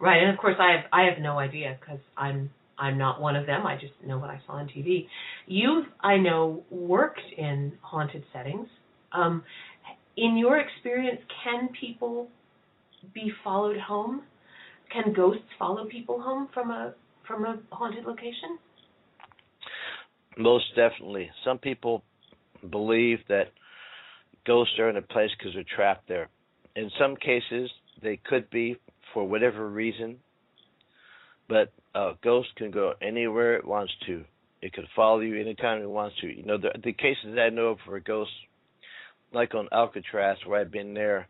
right. 0.00 0.22
And 0.22 0.30
of 0.30 0.38
course, 0.38 0.56
I 0.58 0.72
have 0.72 0.84
I 0.92 1.02
have 1.10 1.20
no 1.20 1.38
idea 1.38 1.76
because 1.80 2.00
I'm 2.16 2.50
I'm 2.80 2.96
not 2.96 3.20
one 3.20 3.36
of 3.36 3.46
them. 3.46 3.66
I 3.66 3.74
just 3.76 3.92
know 4.04 4.18
what 4.18 4.30
I 4.30 4.40
saw 4.46 4.54
on 4.54 4.66
TV. 4.66 5.06
You've, 5.46 5.86
I 6.00 6.16
know, 6.16 6.64
worked 6.70 7.20
in 7.36 7.72
haunted 7.82 8.24
settings. 8.32 8.68
Um, 9.12 9.42
in 10.20 10.36
your 10.36 10.60
experience, 10.60 11.20
can 11.42 11.70
people 11.80 12.28
be 13.14 13.32
followed 13.42 13.78
home? 13.78 14.22
Can 14.92 15.12
ghosts 15.14 15.42
follow 15.58 15.86
people 15.86 16.20
home 16.20 16.48
from 16.52 16.70
a 16.70 16.94
from 17.26 17.44
a 17.44 17.58
haunted 17.72 18.04
location? 18.04 18.58
Most 20.36 20.64
definitely. 20.76 21.30
Some 21.44 21.58
people 21.58 22.02
believe 22.70 23.18
that 23.28 23.52
ghosts 24.46 24.78
are 24.78 24.90
in 24.90 24.96
a 24.96 25.02
place 25.02 25.30
because 25.38 25.54
they're 25.54 25.64
trapped 25.74 26.08
there. 26.08 26.28
In 26.76 26.90
some 26.98 27.16
cases, 27.16 27.70
they 28.02 28.18
could 28.22 28.50
be 28.50 28.76
for 29.14 29.26
whatever 29.26 29.68
reason, 29.68 30.18
but 31.48 31.72
a 31.94 32.12
ghost 32.22 32.48
can 32.56 32.70
go 32.70 32.92
anywhere 33.00 33.56
it 33.56 33.66
wants 33.66 33.92
to. 34.06 34.24
It 34.60 34.72
can 34.72 34.84
follow 34.94 35.20
you 35.20 35.40
anytime 35.40 35.80
it 35.80 35.88
wants 35.88 36.16
to. 36.20 36.26
You 36.26 36.44
know, 36.44 36.58
the 36.58 36.70
the 36.84 36.92
cases 36.92 37.38
I 37.38 37.48
know 37.48 37.68
of 37.68 37.78
for 37.86 37.98
ghosts, 38.00 38.34
like 39.32 39.54
on 39.54 39.68
Alcatraz, 39.72 40.38
where 40.46 40.60
I've 40.60 40.72
been 40.72 40.94
there, 40.94 41.28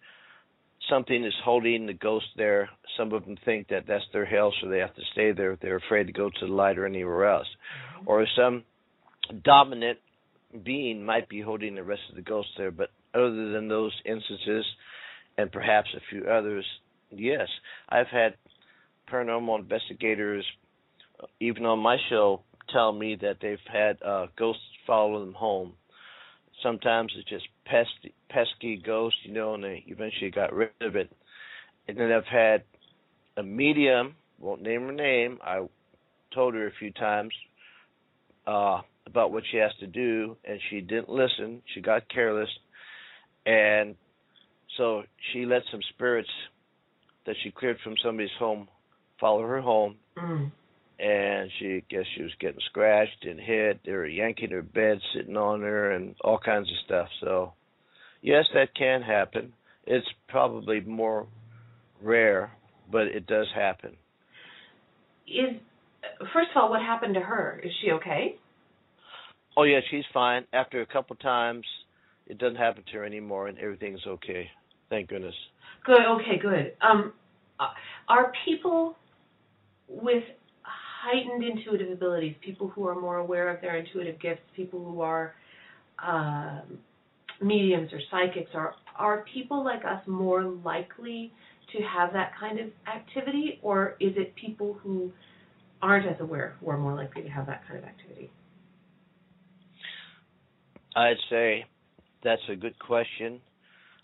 something 0.89 1.25
is 1.25 1.35
holding 1.45 1.87
the 1.87 1.93
ghost 1.93 2.27
there. 2.37 2.71
Some 2.97 3.13
of 3.13 3.25
them 3.25 3.37
think 3.45 3.69
that 3.69 3.85
that's 3.87 4.05
their 4.13 4.25
hell, 4.25 4.53
so 4.61 4.69
they 4.69 4.79
have 4.79 4.95
to 4.95 5.03
stay 5.13 5.33
there. 5.33 5.57
They're 5.61 5.77
afraid 5.77 6.07
to 6.07 6.13
go 6.13 6.31
to 6.31 6.47
the 6.47 6.53
light 6.53 6.79
or 6.79 6.87
anywhere 6.87 7.31
else. 7.31 7.47
Mm-hmm. 7.99 8.09
Or 8.09 8.27
some 8.37 8.65
dominant 9.45 9.99
being 10.65 11.05
might 11.05 11.29
be 11.29 11.41
holding 11.41 11.75
the 11.75 11.85
rest 11.85 12.03
of 12.11 12.17
the 12.17 12.23
ghosts 12.23 12.53
there. 12.57 12.71
But 12.71 12.91
other 13.15 13.53
than 13.53 13.69
those 13.69 13.93
instances, 14.05 14.65
and 15.37 15.51
perhaps 15.53 15.89
a 15.97 16.01
few 16.11 16.25
others, 16.29 16.65
yes, 17.11 17.49
I've 17.89 18.09
had 18.09 18.35
paranormal 19.11 19.61
investigators, 19.61 20.45
even 21.41 21.67
on 21.67 21.79
my 21.79 21.97
show, 22.09 22.43
tell 22.73 22.93
me 22.93 23.17
that 23.21 23.37
they've 23.41 23.59
had 23.73 24.01
uh, 24.03 24.27
ghosts 24.39 24.63
follow 24.87 25.21
them 25.21 25.35
home. 25.35 25.73
Sometimes 26.63 27.13
it's 27.17 27.29
just 27.29 27.47
pesky, 27.65 28.15
pesky 28.29 28.77
ghosts, 28.77 29.19
you 29.25 29.33
know, 29.33 29.55
and 29.55 29.65
they 29.65 29.85
eventually 29.87 30.31
got 30.31 30.53
rid 30.53 30.71
of 30.81 30.97
it. 30.97 31.11
And 31.89 31.99
then 31.99 32.13
I've 32.13 32.27
had 32.27 32.63
a 33.37 33.43
medium, 33.43 34.15
won't 34.39 34.63
name 34.63 34.83
her 34.83 34.93
name. 34.93 35.39
I 35.43 35.67
told 36.35 36.55
her 36.55 36.67
a 36.67 36.73
few 36.79 36.93
times 36.93 37.33
uh, 38.47 38.81
about 39.07 39.33
what 39.33 39.45
she 39.51 39.57
has 39.59 39.73
to 39.81 39.87
do, 39.87 40.37
and 40.45 40.61
she 40.69 40.81
didn't 40.81 41.09
listen. 41.09 41.63
She 41.75 41.81
got 41.81 42.09
careless, 42.09 42.51
and 43.47 43.97
so 44.77 45.03
she 45.33 45.47
let 45.47 45.63
some 45.71 45.81
spirits 45.95 46.29
that 47.27 47.37
she 47.43 47.51
cleared 47.51 47.79
from 47.83 47.95
somebody's 48.03 48.31
home 48.39 48.69
follow 49.21 49.43
her 49.43 49.61
home. 49.61 49.97
Mm. 50.17 50.51
And 51.03 51.51
she 51.59 51.83
guess 51.89 52.05
she 52.15 52.23
was 52.23 52.33
getting 52.41 52.61
scratched 52.67 53.25
and 53.25 53.41
hit. 53.41 53.81
They 53.87 53.93
were 53.93 54.07
yanking 54.07 54.51
her 54.51 54.63
bed, 54.63 54.99
sitting 55.15 55.37
on 55.37 55.63
her, 55.63 55.93
and 55.93 56.15
all 56.23 56.39
kinds 56.39 56.69
of 56.69 56.77
stuff. 56.85 57.09
So, 57.21 57.53
yes, 58.21 58.45
that 58.55 58.75
can 58.75 59.01
happen. 59.01 59.53
It's 59.87 60.07
probably 60.29 60.81
more 60.81 61.27
rare, 62.03 62.53
but 62.91 63.03
it 63.03 63.27
does 63.27 63.47
happen. 63.55 63.97
Is 65.27 65.61
first 66.33 66.51
of 66.55 66.63
all, 66.63 66.71
what 66.71 66.81
happened 66.81 67.15
to 67.15 67.21
her? 67.21 67.61
Is 67.65 67.73
she 67.83 67.93
okay? 67.93 68.37
Oh 69.57 69.65
yeah, 69.65 69.81
she's 69.91 70.05
fine. 70.13 70.45
After 70.53 70.81
a 70.81 70.87
couple 70.87 71.17
times, 71.17 71.65
it 72.27 72.39
doesn't 72.39 72.57
happen 72.57 72.85
to 72.93 72.99
her 72.99 73.05
anymore, 73.05 73.49
and 73.49 73.59
everything's 73.59 74.07
okay. 74.07 74.49
Thank 74.89 75.09
goodness. 75.09 75.35
Good. 75.85 76.01
Okay. 76.07 76.39
Good. 76.41 76.73
Um, 76.81 77.13
uh, 77.59 77.69
are 78.09 78.33
people 78.45 78.97
with 79.89 80.25
heightened 81.01 81.43
intuitive 81.43 81.91
abilities, 81.91 82.35
people 82.45 82.69
who 82.69 82.87
are 82.87 83.01
more 83.01 83.17
aware 83.17 83.55
of 83.55 83.61
their 83.61 83.77
intuitive 83.77 84.21
gifts, 84.21 84.43
people 84.55 84.85
who 84.85 85.01
are 85.01 85.35
uh, 86.05 86.61
mediums 87.41 87.91
or 87.93 88.01
psychics, 88.11 88.51
are 88.55 88.75
are 88.97 89.25
people 89.33 89.65
like 89.65 89.85
us 89.85 90.03
more 90.07 90.45
likely 90.45 91.33
to 91.73 91.83
have 91.83 92.13
that 92.13 92.33
kind 92.39 92.61
of 92.61 92.67
activity, 92.87 93.59
or 93.63 93.97
is 94.01 94.13
it 94.17 94.35
people 94.35 94.77
who 94.83 95.11
aren't 95.81 96.07
as 96.07 96.21
aware 96.21 96.57
who 96.61 96.69
are 96.69 96.77
more 96.77 96.95
likely 96.95 97.23
to 97.23 97.29
have 97.29 97.47
that 97.47 97.63
kind 97.67 97.79
of 97.79 97.85
activity? 97.85 98.31
I'd 100.95 101.17
say 101.31 101.65
that's 102.23 102.43
a 102.51 102.57
good 102.57 102.79
question. 102.79 103.41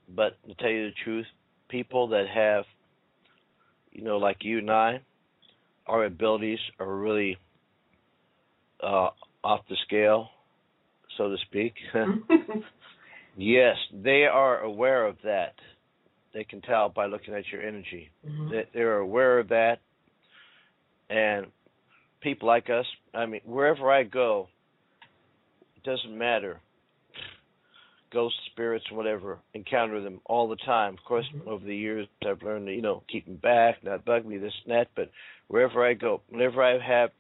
But 0.09 0.39
to 0.49 0.55
tell 0.55 0.71
you 0.71 0.87
the 0.87 0.95
truth, 1.05 1.27
people 1.69 2.09
that 2.09 2.27
have, 2.33 2.65
you 3.91 4.05
know, 4.05 4.19
like 4.19 4.39
you 4.43 4.59
and 4.59 4.71
I, 4.71 5.01
our 5.87 6.05
abilities 6.05 6.59
are 6.79 6.94
really 6.96 7.37
uh, 8.83 9.11
off 9.44 9.61
the 9.68 9.77
scale, 9.87 10.29
so 11.16 11.29
to 11.31 11.37
speak. 11.49 11.75
yes, 13.37 13.77
they 13.92 14.25
are 14.25 14.61
aware 14.61 15.07
of 15.07 15.16
that. 15.25 15.55
They 16.35 16.44
can 16.44 16.61
tell 16.61 16.88
by 16.90 17.07
looking 17.07 17.35
at 17.35 17.44
your 17.51 17.62
energy. 17.62 18.11
Mhm. 18.27 18.51
They, 18.51 18.68
they're 18.75 18.99
aware 18.99 19.38
of 19.38 19.49
that, 19.49 19.79
and 21.09 21.46
people 22.20 22.49
like 22.49 22.68
us. 22.68 22.87
I 23.14 23.27
mean, 23.27 23.40
wherever 23.44 23.90
I 23.90 24.03
go, 24.03 24.49
it 25.77 25.83
doesn't 25.85 26.16
matter. 26.16 26.61
Ghosts, 28.12 28.38
spirits, 28.47 28.90
whatever, 28.90 29.38
encounter 29.55 30.01
them 30.01 30.21
all 30.27 30.49
the 30.49 30.57
time. 30.57 30.95
Of 30.95 31.05
course, 31.05 31.27
Mhm. 31.35 31.47
over 31.47 31.64
the 31.64 31.77
years, 31.77 32.07
I've 32.25 32.42
learned 32.42 32.66
to 32.66 32.73
you 32.75 32.83
know 32.83 33.03
keep 33.09 33.25
them 33.27 33.37
back, 33.37 33.83
not 33.83 34.05
bug 34.05 34.25
me, 34.25 34.38
this 34.38 34.55
and 34.64 34.73
that. 34.75 34.88
But 34.95 35.11
wherever 35.49 35.85
I 35.85 35.95
go, 35.95 36.23
whenever 36.29 36.62
I 36.62 36.79
have 36.79 37.11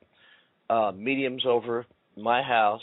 uh, 0.68 0.92
mediums 0.94 1.46
over 1.46 1.86
my 2.16 2.42
house, 2.42 2.82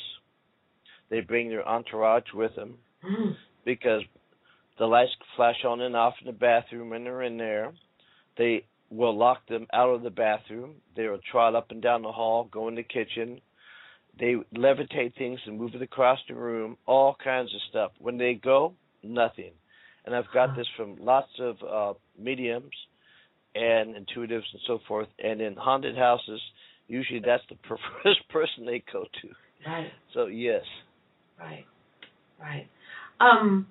they 1.09 1.21
bring 1.21 1.49
their 1.49 1.67
entourage 1.67 2.31
with 2.33 2.55
them 2.55 2.77
Mm. 3.03 3.35
because 3.65 4.03
the 4.77 4.87
lights 4.87 5.15
flash 5.35 5.63
on 5.65 5.81
and 5.81 5.95
off 5.95 6.15
in 6.21 6.27
the 6.27 6.33
bathroom 6.33 6.89
when 6.91 7.03
they're 7.03 7.23
in 7.23 7.37
there. 7.37 7.73
They 8.37 8.65
will 8.89 9.15
lock 9.15 9.45
them 9.47 9.67
out 9.73 9.89
of 9.89 10.01
the 10.01 10.09
bathroom. 10.11 10.81
They 10.95 11.07
will 11.07 11.19
trot 11.19 11.55
up 11.55 11.71
and 11.71 11.81
down 11.81 12.01
the 12.03 12.11
hall, 12.11 12.45
go 12.45 12.67
in 12.67 12.75
the 12.75 12.83
kitchen. 12.83 13.41
They 14.19 14.36
levitate 14.56 15.15
things 15.17 15.39
and 15.45 15.58
move 15.58 15.76
it 15.76 15.82
across 15.82 16.19
the 16.28 16.36
room, 16.36 16.78
all 16.86 17.15
kinds 17.23 17.54
of 17.54 17.62
stuff. 17.69 17.91
When 17.99 18.17
they 18.17 18.36
go, 18.36 18.73
nothing. 19.02 19.52
And 20.06 20.15
I've 20.15 20.32
got 20.34 20.56
this 20.56 20.67
from 20.78 20.97
lots 20.99 21.32
of 21.39 21.56
uh, 21.63 21.97
mediums 22.19 22.73
and 23.56 23.95
intuitives 23.95 24.43
and 24.52 24.62
so 24.67 24.80
forth. 24.88 25.08
And 25.23 25.41
in 25.41 25.56
haunted 25.56 25.97
houses, 25.97 26.41
usually 26.88 27.21
that's 27.26 27.43
the 27.49 27.58
first 28.04 28.28
person 28.30 28.65
they 28.65 28.84
go 28.91 29.04
to. 29.04 29.30
Right. 29.65 29.91
So 30.13 30.28
yes, 30.28 30.63
Right, 31.39 31.65
right. 32.39 32.67
Um, 33.19 33.67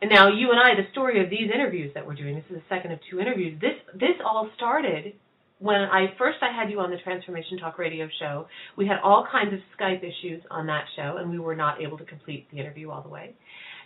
and 0.00 0.10
now 0.10 0.28
you 0.28 0.50
and 0.50 0.60
I, 0.60 0.80
the 0.80 0.90
story 0.92 1.22
of 1.22 1.30
these 1.30 1.50
interviews 1.52 1.92
that 1.94 2.06
we're 2.06 2.14
doing. 2.14 2.34
This 2.34 2.44
is 2.50 2.56
the 2.56 2.74
second 2.74 2.92
of 2.92 3.00
two 3.10 3.20
interviews. 3.20 3.60
This 3.60 3.74
this 3.94 4.16
all 4.24 4.48
started 4.56 5.14
when 5.58 5.76
I 5.76 6.06
first 6.18 6.38
I 6.42 6.52
had 6.54 6.70
you 6.70 6.80
on 6.80 6.90
the 6.90 6.98
Transformation 7.02 7.58
Talk 7.58 7.78
radio 7.78 8.08
show. 8.20 8.46
We 8.76 8.86
had 8.86 8.98
all 9.02 9.26
kinds 9.30 9.52
of 9.52 9.60
Skype 9.78 9.98
issues 9.98 10.42
on 10.50 10.66
that 10.66 10.84
show, 10.96 11.16
and 11.18 11.30
we 11.30 11.38
were 11.38 11.56
not 11.56 11.80
able 11.80 11.98
to 11.98 12.04
complete 12.04 12.48
the 12.50 12.58
interview 12.58 12.90
all 12.90 13.02
the 13.02 13.08
way. 13.08 13.34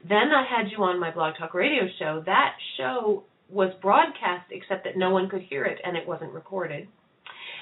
Then 0.07 0.33
I 0.35 0.45
had 0.49 0.71
you 0.71 0.83
on 0.83 1.01
my 1.01 1.11
Blog 1.11 1.35
Talk 1.39 1.55
radio 1.55 1.83
show. 1.99 2.23
That 2.27 2.53
show 2.77 3.25
was 3.49 3.73
broadcast, 3.81 4.51
except 4.51 4.85
that 4.85 4.97
no 4.97 5.11
one 5.11 5.29
could 5.29 5.43
hear 5.43 5.65
it, 5.65 5.79
and 5.85 5.97
it 5.97 6.07
wasn't 6.07 6.33
recorded. 6.33 6.89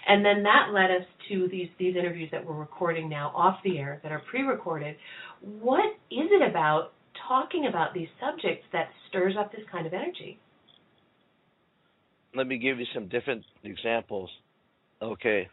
And 0.07 0.25
then 0.25 0.43
that 0.45 0.73
led 0.73 0.91
us 0.91 1.07
to 1.29 1.49
these 1.49 1.69
these 1.79 1.95
interviews 1.95 2.31
that 2.33 2.45
we're 2.45 2.55
recording 2.55 3.09
now 3.09 3.33
off 3.35 3.59
the 3.63 3.79
air 3.79 4.01
that 4.03 4.13
are 4.13 4.23
pre-recorded. 4.31 4.97
What 5.41 5.95
is 6.11 6.29
it 6.31 6.49
about 6.49 6.93
talking 7.29 7.67
about 7.67 7.95
these 7.95 8.09
subjects 8.19 8.67
that 8.73 8.89
stirs 9.09 9.35
up 9.39 9.53
this 9.53 9.65
kind 9.71 9.87
of 9.87 9.93
energy? 9.93 10.41
Let 12.35 12.47
me 12.47 12.59
give 12.59 12.79
you 12.79 12.87
some 12.95 13.09
different 13.09 13.45
examples. 13.65 14.31
Okay. 15.03 15.49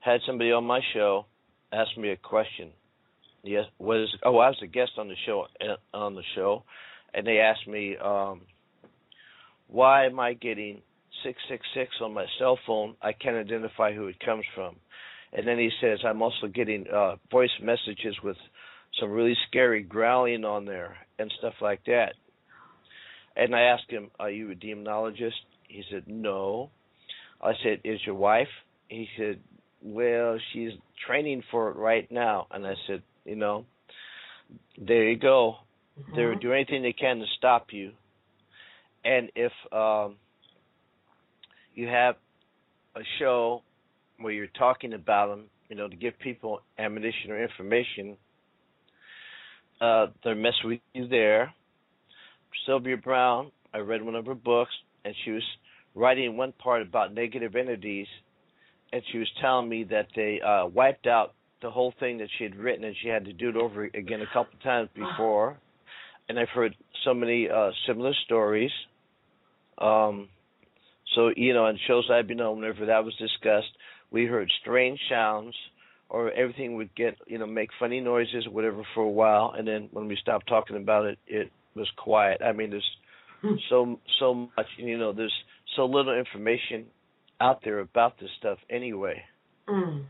Had 0.00 0.20
somebody 0.26 0.52
on 0.52 0.64
my 0.64 0.80
show 0.94 1.26
ask 1.72 1.96
me 1.98 2.10
a 2.10 2.16
question. 2.16 2.70
Yes, 3.42 3.64
what 3.78 3.98
is 3.98 4.08
oh, 4.24 4.38
I 4.38 4.48
was 4.48 4.58
a 4.62 4.66
guest 4.66 4.92
on 4.98 5.08
the 5.08 5.14
show 5.24 5.46
uh, 5.60 5.96
on 5.96 6.14
the 6.14 6.22
show 6.34 6.64
and 7.14 7.26
they 7.26 7.38
asked 7.38 7.66
me 7.66 7.96
um 7.96 8.42
why 9.68 10.06
am 10.06 10.20
I 10.20 10.34
getting 10.34 10.80
666 11.24 11.96
on 12.00 12.14
my 12.14 12.26
cell 12.38 12.58
phone? 12.66 12.94
I 13.02 13.12
can't 13.12 13.36
identify 13.36 13.92
who 13.92 14.06
it 14.06 14.20
comes 14.20 14.44
from. 14.54 14.76
And 15.32 15.46
then 15.46 15.58
he 15.58 15.70
says 15.80 15.98
I'm 16.04 16.22
also 16.22 16.46
getting 16.52 16.86
uh 16.92 17.16
voice 17.30 17.50
messages 17.60 18.16
with 18.22 18.36
some 19.00 19.10
really 19.10 19.36
scary 19.48 19.82
growling 19.82 20.44
on 20.44 20.64
there 20.64 20.96
and 21.18 21.32
stuff 21.38 21.54
like 21.60 21.84
that. 21.86 22.14
And 23.36 23.54
I 23.54 23.62
asked 23.62 23.90
him, 23.90 24.10
"Are 24.18 24.30
you 24.30 24.50
a 24.50 24.54
demonologist?" 24.54 25.32
He 25.68 25.82
said, 25.90 26.04
No. 26.06 26.70
I 27.40 27.52
said, 27.62 27.80
Is 27.84 28.00
your 28.06 28.14
wife? 28.14 28.48
He 28.88 29.08
said, 29.16 29.38
Well, 29.82 30.38
she's 30.52 30.72
training 31.06 31.42
for 31.50 31.70
it 31.70 31.76
right 31.76 32.10
now. 32.10 32.46
And 32.50 32.66
I 32.66 32.74
said, 32.86 33.02
You 33.24 33.36
know, 33.36 33.64
there 34.78 35.08
you 35.08 35.16
go. 35.16 35.56
They 36.14 36.22
Mhm. 36.22 36.28
will 36.28 36.38
do 36.40 36.52
anything 36.52 36.82
they 36.82 36.92
can 36.92 37.18
to 37.18 37.26
stop 37.38 37.72
you. 37.72 37.92
And 39.04 39.30
if 39.34 39.52
um, 39.72 40.16
you 41.74 41.86
have 41.88 42.16
a 42.96 43.02
show 43.18 43.62
where 44.18 44.32
you're 44.32 44.46
talking 44.58 44.94
about 44.94 45.28
them, 45.28 45.44
you 45.68 45.76
know, 45.76 45.88
to 45.88 45.96
give 45.96 46.18
people 46.18 46.60
ammunition 46.78 47.30
or 47.30 47.42
information, 47.42 48.16
uh, 49.80 50.06
they're 50.24 50.34
messing 50.34 50.68
with 50.70 50.80
you 50.94 51.06
there. 51.08 51.52
Sylvia 52.64 52.96
Browne, 52.96 53.50
I 53.74 53.78
read 53.78 54.02
one 54.02 54.14
of 54.14 54.26
her 54.26 54.34
books, 54.34 54.72
and 55.06 55.14
she 55.24 55.30
was 55.30 55.44
writing 55.94 56.36
one 56.36 56.52
part 56.52 56.82
about 56.82 57.14
negative 57.14 57.54
entities, 57.54 58.08
and 58.92 59.02
she 59.12 59.18
was 59.18 59.28
telling 59.40 59.68
me 59.68 59.84
that 59.84 60.08
they 60.16 60.40
uh, 60.40 60.66
wiped 60.66 61.06
out 61.06 61.34
the 61.62 61.70
whole 61.70 61.94
thing 61.98 62.18
that 62.18 62.28
she 62.36 62.44
had 62.44 62.56
written, 62.56 62.84
and 62.84 62.94
she 63.02 63.08
had 63.08 63.24
to 63.24 63.32
do 63.32 63.48
it 63.48 63.56
over 63.56 63.84
again 63.84 64.20
a 64.20 64.26
couple 64.32 64.58
times 64.62 64.88
before. 64.94 65.56
And 66.28 66.38
I've 66.38 66.48
heard 66.48 66.74
so 67.04 67.14
many 67.14 67.48
uh, 67.48 67.70
similar 67.86 68.12
stories. 68.24 68.72
Um, 69.78 70.28
so 71.14 71.30
you 71.36 71.54
know, 71.54 71.66
in 71.66 71.78
shows 71.86 72.10
I've 72.12 72.26
been 72.26 72.40
on, 72.40 72.60
whenever 72.60 72.86
that 72.86 73.04
was 73.04 73.14
discussed, 73.16 73.70
we 74.10 74.26
heard 74.26 74.50
strange 74.60 74.98
sounds, 75.08 75.54
or 76.10 76.32
everything 76.32 76.76
would 76.76 76.94
get 76.96 77.16
you 77.26 77.38
know 77.38 77.46
make 77.46 77.70
funny 77.78 78.00
noises, 78.00 78.46
or 78.46 78.50
whatever, 78.50 78.82
for 78.94 79.04
a 79.04 79.08
while, 79.08 79.54
and 79.56 79.66
then 79.66 79.88
when 79.92 80.08
we 80.08 80.16
stopped 80.20 80.48
talking 80.48 80.76
about 80.76 81.04
it, 81.04 81.18
it 81.28 81.52
was 81.76 81.88
quiet. 81.96 82.40
I 82.44 82.52
mean, 82.52 82.70
there's. 82.70 82.96
so 83.70 83.98
so 84.18 84.34
much 84.34 84.66
you 84.76 84.98
know 84.98 85.12
there's 85.12 85.34
so 85.76 85.86
little 85.86 86.16
information 86.18 86.86
out 87.40 87.60
there 87.64 87.80
about 87.80 88.18
this 88.18 88.30
stuff 88.38 88.58
anyway 88.70 89.22
Mm. 89.68 90.04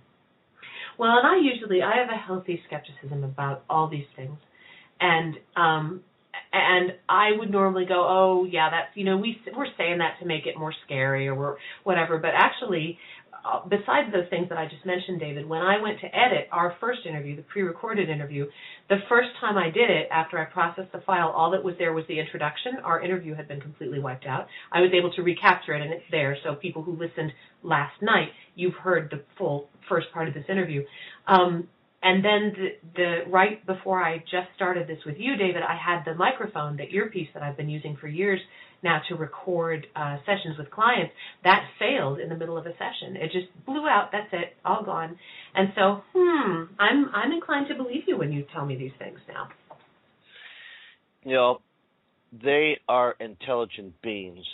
Well, 0.98 1.10
and 1.18 1.26
I 1.26 1.36
usually 1.42 1.82
I 1.82 1.96
have 1.96 2.08
a 2.08 2.16
healthy 2.16 2.60
skepticism 2.66 3.24
about 3.24 3.64
all 3.68 3.88
these 3.88 4.06
things, 4.14 4.38
and 5.00 5.34
um, 5.56 6.02
and 6.52 6.92
I 7.08 7.30
would 7.38 7.50
normally 7.50 7.84
go, 7.86 8.06
oh 8.06 8.46
yeah, 8.50 8.70
that's 8.70 8.96
you 8.96 9.04
know 9.04 9.16
we 9.16 9.38
we're 9.56 9.66
saying 9.76 9.98
that 9.98 10.18
to 10.20 10.26
make 10.26 10.46
it 10.46 10.58
more 10.58 10.74
scary 10.84 11.28
or 11.28 11.58
whatever, 11.84 12.18
but 12.18 12.30
actually. 12.34 12.98
Uh, 13.46 13.60
besides 13.68 14.12
those 14.12 14.28
things 14.28 14.48
that 14.48 14.58
I 14.58 14.66
just 14.66 14.84
mentioned, 14.84 15.20
David, 15.20 15.48
when 15.48 15.62
I 15.62 15.80
went 15.80 16.00
to 16.00 16.06
edit 16.06 16.48
our 16.50 16.74
first 16.80 17.00
interview, 17.06 17.36
the 17.36 17.42
pre-recorded 17.42 18.08
interview, 18.08 18.46
the 18.88 18.96
first 19.08 19.28
time 19.40 19.56
I 19.56 19.70
did 19.70 19.88
it, 19.88 20.08
after 20.10 20.36
I 20.38 20.46
processed 20.46 20.90
the 20.92 21.00
file, 21.06 21.28
all 21.28 21.52
that 21.52 21.62
was 21.62 21.74
there 21.78 21.92
was 21.92 22.04
the 22.08 22.18
introduction. 22.18 22.78
Our 22.82 23.00
interview 23.00 23.34
had 23.34 23.46
been 23.46 23.60
completely 23.60 24.00
wiped 24.00 24.26
out. 24.26 24.48
I 24.72 24.80
was 24.80 24.90
able 24.92 25.12
to 25.12 25.22
recapture 25.22 25.74
it, 25.74 25.82
and 25.82 25.92
it's 25.92 26.04
there. 26.10 26.36
So 26.42 26.56
people 26.56 26.82
who 26.82 26.92
listened 26.92 27.32
last 27.62 28.02
night, 28.02 28.30
you've 28.56 28.74
heard 28.74 29.10
the 29.10 29.22
full 29.38 29.68
first 29.88 30.08
part 30.12 30.26
of 30.26 30.34
this 30.34 30.44
interview. 30.48 30.82
Um, 31.28 31.68
and 32.02 32.24
then 32.24 32.52
the, 32.56 32.68
the 32.94 33.30
right 33.30 33.64
before 33.66 34.02
I 34.02 34.18
just 34.18 34.48
started 34.54 34.88
this 34.88 34.98
with 35.06 35.16
you, 35.18 35.36
David, 35.36 35.62
I 35.62 35.76
had 35.76 36.04
the 36.04 36.14
microphone, 36.14 36.76
the 36.76 36.88
earpiece 36.92 37.28
that 37.34 37.42
I've 37.42 37.56
been 37.56 37.68
using 37.68 37.96
for 38.00 38.08
years 38.08 38.40
now 38.90 38.98
to 39.08 39.12
record 39.16 39.78
uh, 40.00 40.16
sessions 40.28 40.54
with 40.58 40.68
clients. 40.78 41.12
That 41.44 41.60
failed 41.82 42.16
in 42.22 42.28
the 42.32 42.38
middle 42.40 42.56
of 42.60 42.66
a 42.66 42.74
session. 42.82 43.16
It 43.24 43.28
just 43.32 43.48
blew 43.66 43.84
out. 43.94 44.06
That's 44.14 44.30
it, 44.32 44.48
all 44.64 44.82
gone. 44.84 45.18
And 45.58 45.66
so, 45.76 45.84
hmm, 46.14 46.70
I'm 46.78 46.98
I'm 47.20 47.32
inclined 47.38 47.66
to 47.68 47.74
believe 47.74 48.04
you 48.06 48.16
when 48.22 48.30
you 48.32 48.44
tell 48.54 48.64
me 48.70 48.74
these 48.84 48.96
things 49.02 49.18
now. 49.28 49.44
you 51.26 51.32
know 51.32 51.60
they 52.32 52.78
are 52.88 53.16
intelligent 53.20 53.92
beings 54.02 54.44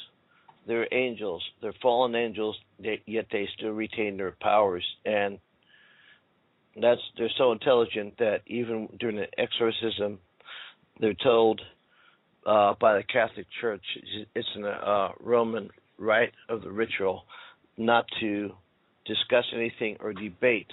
they're 0.67 0.89
angels 0.93 1.43
they're 1.61 1.75
fallen 1.83 2.15
angels 2.15 2.57
yet 2.79 3.27
they 3.31 3.49
still 3.57 3.71
retain 3.71 4.17
their 4.17 4.35
powers 4.41 4.85
and 5.05 5.39
that's 6.81 7.01
they're 7.19 7.37
so 7.37 7.53
intelligent 7.53 8.17
that 8.19 8.39
even 8.47 8.89
during 8.99 9.19
an 9.19 9.27
exorcism 9.39 10.19
they're 11.01 11.15
told 11.23 11.61
uh, 12.47 12.75
by 12.81 12.95
the 12.97 13.03
Catholic 13.05 13.47
Church 13.61 13.85
it's 14.35 14.49
an 14.55 14.65
uh, 14.65 15.09
Roman 15.21 15.71
rite 15.99 16.33
of 16.49 16.63
the 16.63 16.71
ritual 16.71 17.25
not 17.77 18.05
to 18.21 18.51
discuss 19.07 19.45
anything 19.55 19.97
or 20.01 20.13
debate 20.13 20.71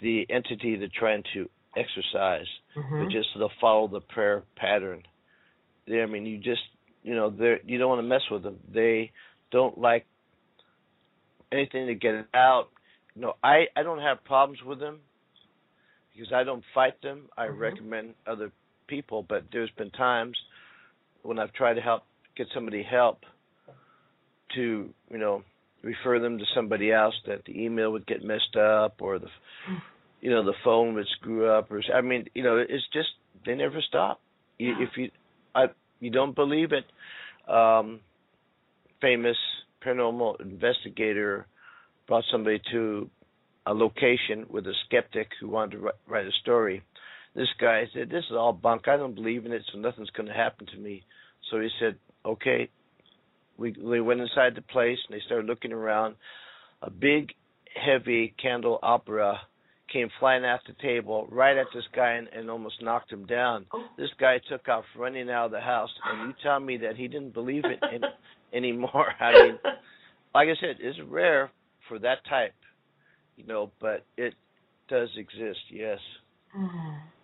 the 0.00 0.26
entity 0.30 0.76
they're 0.76 0.88
trying 0.98 1.22
to 1.34 1.48
exorcise 1.76 2.46
Mhm. 2.76 3.00
but 3.00 3.10
just 3.10 3.32
to 3.34 3.48
follow 3.60 3.88
the 3.88 4.00
prayer 4.00 4.42
pattern. 4.56 5.02
They, 5.86 6.02
I 6.02 6.06
mean, 6.06 6.26
you 6.26 6.38
just 6.38 6.62
you 7.02 7.14
know 7.14 7.30
they 7.30 7.60
you 7.66 7.78
don't 7.78 7.88
want 7.88 8.00
to 8.00 8.08
mess 8.08 8.22
with 8.30 8.42
them. 8.42 8.58
They 8.72 9.12
don't 9.50 9.78
like 9.78 10.06
anything 11.52 11.86
to 11.86 11.94
get 11.94 12.26
out. 12.34 12.68
You 13.14 13.22
know, 13.22 13.34
I 13.42 13.66
I 13.76 13.82
don't 13.82 14.00
have 14.00 14.22
problems 14.24 14.62
with 14.62 14.78
them 14.78 15.00
because 16.12 16.32
I 16.32 16.44
don't 16.44 16.64
fight 16.74 17.00
them. 17.02 17.28
I 17.36 17.46
Mhm. 17.46 17.58
recommend 17.58 18.14
other 18.26 18.50
people, 18.86 19.22
but 19.22 19.44
there's 19.52 19.70
been 19.72 19.90
times 19.90 20.36
when 21.28 21.38
I've 21.38 21.52
tried 21.52 21.74
to 21.74 21.82
help 21.82 22.04
get 22.38 22.46
somebody 22.54 22.82
help 22.82 23.18
to 24.54 24.88
you 25.10 25.18
know 25.18 25.42
refer 25.82 26.18
them 26.18 26.38
to 26.38 26.44
somebody 26.54 26.90
else 26.90 27.14
that 27.26 27.44
the 27.44 27.62
email 27.62 27.92
would 27.92 28.06
get 28.06 28.24
messed 28.24 28.56
up 28.56 28.96
or 29.02 29.18
the 29.18 29.26
you 30.22 30.30
know 30.30 30.42
the 30.42 30.54
phone 30.64 30.94
would 30.94 31.06
screw 31.20 31.46
up 31.46 31.70
or 31.70 31.82
I 31.94 32.00
mean 32.00 32.24
you 32.34 32.42
know 32.42 32.56
it's 32.56 32.88
just 32.94 33.08
they 33.44 33.54
never 33.54 33.82
stop. 33.86 34.20
You, 34.56 34.74
if 34.80 34.88
you 34.96 35.10
I 35.54 35.66
you 36.00 36.10
don't 36.10 36.34
believe 36.34 36.70
it, 36.72 36.86
um, 37.52 38.00
famous 39.02 39.36
paranormal 39.84 40.40
investigator 40.40 41.46
brought 42.06 42.24
somebody 42.32 42.60
to 42.72 43.10
a 43.66 43.74
location 43.74 44.46
with 44.48 44.66
a 44.66 44.72
skeptic 44.86 45.28
who 45.40 45.48
wanted 45.48 45.72
to 45.72 45.90
write 46.08 46.26
a 46.26 46.32
story. 46.40 46.82
This 47.38 47.48
guy 47.60 47.84
said, 47.94 48.10
"This 48.10 48.24
is 48.24 48.36
all 48.36 48.52
bunk. 48.52 48.88
I 48.88 48.96
don't 48.96 49.14
believe 49.14 49.46
in 49.46 49.52
it, 49.52 49.62
so 49.70 49.78
nothing's 49.78 50.10
going 50.10 50.26
to 50.26 50.34
happen 50.34 50.66
to 50.66 50.76
me." 50.76 51.04
So 51.48 51.60
he 51.60 51.68
said, 51.78 51.96
"Okay." 52.26 52.68
We 53.56 53.76
we 53.80 54.00
went 54.00 54.20
inside 54.20 54.56
the 54.56 54.62
place 54.62 54.98
and 55.06 55.16
they 55.16 55.22
started 55.24 55.46
looking 55.46 55.72
around. 55.72 56.16
A 56.82 56.90
big, 56.90 57.32
heavy 57.74 58.34
candle 58.42 58.80
opera 58.82 59.40
came 59.92 60.08
flying 60.18 60.44
off 60.44 60.62
the 60.66 60.74
table 60.82 61.28
right 61.30 61.56
at 61.56 61.68
this 61.72 61.84
guy 61.94 62.14
and, 62.14 62.26
and 62.28 62.50
almost 62.50 62.82
knocked 62.82 63.12
him 63.12 63.24
down. 63.24 63.66
Oh. 63.72 63.84
This 63.96 64.10
guy 64.18 64.40
took 64.48 64.68
off 64.68 64.84
running 64.96 65.30
out 65.30 65.46
of 65.46 65.50
the 65.52 65.60
house, 65.60 65.90
and 66.04 66.28
you 66.28 66.34
tell 66.42 66.58
me 66.58 66.76
that 66.78 66.96
he 66.96 67.06
didn't 67.06 67.34
believe 67.34 67.64
it 67.64 67.78
in, 67.94 68.02
anymore. 68.52 69.12
I 69.20 69.32
mean, 69.32 69.58
like 70.34 70.48
I 70.48 70.56
said, 70.60 70.76
it's 70.80 70.98
rare 71.08 71.52
for 71.88 72.00
that 72.00 72.18
type, 72.28 72.54
you 73.36 73.46
know, 73.46 73.70
but 73.80 74.04
it 74.16 74.34
does 74.88 75.08
exist. 75.16 75.60
Yes. 75.70 75.98
Mm-hmm. 76.56 77.17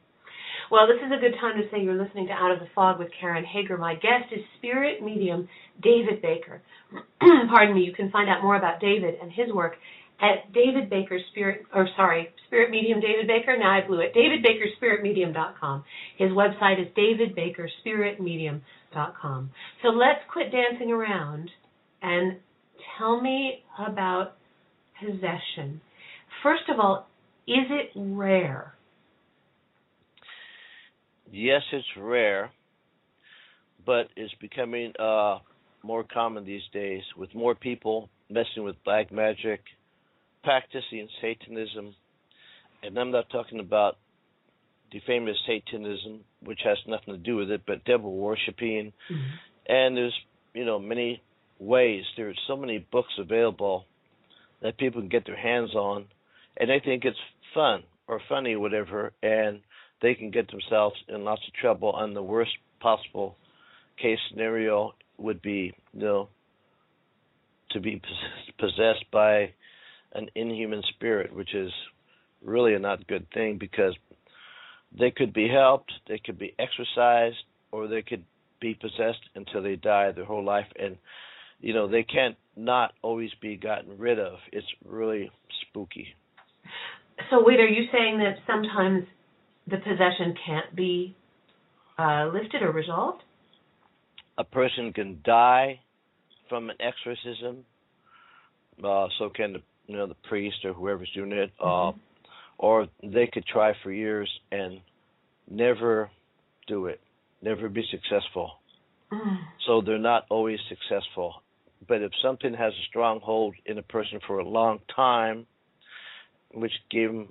Well, 0.75 0.89
this 0.89 0.99
is 1.07 1.13
a 1.17 1.21
good 1.21 1.37
time 1.41 1.55
to 1.55 1.63
say 1.71 1.79
you're 1.85 1.95
listening 1.95 2.27
to 2.27 2.33
Out 2.33 2.51
of 2.51 2.59
the 2.59 2.67
Fog 2.75 2.99
with 2.99 3.07
Karen 3.21 3.45
Hager. 3.45 3.79
My 3.79 3.95
guest 3.95 4.33
is 4.33 4.41
spirit 4.59 5.05
medium 5.05 5.49
David 5.81 6.21
Baker. 6.21 6.61
Pardon 7.21 7.77
me. 7.77 7.83
You 7.83 7.93
can 7.93 8.11
find 8.11 8.29
out 8.29 8.43
more 8.43 8.57
about 8.57 8.81
David 8.81 9.15
and 9.23 9.31
his 9.31 9.53
work 9.55 9.77
at 10.21 10.53
David 10.53 10.91
Baker 10.91 11.21
Spirit, 11.31 11.63
or 11.73 11.89
sorry, 11.95 12.31
Spirit 12.49 12.73
Medium 12.73 12.99
David 12.99 13.29
Baker. 13.29 13.57
Now 13.57 13.71
I 13.71 13.83
blew 13.87 14.01
it. 14.01 14.13
DavidBakerSpiritMedium.com. 14.17 15.85
His 16.19 16.33
website 16.33 16.83
is 16.83 16.89
DavidBakerSpiritMedium.com. 16.99 19.51
So 19.81 19.91
let's 19.91 20.25
quit 20.33 20.51
dancing 20.51 20.91
around 20.91 21.53
and 22.03 22.39
tell 22.99 23.21
me 23.21 23.63
about 23.79 24.33
possession. 24.99 25.81
First 26.43 26.69
of 26.69 26.81
all, 26.81 27.07
is 27.47 27.71
it 27.71 27.93
rare? 27.95 28.74
Yes, 31.33 31.63
it's 31.73 31.87
rare, 31.97 32.51
but 33.85 34.09
it's 34.17 34.35
becoming 34.41 34.93
uh, 34.99 35.39
more 35.83 36.05
common 36.05 36.45
these 36.45 36.63
days 36.73 37.03
with 37.17 37.35
more 37.35 37.55
people 37.55 38.09
messing 38.31 38.63
with 38.63 38.77
black 38.85 39.13
magic, 39.13 39.61
practicing 40.43 41.09
Satanism, 41.21 41.95
and 42.83 42.99
I'm 42.99 43.11
not 43.11 43.31
talking 43.31 43.61
about 43.61 43.97
the 44.93 45.01
famous 45.07 45.37
Satanism, 45.47 46.21
which 46.43 46.61
has 46.65 46.79
nothing 46.87 47.15
to 47.15 47.19
do 47.19 47.37
with 47.37 47.51
it, 47.51 47.63
but 47.67 47.85
devil 47.85 48.15
worshiping. 48.17 48.93
Mm-hmm. 49.11 49.73
And 49.73 49.97
there's, 49.97 50.15
you 50.53 50.65
know, 50.65 50.79
many 50.79 51.23
ways. 51.59 52.05
There's 52.17 52.39
so 52.47 52.57
many 52.57 52.87
books 52.93 53.13
available 53.19 53.87
that 54.63 54.79
people 54.79 55.01
can 55.01 55.09
get 55.09 55.27
their 55.27 55.37
hands 55.37 55.75
on, 55.75 56.07
and 56.57 56.71
they 56.71 56.81
think 56.85 57.05
it's 57.05 57.19
fun 57.55 57.83
or 58.07 58.21
funny, 58.29 58.57
whatever, 58.57 59.13
and 59.23 59.61
they 60.05 60.15
can 60.15 60.31
get 60.31 60.51
themselves 60.51 60.97
in 61.09 61.25
lots 61.25 61.41
of 61.49 61.55
trouble. 61.55 61.95
And 61.97 62.15
the 62.15 62.23
worst 62.23 62.53
possible 62.81 63.37
case 64.01 64.19
scenario 64.31 64.93
would 65.17 65.41
be, 65.41 65.73
you 65.95 66.01
know, 66.01 66.29
to 67.71 67.81
be 67.81 68.03
possessed 68.59 69.07
by 69.11 69.55
an 70.13 70.29
inhuman 70.35 70.83
spirit, 70.95 71.35
which 71.35 71.55
is 71.55 71.73
really 72.43 72.75
a 72.75 72.79
not 72.79 73.07
good 73.07 73.27
thing 73.33 73.57
because 73.59 73.95
they 74.97 75.11
could 75.11 75.33
be 75.33 75.49
helped, 75.49 75.91
they 76.07 76.21
could 76.25 76.39
be 76.39 76.55
exorcised, 76.59 77.43
or 77.73 77.89
they 77.89 78.03
could 78.03 78.25
be 78.61 78.75
possessed 78.75 79.23
until 79.35 79.63
they 79.63 79.77
die 79.77 80.13
their 80.13 80.27
whole 80.27 80.45
life. 80.45 80.67
And, 80.79 80.99
you 81.61 81.73
know, 81.73 81.89
they 81.89 82.03
can't 82.03 82.37
not 82.57 82.93
always 83.01 83.31
be 83.41 83.57
gotten 83.57 83.97
rid 83.97 84.21
of. 84.21 84.35
It's 84.53 84.67
really 84.85 85.31
spooky. 85.63 86.09
So, 87.31 87.43
wait, 87.43 87.59
are 87.59 87.67
you 87.67 87.89
saying 87.91 88.19
that 88.19 88.37
sometimes 88.47 89.07
the 89.67 89.79
possession 89.79 90.35
can't 90.47 90.75
be 90.75 91.17
uh, 91.99 92.27
lifted 92.33 92.63
or 92.63 92.73
resolved? 92.73 93.23
A 94.39 94.45
person 94.45 94.93
can 94.93 95.21
die 95.25 95.81
from 96.49 96.71
an 96.71 96.77
exorcism. 96.81 97.65
Uh, 98.83 99.07
so 99.19 99.31
can 99.31 99.55
the 99.55 99.63
you 99.87 99.97
know 99.97 100.07
the 100.07 100.17
priest 100.29 100.65
or 100.65 100.73
whoever's 100.73 101.11
doing 101.15 101.33
it, 101.33 101.53
mm-hmm. 101.61 101.99
uh, 101.99 102.01
or 102.59 102.89
they 103.03 103.29
could 103.33 103.47
try 103.47 103.73
for 103.83 103.93
years 103.93 104.31
and 104.51 104.81
never 105.51 106.11
do 106.67 106.87
it, 106.87 107.01
never 107.43 107.69
be 107.69 107.85
successful. 107.91 108.53
Mm. 109.13 109.39
So 109.67 109.83
they're 109.85 109.99
not 109.99 110.25
always 110.31 110.59
successful. 110.69 111.43
But 111.87 112.01
if 112.01 112.13
something 112.23 112.55
has 112.55 112.73
a 112.73 112.87
strong 112.89 113.21
hold 113.21 113.55
in 113.67 113.79
a 113.79 113.83
person 113.83 114.19
for 114.27 114.39
a 114.39 114.49
long 114.49 114.81
time, 114.95 115.47
which 116.53 116.73
gave 116.91 117.09
them 117.09 117.29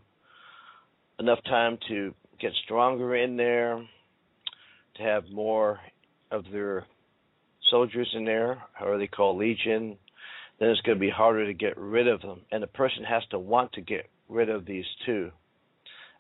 enough 1.20 1.40
time 1.46 1.80
to 1.88 2.14
get 2.44 2.54
stronger 2.66 3.16
in 3.16 3.38
there, 3.38 3.82
to 4.98 5.04
have 5.04 5.24
more 5.32 5.80
of 6.30 6.44
their 6.52 6.86
soldiers 7.72 8.10
in 8.14 8.26
there, 8.26 8.62
or 8.82 8.98
they 8.98 9.08
call 9.08 9.38
legion, 9.38 9.98
then 10.60 10.70
it's 10.70 10.82
going 10.82 10.98
to 10.98 11.00
be 11.00 11.10
harder 11.10 11.46
to 11.46 11.54
get 11.54 11.78
rid 11.78 12.08
of 12.08 12.22
them. 12.22 12.42
And 12.52 12.64
a 12.64 12.68
person 12.68 13.04
has 13.06 13.24
to 13.32 13.40
want 13.40 13.72
to 13.74 13.82
get 13.82 14.10
rid 14.28 14.50
of 14.50 14.66
these 14.66 14.86
too. 15.06 15.32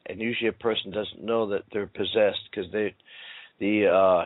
And 0.05 0.19
usually 0.19 0.47
a 0.47 0.53
person 0.53 0.91
doesn't 0.91 1.23
know 1.23 1.49
that 1.49 1.63
they're 1.71 1.87
possessed 1.87 2.49
because 2.49 2.71
they, 2.71 2.95
the 3.59 3.87
uh, 3.87 4.25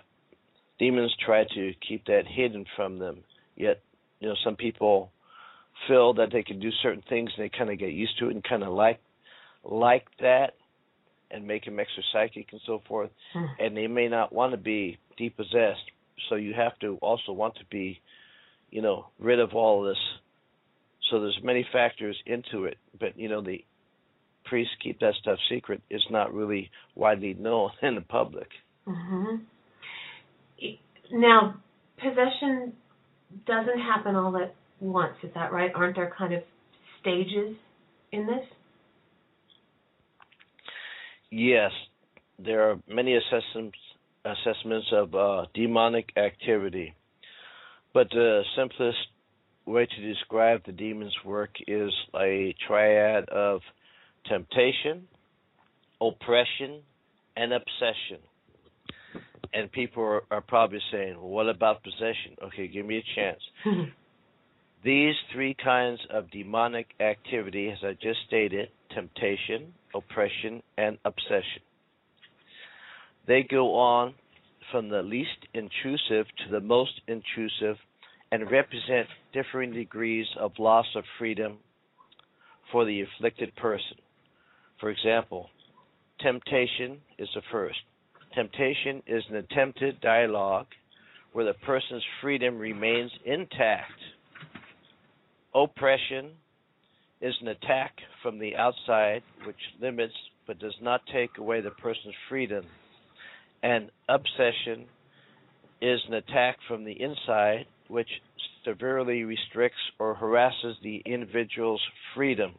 demons 0.80 1.16
try 1.26 1.46
to 1.56 1.74
keep 1.88 2.06
that 2.06 2.24
hidden 2.28 2.66
from 2.76 3.00
them. 3.00 3.24
Yet, 3.56 3.82
you 4.20 4.30
know, 4.30 4.36
some 4.44 4.56
people 4.56 5.12
feel 5.88 6.14
that 6.14 6.30
they 6.32 6.44
can 6.44 6.60
do 6.60 6.70
certain 6.84 7.04
things 7.10 7.32
and 7.36 7.44
they 7.44 7.56
kind 7.56 7.72
of 7.72 7.80
get 7.80 7.92
used 7.92 8.18
to 8.20 8.30
it 8.30 8.36
and 8.36 8.44
kind 8.44 8.64
of 8.64 8.74
like 8.74 9.00
like 9.64 10.08
that 10.20 10.54
and 11.32 11.46
make 11.46 11.66
them 11.66 11.80
extra 11.80 12.04
psychic 12.14 12.48
and 12.52 12.62
so 12.66 12.82
forth. 12.88 13.10
Hmm. 13.34 13.46
And 13.60 13.78
they 13.78 13.88
may 13.88 14.08
not 14.08 14.34
want 14.34 14.52
to 14.52 14.58
be 14.58 14.98
depossessed. 15.18 15.92
So 16.30 16.36
you 16.36 16.54
have 16.54 16.78
to 16.80 16.98
also 17.02 17.32
want 17.32 17.56
to 17.56 17.66
be 17.70 18.02
you 18.70 18.82
know, 18.82 19.08
rid 19.20 19.40
of 19.40 19.54
all 19.54 19.86
of 19.86 19.92
this. 19.92 20.04
So 21.10 21.22
there's 21.22 21.40
many 21.44 21.66
factors 21.72 22.18
into 22.26 22.66
it, 22.66 22.78
but 23.00 23.18
you 23.18 23.30
know, 23.30 23.42
the 23.42 23.64
priests 24.46 24.74
keep 24.84 25.00
that 25.00 25.14
stuff 25.22 25.38
secret. 25.50 25.82
It's 25.90 26.06
not 26.10 26.34
really 26.34 26.70
widely 26.96 27.34
known 27.34 27.72
in 27.82 27.96
the 27.96 28.02
public. 28.02 28.48
Mm-hmm. 28.88 29.36
Now, 31.14 31.56
possession 31.98 32.74
doesn't 33.46 33.80
happen 33.80 34.16
all 34.16 34.36
at 34.38 34.54
once. 34.80 35.16
Is 35.24 35.30
that 35.36 35.52
right? 35.52 35.72
Aren't 35.74 35.96
there 35.96 36.14
kind 36.18 36.34
of 36.34 36.42
stages 37.02 37.56
in 38.12 38.28
this? 38.28 38.46
Yes, 41.30 41.72
there 42.40 42.70
are 42.70 42.80
many 42.88 43.16
assessments 43.16 43.78
assessments 44.28 44.88
of 44.92 45.16
uh, 45.16 45.46
demonic 45.54 46.10
activity. 46.18 46.94
But 47.94 48.10
the 48.10 48.44
simplest 48.56 48.98
way 49.66 49.86
to 49.86 50.14
describe 50.14 50.62
the 50.66 50.72
demon's 50.72 51.16
work 51.26 51.52
is 51.68 51.92
a 52.16 52.56
triad 52.68 53.28
of 53.30 53.62
temptation, 54.26 55.08
oppression, 56.02 56.82
and 57.36 57.54
obsession. 57.54 58.20
And 59.54 59.72
people 59.72 60.04
are, 60.04 60.24
are 60.30 60.42
probably 60.42 60.80
saying, 60.92 61.16
well, 61.18 61.30
what 61.30 61.50
about 61.50 61.84
possession? 61.84 62.36
Okay, 62.44 62.68
give 62.68 62.86
me 62.86 62.98
a 62.98 63.16
chance. 63.16 63.42
These 64.84 65.16
three 65.34 65.56
kinds 65.62 66.00
of 66.10 66.32
demonic 66.32 66.88
activity, 67.00 67.70
as 67.70 67.80
I 67.84 67.94
just 67.94 68.20
stated 68.28 68.70
temptation, 68.94 69.74
oppression, 69.94 70.62
and 70.78 70.98
obsession 71.04 71.62
they 73.28 73.44
go 73.44 73.76
on 73.76 74.16
from 74.72 74.90
the 74.90 75.02
least 75.02 75.38
intrusive 75.54 76.26
to 76.46 76.52
the 76.52 76.62
most 76.62 77.02
intrusive 77.08 77.76
and 78.32 78.50
represent 78.50 79.08
differing 79.34 79.72
degrees 79.74 80.26
of 80.40 80.52
loss 80.58 80.86
of 80.96 81.04
freedom 81.20 81.58
for 82.72 82.86
the 82.86 83.02
afflicted 83.02 83.56
person. 83.56 83.98
For 84.80 84.90
example, 84.90 85.50
temptation 86.20 87.00
is 87.18 87.30
the 87.36 87.42
first. 87.52 87.80
Temptation 88.34 89.02
is 89.08 89.24
an 89.30 89.38
attempted 89.38 90.02
dialogue 90.02 90.68
where 91.32 91.46
the 91.46 91.54
person's 91.66 92.04
freedom 92.22 92.58
remains 92.58 93.12
intact. 93.26 93.92
Oppression 95.58 96.34
is 97.20 97.34
an 97.42 97.48
attack 97.48 97.94
from 98.22 98.38
the 98.38 98.56
outside 98.56 99.24
which 99.44 99.56
limits 99.82 100.14
but 100.46 100.60
does 100.60 100.76
not 100.84 101.02
take 101.12 101.40
away 101.40 101.62
the 101.62 101.72
person's 101.72 102.14
freedom. 102.30 102.64
And 103.64 103.90
obsession 104.08 104.86
is 105.82 106.00
an 106.08 106.14
attack 106.14 106.58
from 106.68 106.86
the 106.86 106.92
inside, 107.02 107.66
which 107.88 108.08
severely 108.64 109.24
restricts 109.24 109.80
or 109.98 110.14
harasses 110.14 110.78
the 110.84 111.02
individual's 111.08 111.82
freedom. 112.14 112.54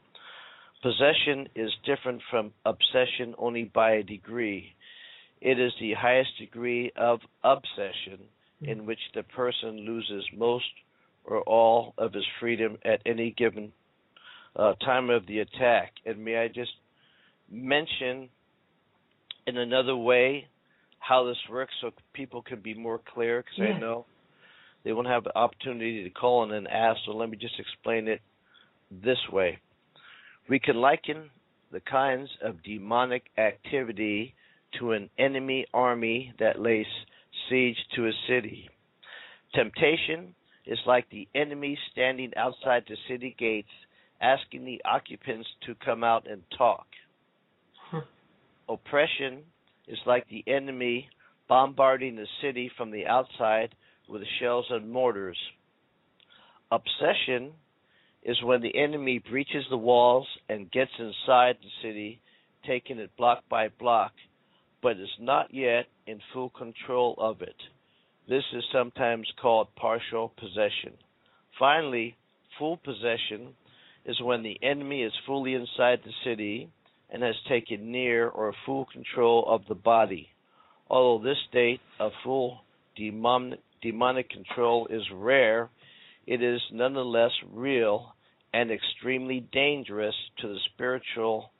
Possession 0.82 1.48
is 1.54 1.70
different 1.86 2.20
from 2.28 2.52
obsession 2.66 3.32
only 3.38 3.62
by 3.62 3.92
a 3.92 4.02
degree. 4.02 4.72
It 5.40 5.60
is 5.60 5.72
the 5.80 5.94
highest 5.94 6.30
degree 6.40 6.90
of 6.96 7.20
obsession 7.44 8.26
in 8.62 8.80
mm. 8.80 8.86
which 8.86 8.98
the 9.14 9.22
person 9.22 9.86
loses 9.86 10.24
most 10.36 10.66
or 11.28 11.42
all 11.42 11.94
of 11.98 12.12
his 12.12 12.24
freedom 12.40 12.78
at 12.84 13.00
any 13.06 13.34
given 13.36 13.72
uh, 14.56 14.72
time 14.84 15.10
of 15.10 15.26
the 15.26 15.40
attack. 15.40 15.92
And 16.06 16.24
may 16.24 16.38
I 16.38 16.48
just 16.48 16.72
mention 17.50 18.28
in 19.46 19.56
another 19.56 19.94
way 19.96 20.46
how 20.98 21.24
this 21.24 21.36
works 21.50 21.72
so 21.80 21.90
people 22.12 22.42
can 22.42 22.60
be 22.60 22.74
more 22.74 23.00
clear? 23.14 23.42
Because 23.42 23.58
Yeah. 23.58 23.76
I 23.76 23.78
know 23.78 24.06
they 24.84 24.92
won't 24.92 25.06
have 25.08 25.24
the 25.24 25.36
opportunity 25.36 26.02
to 26.02 26.10
call 26.10 26.44
in 26.44 26.52
and 26.52 26.66
ask, 26.68 26.98
so 27.04 27.12
let 27.12 27.30
me 27.30 27.36
just 27.36 27.58
explain 27.58 28.08
it 28.08 28.20
this 28.90 29.18
way. 29.32 29.58
We 30.48 30.58
can 30.58 30.76
liken 30.76 31.30
the 31.70 31.80
kinds 31.80 32.30
of 32.42 32.62
demonic 32.62 33.24
activity 33.36 34.34
to 34.78 34.92
an 34.92 35.10
enemy 35.18 35.66
army 35.74 36.32
that 36.38 36.58
lays 36.58 36.86
siege 37.48 37.76
to 37.96 38.06
a 38.06 38.12
city. 38.26 38.68
Temptation 39.54 40.34
is 40.68 40.78
like 40.86 41.08
the 41.10 41.26
enemy 41.34 41.78
standing 41.90 42.30
outside 42.36 42.84
the 42.86 42.96
city 43.08 43.34
gates 43.38 43.68
asking 44.20 44.64
the 44.64 44.80
occupants 44.84 45.48
to 45.66 45.74
come 45.84 46.04
out 46.04 46.30
and 46.30 46.42
talk. 46.56 46.86
Hmm. 47.90 47.98
Oppression 48.68 49.42
is 49.86 49.98
like 50.06 50.26
the 50.28 50.44
enemy 50.46 51.08
bombarding 51.48 52.16
the 52.16 52.26
city 52.42 52.70
from 52.76 52.90
the 52.90 53.06
outside 53.06 53.74
with 54.08 54.22
shells 54.38 54.66
and 54.70 54.90
mortars. 54.90 55.38
Obsession 56.70 57.52
is 58.22 58.36
when 58.42 58.60
the 58.60 58.76
enemy 58.76 59.22
breaches 59.30 59.64
the 59.70 59.76
walls 59.76 60.26
and 60.50 60.70
gets 60.70 60.90
inside 60.98 61.56
the 61.62 61.70
city, 61.82 62.20
taking 62.66 62.98
it 62.98 63.16
block 63.16 63.42
by 63.48 63.68
block, 63.78 64.12
but 64.82 64.98
is 64.98 65.08
not 65.18 65.54
yet 65.54 65.86
in 66.06 66.20
full 66.34 66.50
control 66.50 67.14
of 67.18 67.40
it. 67.40 67.56
This 68.28 68.44
is 68.52 68.62
sometimes 68.70 69.26
called 69.40 69.68
partial 69.74 70.32
possession. 70.38 70.92
Finally, 71.58 72.14
full 72.58 72.76
possession 72.76 73.54
is 74.04 74.20
when 74.20 74.42
the 74.42 74.58
enemy 74.62 75.02
is 75.02 75.12
fully 75.26 75.54
inside 75.54 76.00
the 76.04 76.12
city 76.24 76.68
and 77.10 77.22
has 77.22 77.36
taken 77.48 77.90
near 77.90 78.28
or 78.28 78.52
full 78.66 78.84
control 78.92 79.46
of 79.48 79.62
the 79.66 79.74
body. 79.74 80.28
Although 80.90 81.24
this 81.24 81.38
state 81.48 81.80
of 81.98 82.12
full 82.22 82.60
demonic, 82.96 83.60
demonic 83.80 84.28
control 84.28 84.86
is 84.90 85.02
rare, 85.10 85.70
it 86.26 86.42
is 86.42 86.60
nonetheless 86.70 87.32
real 87.50 88.14
and 88.52 88.70
extremely 88.70 89.40
dangerous 89.52 90.14
to 90.40 90.48
the 90.48 90.58
spiritual 90.74 91.50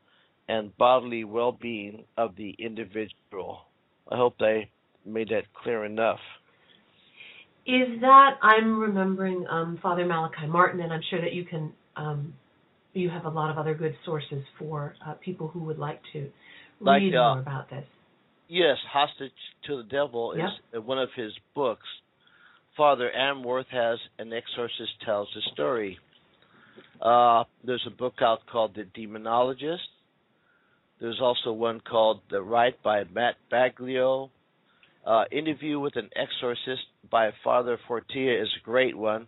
and 0.48 0.76
bodily 0.76 1.24
well 1.24 1.52
being 1.52 2.04
of 2.18 2.36
the 2.36 2.54
individual. 2.58 3.60
I 4.10 4.16
hope 4.16 4.34
I 4.40 4.68
made 5.06 5.30
that 5.30 5.44
clear 5.54 5.86
enough. 5.86 6.20
Is 7.68 8.00
that 8.00 8.38
I'm 8.42 8.80
remembering 8.80 9.46
um, 9.46 9.78
Father 9.82 10.06
Malachi 10.06 10.46
Martin, 10.48 10.80
and 10.80 10.90
I'm 10.90 11.02
sure 11.10 11.20
that 11.20 11.34
you 11.34 11.44
can 11.44 11.70
um, 11.96 12.32
you 12.94 13.10
have 13.10 13.26
a 13.26 13.28
lot 13.28 13.50
of 13.50 13.58
other 13.58 13.74
good 13.74 13.94
sources 14.06 14.42
for 14.58 14.94
uh, 15.06 15.12
people 15.22 15.48
who 15.48 15.60
would 15.60 15.78
like 15.78 16.00
to 16.14 16.30
Like, 16.80 17.02
read 17.02 17.14
uh, 17.14 17.34
more 17.34 17.40
about 17.40 17.68
this. 17.68 17.84
Yes, 18.48 18.78
Hostage 18.90 19.32
to 19.66 19.76
the 19.76 19.82
Devil 19.82 20.32
is 20.32 20.40
uh, 20.74 20.80
one 20.80 20.98
of 20.98 21.10
his 21.14 21.32
books. 21.54 21.86
Father 22.74 23.10
Amorth 23.14 23.68
has 23.70 23.98
An 24.18 24.32
Exorcist 24.32 24.92
Tells 25.04 25.28
the 25.34 25.42
Story. 25.52 25.98
Uh, 27.02 27.44
there's 27.64 27.84
a 27.86 27.90
book 27.90 28.14
out 28.22 28.38
called 28.50 28.74
The 28.74 28.84
Demonologist. 28.98 29.78
There's 31.00 31.20
also 31.20 31.52
one 31.52 31.80
called 31.80 32.20
The 32.30 32.40
Rite 32.40 32.82
by 32.82 33.04
Matt 33.12 33.34
Baglio. 33.52 34.30
Uh, 35.06 35.24
Interview 35.32 35.80
with 35.80 35.96
an 35.96 36.10
Exorcist 36.14 36.82
by 37.10 37.30
Father 37.42 37.78
Fortea 37.88 38.42
is 38.42 38.48
a 38.60 38.64
great 38.64 38.96
one. 38.96 39.26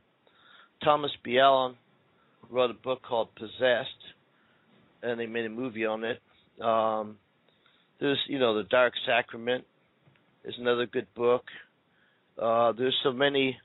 Thomas 0.85 1.12
B. 1.24 1.38
Allen 1.38 1.74
wrote 2.50 2.70
a 2.70 2.74
book 2.74 3.02
called 3.02 3.35
Possessed, 3.35 3.88
and 5.02 5.18
they 5.18 5.26
made 5.26 5.46
a 5.46 5.50
movie 5.50 5.87
on 5.87 6.04
it. 6.04 6.20
Um, 6.62 7.16
there's, 8.00 8.18
you 8.28 8.38
know, 8.38 8.56
The 8.56 8.64
Dark 8.64 8.92
Sacrament 9.06 9.64
is 10.44 10.54
another 10.59 10.87
good 10.87 11.06
book. 11.14 11.44
Uh, 12.40 12.72
there's 12.72 12.96
so 13.02 13.12
many. 13.12 13.59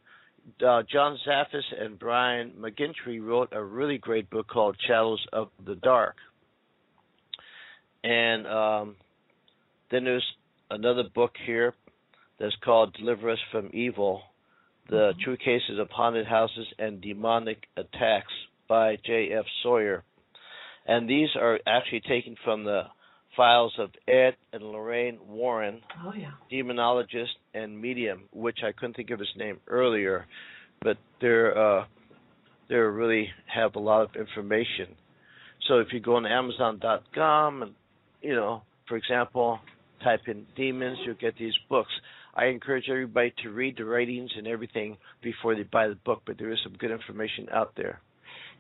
Uh, 0.66 0.84
John 0.92 1.18
Zaffis 1.28 1.64
and 1.80 1.98
Brian 1.98 2.52
McGinty 2.60 3.20
wrote 3.22 3.50
a 3.52 3.64
really 3.64 3.98
great 3.98 4.30
book 4.30 4.48
called 4.48 4.78
Shadows 4.88 5.26
of 5.34 5.50
the 5.66 5.76
Dark. 5.76 6.16
And 8.04 8.46
um, 8.46 8.96
then 9.90 10.04
there's 10.04 10.26
another 10.70 11.04
book 11.14 11.32
here 11.46 11.74
that's 12.40 12.56
called 12.64 12.94
Deliver 12.94 13.30
Us 13.32 13.40
from 13.52 13.70
Evil 13.74 14.22
The 14.90 15.14
True 15.24 15.38
Cases 15.38 15.80
of 15.80 15.90
Haunted 15.90 16.28
Houses 16.28 16.68
and 16.80 17.02
Demonic 17.02 17.64
Attacks 17.78 18.34
by 18.68 18.98
J.F. 19.06 19.46
Sawyer. 19.64 20.04
And 20.88 21.10
these 21.10 21.30
are 21.40 21.60
actually 21.68 22.02
taken 22.02 22.36
from 22.44 22.64
the 22.64 22.84
files 23.36 23.74
of 23.80 23.90
Ed 24.08 24.36
and 24.54 24.64
Lorraine 24.64 25.18
Warren, 25.28 25.82
Oh 26.06 26.14
yeah. 26.18 26.32
demonologist 26.52 27.36
and 27.54 27.80
medium, 27.82 28.24
which 28.32 28.60
I 28.64 28.72
couldn't 28.72 28.96
think 28.96 29.10
of 29.10 29.20
his 29.20 29.30
name 29.36 29.58
earlier, 29.68 30.26
but 30.82 30.98
they're 31.20 31.58
uh, 31.58 31.86
they 32.70 32.76
really 32.76 33.30
have 33.54 33.76
a 33.76 33.80
lot 33.80 34.02
of 34.04 34.16
information. 34.16 34.96
So 35.68 35.80
if 35.80 35.88
you 35.92 36.00
go 36.00 36.16
on 36.16 36.26
Amazon.com 36.26 37.62
and 37.64 37.74
you 38.22 38.36
know, 38.36 38.62
for 38.88 38.96
example, 38.96 39.60
type 40.04 40.22
in 40.28 40.46
demons, 40.56 40.98
you'll 41.06 41.16
get 41.16 41.38
these 41.38 41.54
books. 41.70 41.92
I 42.36 42.46
encourage 42.46 42.90
everybody 42.90 43.34
to 43.44 43.50
read 43.50 43.78
the 43.78 43.86
ratings 43.86 44.32
and 44.38 44.48
everything 44.48 44.98
before 45.22 45.56
they 45.56 45.64
buy 45.64 45.88
the 45.88 45.96
book, 45.96 46.24
but 46.26 46.38
there 46.38 46.52
is 46.52 46.60
some 46.64 46.74
good 46.74 46.92
information 46.92 47.48
out 47.52 47.74
there. 47.78 48.02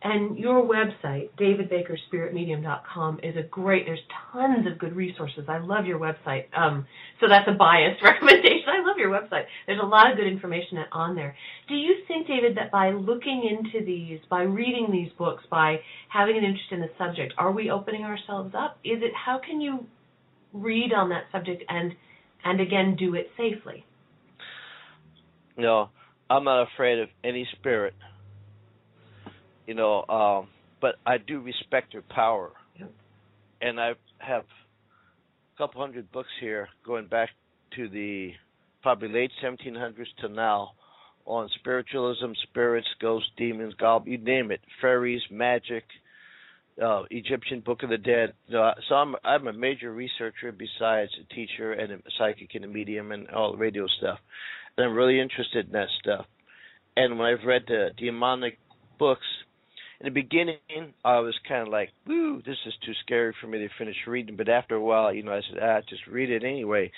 And 0.03 0.37
your 0.37 0.61
website, 0.61 1.29
davidbakerspiritmedium.com, 1.39 3.19
is 3.23 3.35
a 3.37 3.43
great. 3.43 3.85
There's 3.85 3.99
tons 4.31 4.67
of 4.67 4.77
good 4.77 4.95
resources. 4.95 5.45
I 5.47 5.57
love 5.57 5.85
your 5.85 5.99
website. 5.99 6.45
Um, 6.55 6.85
so 7.19 7.27
that's 7.27 7.47
a 7.47 7.53
biased 7.53 8.01
recommendation. 8.03 8.67
I 8.67 8.85
love 8.85 8.97
your 8.97 9.09
website. 9.09 9.45
There's 9.65 9.79
a 9.81 9.85
lot 9.85 10.11
of 10.11 10.17
good 10.17 10.27
information 10.27 10.77
on 10.91 11.15
there. 11.15 11.35
Do 11.67 11.75
you 11.75 12.03
think, 12.07 12.27
David, 12.27 12.55
that 12.57 12.71
by 12.71 12.91
looking 12.91 13.49
into 13.49 13.85
these, 13.85 14.19
by 14.29 14.43
reading 14.43 14.89
these 14.91 15.11
books, 15.17 15.43
by 15.49 15.77
having 16.09 16.37
an 16.37 16.43
interest 16.43 16.71
in 16.71 16.81
the 16.81 16.91
subject, 16.97 17.33
are 17.37 17.51
we 17.51 17.71
opening 17.71 18.03
ourselves 18.03 18.53
up? 18.55 18.77
Is 18.83 19.01
it 19.01 19.11
how 19.15 19.39
can 19.39 19.59
you 19.59 19.85
read 20.53 20.93
on 20.93 21.09
that 21.09 21.23
subject 21.31 21.63
and 21.67 21.93
and 22.45 22.61
again 22.61 22.95
do 22.97 23.15
it 23.15 23.27
safely? 23.35 23.83
No, 25.57 25.89
I'm 26.29 26.43
not 26.43 26.67
afraid 26.73 26.99
of 26.99 27.09
any 27.23 27.47
spirit. 27.57 27.93
You 29.67 29.73
know, 29.73 30.05
um, 30.07 30.47
but 30.79 30.95
I 31.05 31.17
do 31.17 31.41
respect 31.41 31.93
their 31.93 32.03
power. 32.03 32.51
Yep. 32.79 32.91
And 33.61 33.79
I 33.79 33.93
have 34.19 34.43
a 34.43 35.57
couple 35.57 35.81
hundred 35.81 36.11
books 36.11 36.29
here 36.39 36.69
going 36.85 37.07
back 37.07 37.29
to 37.75 37.89
the 37.89 38.31
probably 38.83 39.09
late 39.09 39.31
1700s 39.43 40.05
to 40.21 40.29
now 40.29 40.71
on 41.25 41.49
spiritualism, 41.59 42.33
spirits, 42.43 42.87
ghosts, 43.01 43.29
demons, 43.35 43.73
gob, 43.79 44.07
you 44.07 44.19
name 44.19 44.51
it, 44.51 44.61
fairies, 44.79 45.23
magic, 45.31 45.83
uh, 46.81 47.03
Egyptian 47.09 47.61
Book 47.61 47.83
of 47.83 47.89
the 47.89 47.97
Dead. 47.97 48.33
Know, 48.49 48.71
so 48.89 48.95
I'm 48.95 49.15
I'm 49.23 49.47
a 49.47 49.53
major 49.53 49.93
researcher 49.93 50.51
besides 50.51 51.11
a 51.19 51.33
teacher 51.33 51.73
and 51.73 51.93
a 51.93 51.97
psychic 52.17 52.49
and 52.53 52.65
a 52.65 52.67
medium 52.67 53.11
and 53.11 53.29
all 53.29 53.51
the 53.51 53.57
radio 53.57 53.87
stuff. 53.97 54.19
And 54.77 54.85
I'm 54.85 54.95
really 54.95 55.19
interested 55.19 55.67
in 55.67 55.71
that 55.73 55.87
stuff. 55.99 56.25
And 56.97 57.17
when 57.17 57.27
I've 57.27 57.45
read 57.45 57.63
the 57.67 57.89
demonic 57.97 58.57
books, 58.99 59.25
in 59.99 60.05
the 60.05 60.11
beginning 60.11 60.57
I 61.03 61.19
was 61.19 61.35
kind 61.47 61.61
of 61.61 61.69
like, 61.69 61.91
"Woo, 62.05 62.41
this 62.45 62.57
is 62.65 62.73
too 62.85 62.93
scary 63.03 63.33
for 63.39 63.47
me 63.47 63.59
to 63.59 63.69
finish 63.77 63.95
reading." 64.07 64.35
But 64.35 64.49
after 64.49 64.75
a 64.75 64.81
while, 64.81 65.13
you 65.13 65.23
know, 65.23 65.33
I 65.33 65.41
said, 65.49 65.59
"Ah, 65.61 65.81
just 65.87 66.07
read 66.07 66.29
it 66.29 66.43
anyway." 66.43 66.91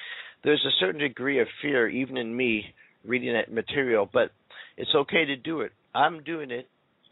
There's 0.44 0.66
a 0.66 0.80
certain 0.80 1.02
degree 1.02 1.40
of 1.40 1.48
fear 1.62 1.88
even 1.88 2.18
in 2.18 2.36
me 2.36 2.74
reading 3.04 3.34
that 3.34 3.52
material, 3.52 4.10
but 4.12 4.32
it's 4.76 4.94
okay 4.94 5.26
to 5.26 5.36
do 5.36 5.62
it. 5.62 5.72
I'm 5.94 6.24
doing 6.24 6.52
it 6.52 6.68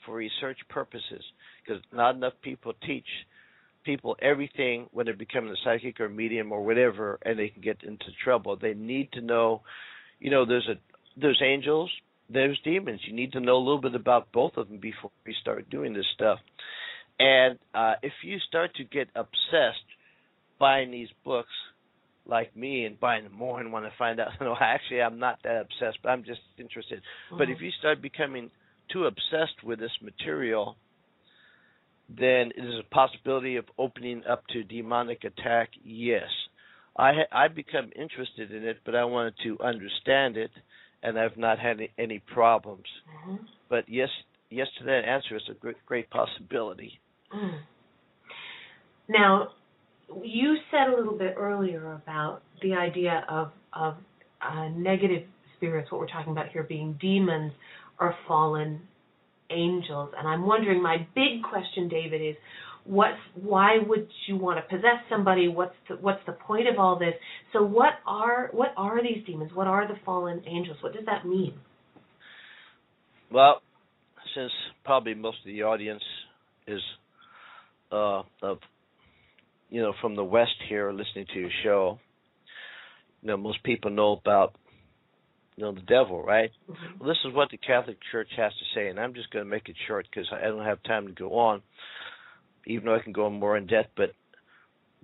for 0.06 0.16
research 0.16 0.60
purposes 0.70 1.24
because 1.66 1.82
not 1.92 2.16
enough 2.16 2.34
people 2.42 2.74
teach 2.86 3.08
people 3.84 4.16
everything 4.22 4.88
when 4.92 5.06
they're 5.06 5.16
becoming 5.16 5.52
a 5.52 5.56
psychic 5.64 6.00
or 6.00 6.10
medium 6.10 6.52
or 6.52 6.64
whatever, 6.64 7.20
and 7.24 7.38
they 7.38 7.50
can 7.50 7.62
get 7.62 7.84
into 7.84 8.06
trouble. 8.24 8.58
They 8.60 8.74
need 8.74 9.12
to 9.14 9.22
know, 9.22 9.62
you 10.20 10.32
know, 10.32 10.46
there's 10.46 10.68
a 10.68 10.76
there's 11.20 11.42
angels, 11.44 11.90
there's 12.30 12.60
demons. 12.64 13.02
You 13.06 13.14
need 13.14 13.34
to 13.34 13.40
know 13.40 13.58
a 13.58 13.60
little 13.60 13.82
bit 13.82 13.96
about 13.96 14.32
both 14.32 14.58
of 14.58 14.68
them 14.68 14.80
before 14.80 15.12
you 15.26 15.34
start 15.40 15.70
doing 15.70 15.94
this 15.94 16.06
stuff. 16.14 16.40
And 17.20 17.58
uh, 17.74 17.94
if 18.04 18.12
you 18.24 18.38
start 18.40 18.76
to 18.76 18.84
get 18.84 19.08
obsessed 19.16 19.86
buying 20.60 20.92
these 20.92 21.08
books, 21.24 21.52
like 22.28 22.56
me 22.56 22.86
and 22.86 23.00
buying 23.00 23.28
more 23.32 23.60
and 23.60 23.72
want 23.72 23.86
to 23.86 23.92
find 23.98 24.20
out. 24.20 24.30
No, 24.42 24.56
actually, 24.60 25.02
I'm 25.02 25.20
not 25.20 25.40
that 25.44 25.62
obsessed, 25.62 26.00
but 26.04 26.10
I'm 26.10 26.24
just 26.24 26.42
interested. 26.58 27.00
Mm-hmm. 27.00 27.38
But 27.38 27.50
if 27.50 27.62
you 27.62 27.70
start 27.80 28.02
becoming 28.02 28.50
too 28.92 29.06
obsessed 29.06 29.64
with 29.64 29.80
this 29.80 29.92
material, 30.02 30.76
then 32.10 32.52
it 32.56 32.64
is 32.64 32.80
a 32.80 32.94
possibility 32.94 33.56
of 33.56 33.66
opening 33.78 34.24
up 34.30 34.46
to 34.48 34.64
demonic 34.64 35.24
attack. 35.24 35.70
Yes, 35.84 36.30
I 36.96 37.14
ha- 37.14 37.32
I 37.32 37.48
become 37.48 37.92
interested 37.96 38.52
in 38.52 38.64
it, 38.64 38.78
but 38.86 38.96
I 38.96 39.06
wanted 39.06 39.34
to 39.44 39.60
understand 39.62 40.38
it, 40.38 40.52
and 41.04 41.20
I've 41.20 41.38
not 41.38 41.60
had 41.60 41.78
any, 41.78 41.92
any 41.98 42.20
problems. 42.20 42.88
Mhm. 43.28 43.40
But 43.70 43.90
yes, 43.90 44.10
yes 44.50 44.68
to 44.78 44.84
that 44.86 45.06
answer 45.06 45.36
is 45.36 45.44
a 45.50 45.54
great, 45.54 45.78
great 45.86 46.10
possibility. 46.10 47.00
Mm. 47.34 47.60
Now, 49.08 49.50
you 50.22 50.58
said 50.72 50.88
a 50.94 50.96
little 50.96 51.18
bit 51.18 51.34
earlier 51.38 51.94
about 51.94 52.42
the 52.62 52.74
idea 52.74 53.26
of 53.28 53.52
of 53.74 53.96
uh, 54.42 54.70
negative 54.70 55.28
spirits. 55.58 55.92
What 55.92 56.00
we're 56.00 56.08
talking 56.08 56.32
about 56.32 56.50
here 56.50 56.64
being 56.64 56.94
demons 57.02 57.52
or 58.00 58.16
fallen 58.28 58.82
angels, 59.50 60.12
and 60.18 60.28
I'm 60.28 60.46
wondering. 60.46 60.82
My 60.82 61.08
big 61.16 61.44
question, 61.50 61.88
David, 61.88 62.22
is 62.22 62.36
what's 62.86 63.18
why 63.36 63.78
would 63.86 64.08
you 64.28 64.38
want 64.38 64.60
to 64.60 64.76
possess 64.76 65.00
somebody? 65.10 65.48
What's 65.48 65.76
the, 65.90 65.96
what's 65.96 66.22
the 66.26 66.34
point 66.34 66.68
of 66.68 66.80
all 66.80 66.98
this? 66.98 67.14
So, 67.54 67.64
what 67.64 67.94
are 68.06 68.50
what 68.52 68.74
are 68.78 69.02
these 69.02 69.26
demons? 69.26 69.52
What 69.54 69.68
are 69.68 69.88
the 69.88 70.00
fallen 70.06 70.44
angels? 70.48 70.78
What 70.82 70.94
does 70.94 71.06
that 71.06 71.26
mean? 71.26 71.54
Well, 73.32 73.62
since 74.36 74.52
probably 74.84 75.14
most 75.14 75.38
of 75.46 75.48
the 75.48 75.64
audience 75.64 76.04
is 76.68 76.82
uh, 77.92 78.22
of 78.42 78.60
you 79.70 79.82
know 79.82 79.94
from 80.02 80.16
the 80.16 80.24
West 80.24 80.56
here 80.70 80.92
listening 80.92 81.26
to 81.34 81.40
your 81.40 81.50
show, 81.64 82.00
you 83.22 83.28
know 83.28 83.38
most 83.38 83.64
people 83.64 83.92
know 83.92 84.14
about 84.14 84.56
you 85.56 85.64
know 85.64 85.72
the 85.72 85.82
devil, 85.82 86.22
right? 86.24 86.52
Mhm. 86.70 87.00
Well, 87.00 87.10
this 87.10 87.18
is 87.26 87.34
what 87.34 87.50
the 87.50 87.58
Catholic 87.58 87.98
Church 88.12 88.30
has 88.36 88.54
to 88.54 88.66
say, 88.74 88.90
and 88.90 89.00
I'm 89.00 89.14
just 89.14 89.30
going 89.32 89.46
to 89.46 89.50
make 89.50 89.70
it 89.70 89.76
short 89.88 90.08
because 90.10 90.28
I 90.32 90.42
don't 90.42 90.66
have 90.66 90.82
time 90.84 91.08
to 91.08 91.14
go 91.14 91.38
on, 91.38 91.62
even 92.66 92.86
though 92.86 92.96
I 92.96 93.00
can 93.00 93.14
go 93.14 93.26
on 93.26 93.40
more 93.40 93.58
in 93.58 93.68
depth. 93.68 93.92
But 93.96 94.14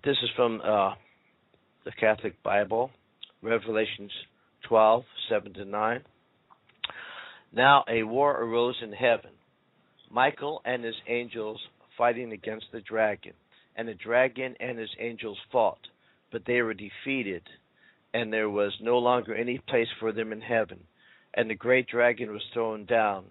this 0.03 0.17
is 0.21 0.29
from 0.35 0.61
uh, 0.61 0.95
the 1.85 1.91
Catholic 1.93 2.41
Bible, 2.43 2.91
Revelations 3.41 4.11
12, 4.67 5.03
7 5.29 5.53
to 5.53 5.65
9. 5.65 6.03
Now 7.53 7.83
a 7.87 8.03
war 8.03 8.41
arose 8.41 8.75
in 8.81 8.93
heaven, 8.93 9.31
Michael 10.09 10.61
and 10.65 10.83
his 10.83 10.95
angels 11.07 11.59
fighting 11.97 12.31
against 12.31 12.65
the 12.71 12.81
dragon. 12.81 13.33
And 13.75 13.87
the 13.87 13.93
dragon 13.93 14.55
and 14.59 14.77
his 14.77 14.89
angels 14.99 15.37
fought, 15.51 15.79
but 16.31 16.43
they 16.45 16.61
were 16.61 16.73
defeated, 16.73 17.43
and 18.13 18.31
there 18.31 18.49
was 18.49 18.73
no 18.81 18.97
longer 18.97 19.33
any 19.33 19.57
place 19.57 19.87
for 19.99 20.11
them 20.11 20.31
in 20.31 20.41
heaven. 20.41 20.79
And 21.33 21.49
the 21.49 21.55
great 21.55 21.87
dragon 21.87 22.31
was 22.31 22.43
thrown 22.53 22.85
down, 22.85 23.25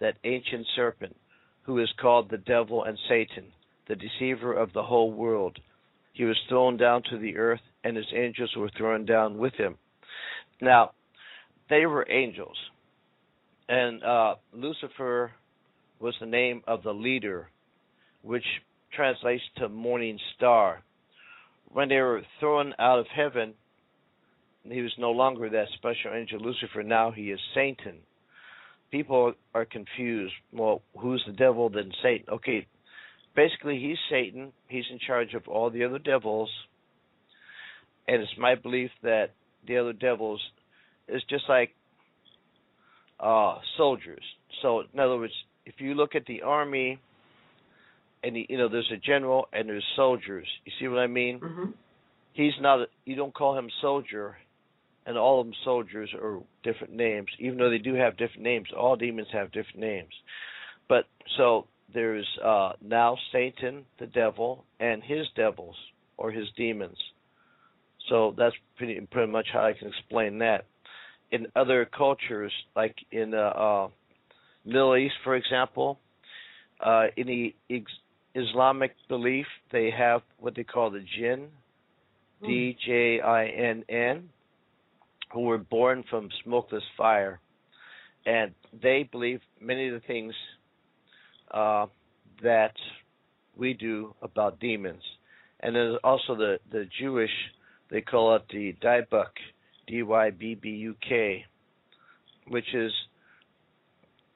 that 0.00 0.18
ancient 0.24 0.66
serpent, 0.74 1.16
who 1.62 1.78
is 1.78 1.92
called 2.00 2.30
the 2.30 2.38
devil 2.38 2.84
and 2.84 2.98
Satan, 3.08 3.46
the 3.88 3.96
deceiver 3.96 4.52
of 4.52 4.72
the 4.72 4.82
whole 4.82 5.12
world. 5.12 5.58
He 6.12 6.24
was 6.24 6.38
thrown 6.48 6.76
down 6.76 7.02
to 7.10 7.18
the 7.18 7.36
earth, 7.36 7.60
and 7.82 7.96
his 7.96 8.06
angels 8.14 8.54
were 8.56 8.70
thrown 8.76 9.04
down 9.06 9.38
with 9.38 9.54
him. 9.54 9.76
Now, 10.60 10.92
they 11.68 11.86
were 11.86 12.06
angels, 12.10 12.56
and 13.68 14.02
uh, 14.02 14.34
Lucifer 14.52 15.32
was 15.98 16.14
the 16.20 16.26
name 16.26 16.62
of 16.66 16.82
the 16.82 16.92
leader, 16.92 17.48
which 18.22 18.44
translates 18.92 19.42
to 19.56 19.68
morning 19.68 20.18
star. 20.36 20.82
When 21.68 21.88
they 21.88 22.00
were 22.00 22.22
thrown 22.38 22.74
out 22.78 22.98
of 22.98 23.06
heaven, 23.14 23.54
he 24.70 24.82
was 24.82 24.92
no 24.98 25.10
longer 25.10 25.48
that 25.50 25.68
special 25.74 26.12
angel 26.14 26.40
Lucifer. 26.40 26.82
Now 26.82 27.10
he 27.10 27.30
is 27.30 27.40
Satan. 27.54 27.96
People 28.90 29.34
are 29.54 29.64
confused. 29.64 30.34
Well, 30.52 30.82
who's 30.98 31.22
the 31.26 31.32
devil 31.32 31.68
then 31.68 31.90
Satan? 32.02 32.26
Okay, 32.34 32.66
basically 33.34 33.78
he's 33.80 33.98
Satan. 34.10 34.52
He's 34.68 34.84
in 34.90 34.98
charge 34.98 35.34
of 35.34 35.48
all 35.48 35.70
the 35.70 35.84
other 35.84 35.98
devils, 35.98 36.50
and 38.08 38.22
it's 38.22 38.32
my 38.38 38.54
belief 38.54 38.90
that 39.02 39.30
the 39.66 39.76
other 39.78 39.92
devils 39.92 40.40
is 41.08 41.22
just 41.28 41.44
like 41.48 41.70
uh, 43.20 43.58
soldiers. 43.76 44.22
So, 44.62 44.82
in 44.92 45.00
other 45.00 45.16
words, 45.18 45.32
if 45.64 45.74
you 45.78 45.94
look 45.94 46.14
at 46.14 46.24
the 46.26 46.42
army, 46.42 47.00
and 48.22 48.34
the, 48.36 48.46
you 48.48 48.58
know, 48.58 48.68
there's 48.68 48.90
a 48.92 48.96
general 48.96 49.48
and 49.52 49.68
there's 49.68 49.84
soldiers. 49.94 50.46
You 50.64 50.72
see 50.80 50.88
what 50.88 50.98
I 50.98 51.06
mean? 51.06 51.40
Mhm. 51.40 51.74
He's 52.32 52.52
not. 52.60 52.80
A, 52.80 52.86
you 53.04 53.16
don't 53.16 53.34
call 53.34 53.56
him 53.56 53.68
soldier, 53.80 54.36
and 55.06 55.16
all 55.16 55.40
of 55.40 55.46
them 55.46 55.54
soldiers 55.64 56.10
are 56.20 56.40
different 56.62 56.92
names. 56.94 57.28
Even 57.38 57.58
though 57.58 57.70
they 57.70 57.78
do 57.78 57.94
have 57.94 58.16
different 58.16 58.42
names, 58.42 58.68
all 58.76 58.96
demons 58.96 59.28
have 59.32 59.52
different 59.52 59.78
names. 59.78 60.12
But 60.88 61.04
so 61.36 61.66
there's 61.94 62.26
uh, 62.44 62.72
now 62.82 63.16
Satan, 63.32 63.84
the 63.98 64.06
devil, 64.06 64.64
and 64.80 65.02
his 65.02 65.26
devils 65.36 65.76
or 66.16 66.30
his 66.30 66.48
demons. 66.56 66.96
So 68.08 68.34
that's 68.36 68.54
pretty 68.76 69.00
pretty 69.10 69.30
much 69.30 69.46
how 69.52 69.64
I 69.64 69.72
can 69.72 69.88
explain 69.88 70.38
that. 70.38 70.64
In 71.32 71.46
other 71.56 71.84
cultures, 71.86 72.52
like 72.74 72.94
in 73.10 73.30
the 73.30 73.46
uh, 73.46 73.88
Middle 74.64 74.96
East, 74.96 75.14
for 75.24 75.34
example, 75.36 75.98
uh, 76.84 77.06
in 77.16 77.26
the 77.26 77.54
ex- 77.70 77.90
Islamic 78.34 78.94
belief, 79.08 79.46
they 79.72 79.90
have 79.90 80.22
what 80.38 80.54
they 80.54 80.64
call 80.64 80.90
the 80.90 81.04
jinn, 81.18 81.48
D 82.42 82.76
J 82.86 83.20
I 83.20 83.46
N 83.46 83.84
N, 83.88 84.28
who 85.32 85.40
were 85.40 85.58
born 85.58 86.04
from 86.08 86.28
smokeless 86.44 86.84
fire, 86.96 87.40
and 88.24 88.52
they 88.82 89.08
believe 89.10 89.40
many 89.60 89.88
of 89.88 89.94
the 89.94 90.06
things 90.06 90.34
uh, 91.50 91.86
that 92.42 92.74
we 93.56 93.72
do 93.74 94.14
about 94.22 94.60
demons. 94.60 95.02
And 95.60 95.74
there's 95.74 95.98
also 96.04 96.34
the 96.36 96.58
the 96.70 96.86
Jewish, 97.00 97.30
they 97.90 98.00
call 98.00 98.36
it 98.36 98.42
the 98.50 98.74
Dybbuk, 98.82 99.30
D 99.86 100.02
Y 100.02 100.30
B 100.30 100.54
B 100.54 100.68
U 100.70 100.94
K, 101.06 101.44
which 102.48 102.74
is 102.74 102.92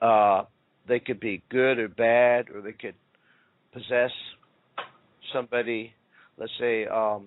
uh, 0.01 0.45
they 0.88 0.99
could 0.99 1.20
be 1.20 1.43
good 1.51 1.78
or 1.78 1.88
bad, 1.88 2.49
or 2.51 2.62
they 2.62 2.72
could 2.72 2.95
possess 3.72 4.11
somebody. 5.32 5.93
Let's 6.38 6.53
say, 6.59 6.86
um, 6.86 7.26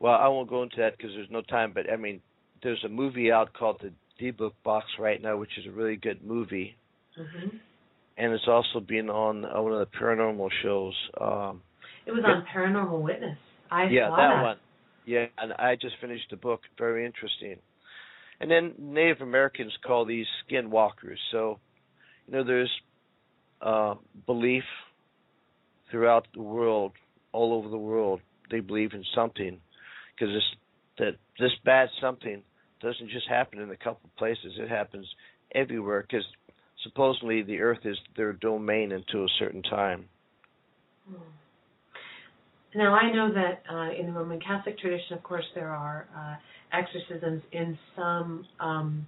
well, 0.00 0.14
I 0.14 0.26
won't 0.28 0.48
go 0.48 0.62
into 0.62 0.76
that 0.78 0.96
because 0.96 1.12
there's 1.14 1.30
no 1.30 1.42
time. 1.42 1.72
But 1.72 1.90
I 1.92 1.96
mean, 1.96 2.20
there's 2.62 2.82
a 2.84 2.88
movie 2.88 3.30
out 3.30 3.52
called 3.52 3.80
the 3.80 3.92
Dybbuk 4.20 4.52
Box 4.64 4.86
right 4.98 5.22
now, 5.22 5.36
which 5.36 5.56
is 5.58 5.66
a 5.66 5.70
really 5.70 5.96
good 5.96 6.22
movie, 6.24 6.76
Mhm. 7.18 7.60
and 8.16 8.32
it's 8.32 8.48
also 8.48 8.80
been 8.80 9.08
on 9.08 9.44
uh, 9.44 9.60
one 9.62 9.72
of 9.72 9.78
the 9.78 9.96
paranormal 9.96 10.50
shows. 10.62 10.94
Um, 11.20 11.62
It 12.06 12.12
was 12.12 12.24
on 12.24 12.44
Paranormal 12.46 13.00
Witness. 13.00 13.38
I 13.70 13.84
yeah, 13.84 14.08
saw 14.08 14.16
that 14.16 14.42
one. 14.42 14.58
Yeah, 15.06 15.26
and 15.38 15.52
I 15.54 15.76
just 15.76 15.96
finished 16.00 16.28
the 16.30 16.36
book. 16.36 16.60
Very 16.76 17.06
interesting. 17.06 17.56
And 18.40 18.50
then 18.50 18.74
Native 18.78 19.20
Americans 19.20 19.76
call 19.86 20.04
these 20.04 20.26
skinwalkers. 20.48 21.18
So, 21.30 21.60
you 22.26 22.32
know, 22.34 22.44
there's 22.44 22.70
uh, 23.60 23.94
belief 24.26 24.64
throughout 25.90 26.26
the 26.34 26.42
world, 26.42 26.92
all 27.32 27.52
over 27.52 27.68
the 27.68 27.78
world. 27.78 28.20
They 28.50 28.60
believe 28.60 28.92
in 28.94 29.04
something 29.14 29.60
because 30.20 30.34
this 30.34 30.44
that 30.98 31.16
this 31.38 31.52
bad 31.64 31.88
something 32.00 32.42
doesn't 32.82 33.10
just 33.10 33.28
happen 33.28 33.58
in 33.60 33.70
a 33.70 33.76
couple 33.76 34.10
places. 34.18 34.52
It 34.58 34.68
happens 34.68 35.06
everywhere 35.54 36.02
because 36.02 36.24
supposedly 36.82 37.42
the 37.42 37.60
earth 37.60 37.80
is 37.84 37.96
their 38.16 38.32
domain 38.34 38.92
until 38.92 39.24
a 39.24 39.28
certain 39.38 39.62
time. 39.62 40.06
Now 42.74 42.94
I 42.94 43.12
know 43.12 43.32
that 43.32 43.62
uh, 43.70 43.98
in 43.98 44.06
the 44.06 44.12
Roman 44.12 44.40
Catholic 44.40 44.78
tradition, 44.78 45.16
of 45.16 45.22
course, 45.22 45.44
there 45.54 45.70
are 45.70 46.06
uh, 46.16 46.36
exorcisms 46.76 47.42
in 47.52 47.78
some 47.96 48.46
um, 48.60 49.06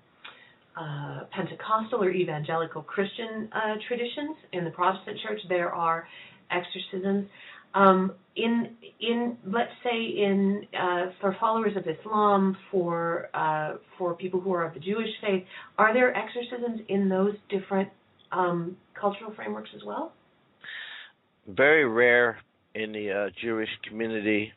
uh, 0.77 1.21
Pentecostal 1.31 2.03
or 2.03 2.11
evangelical 2.11 2.83
Christian 2.83 3.49
uh, 3.53 3.75
traditions. 3.87 4.37
In 4.53 4.65
the 4.65 4.71
Protestant 4.71 5.19
Church, 5.27 5.41
there 5.49 5.71
are 5.71 6.09
exorcisms. 6.51 7.29
Um, 7.75 8.13
in 8.35 8.71
in 9.01 9.37
let's 9.47 9.73
say 9.85 9.97
in 9.99 10.67
uh, 10.79 11.07
for 11.21 11.37
followers 11.39 11.77
of 11.77 11.85
Islam, 11.87 12.57
for 12.71 13.29
uh, 13.35 13.75
for 13.99 14.15
people 14.15 14.41
who 14.41 14.53
are 14.53 14.65
of 14.65 14.75
the 14.75 14.81
Jewish 14.81 15.11
faith, 15.21 15.45
are 15.79 15.93
there 15.93 16.17
exorcisms 16.17 16.81
in 16.89 17.09
those 17.09 17.35
different 17.51 17.89
um, 18.31 18.77
cultural 18.99 19.33
frameworks 19.35 19.71
as 19.77 19.83
well? 19.85 20.13
very 21.47 21.87
rare 21.87 22.39
in 22.75 22.93
the 22.93 23.11
uh, 23.11 23.31
Jewish 23.43 23.69
community, 23.89 24.53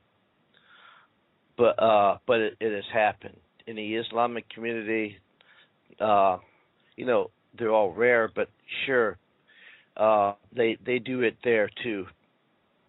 but 1.58 1.82
uh, 1.82 2.18
but 2.28 2.40
it, 2.40 2.58
it 2.60 2.74
has 2.74 2.84
happened 2.94 3.38
in 3.68 3.76
the 3.76 3.96
Islamic 3.96 4.48
community. 4.50 5.18
Uh, 6.00 6.38
you 6.96 7.06
know, 7.06 7.32
they're 7.58 7.72
all 7.72 7.92
rare, 7.92 8.30
but 8.34 8.50
sure, 8.86 9.18
uh, 9.98 10.34
they 10.56 10.78
they 10.86 11.00
do 11.00 11.22
it 11.22 11.36
there 11.44 11.70
too. 11.84 12.06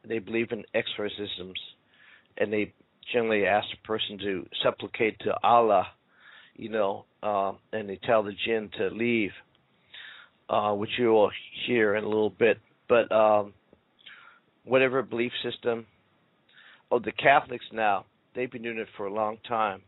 They 0.08 0.18
believe 0.18 0.52
in 0.52 0.64
exorcisms, 0.74 1.58
and 2.38 2.52
they 2.52 2.72
generally 3.12 3.46
ask 3.46 3.66
the 3.70 3.86
person 3.86 4.18
to 4.18 4.46
supplicate 4.62 5.18
to 5.20 5.34
Allah, 5.42 5.86
you 6.54 6.68
know, 6.68 7.04
uh, 7.22 7.52
and 7.72 7.88
they 7.88 7.98
tell 8.04 8.22
the 8.22 8.32
jinn 8.46 8.70
to 8.78 8.88
leave, 8.88 9.32
uh, 10.48 10.72
which 10.72 10.90
you 10.98 11.08
will 11.08 11.30
hear 11.66 11.96
in 11.96 12.04
a 12.04 12.08
little 12.08 12.30
bit. 12.30 12.58
But 12.88 13.10
um, 13.12 13.52
whatever 14.64 15.02
belief 15.02 15.32
system, 15.42 15.86
oh, 16.90 16.98
the 16.98 17.12
Catholics 17.12 17.64
now, 17.72 18.04
they've 18.34 18.50
been 18.50 18.62
doing 18.62 18.78
it 18.78 18.88
for 18.96 19.06
a 19.06 19.12
long 19.12 19.38
time. 19.48 19.82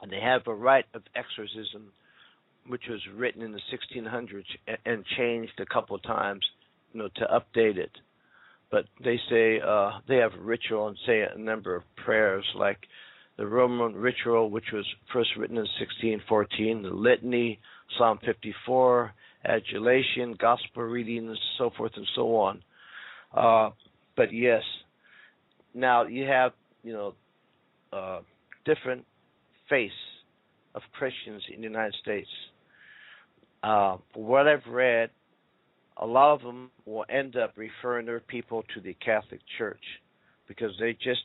And 0.00 0.10
they 0.10 0.20
have 0.20 0.42
a 0.46 0.54
rite 0.54 0.86
of 0.94 1.02
exorcism, 1.14 1.92
which 2.66 2.82
was 2.88 3.00
written 3.16 3.42
in 3.42 3.52
the 3.52 3.60
1600s 3.72 4.76
and 4.84 5.04
changed 5.16 5.52
a 5.60 5.66
couple 5.66 5.94
of 5.94 6.02
times, 6.02 6.44
you 6.92 7.00
know, 7.00 7.08
to 7.16 7.26
update 7.26 7.76
it 7.76 7.90
but 8.72 8.86
they 9.04 9.20
say 9.30 9.60
uh, 9.60 10.00
they 10.08 10.16
have 10.16 10.32
ritual 10.40 10.88
and 10.88 10.96
say 11.06 11.20
a 11.20 11.38
number 11.38 11.76
of 11.76 11.82
prayers, 12.04 12.44
like 12.56 12.78
the 13.36 13.46
Roman 13.46 13.94
ritual, 13.94 14.50
which 14.50 14.64
was 14.72 14.86
first 15.12 15.30
written 15.38 15.56
in 15.56 15.68
1614, 15.78 16.82
the 16.82 16.88
Litany, 16.88 17.60
Psalm 17.98 18.18
54, 18.24 19.12
adulation, 19.44 20.34
gospel 20.40 20.84
readings, 20.84 21.36
so 21.58 21.70
forth 21.76 21.92
and 21.96 22.06
so 22.16 22.34
on. 22.36 22.62
Uh, 23.36 23.70
but 24.16 24.32
yes, 24.32 24.62
now 25.74 26.04
you 26.06 26.24
have 26.24 26.52
you 26.82 26.94
know 26.94 27.14
uh, 27.92 28.20
different 28.64 29.04
faiths 29.68 29.92
of 30.74 30.80
Christians 30.92 31.42
in 31.54 31.60
the 31.60 31.68
United 31.68 31.94
States. 32.02 32.28
Uh, 33.62 33.98
what 34.14 34.48
I've 34.48 34.66
read, 34.66 35.10
a 35.96 36.06
lot 36.06 36.34
of 36.34 36.42
them 36.42 36.70
will 36.86 37.04
end 37.08 37.36
up 37.36 37.52
referring 37.56 38.06
their 38.06 38.20
people 38.20 38.64
to 38.74 38.80
the 38.80 38.94
Catholic 38.94 39.40
Church 39.58 39.82
because 40.48 40.72
they 40.80 40.92
just 40.92 41.22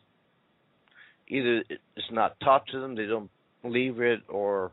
either 1.28 1.64
it's 1.70 2.12
not 2.12 2.40
taught 2.40 2.68
to 2.68 2.80
them, 2.80 2.96
they 2.96 3.06
don't 3.06 3.30
believe 3.62 4.00
it, 4.00 4.22
or 4.30 4.72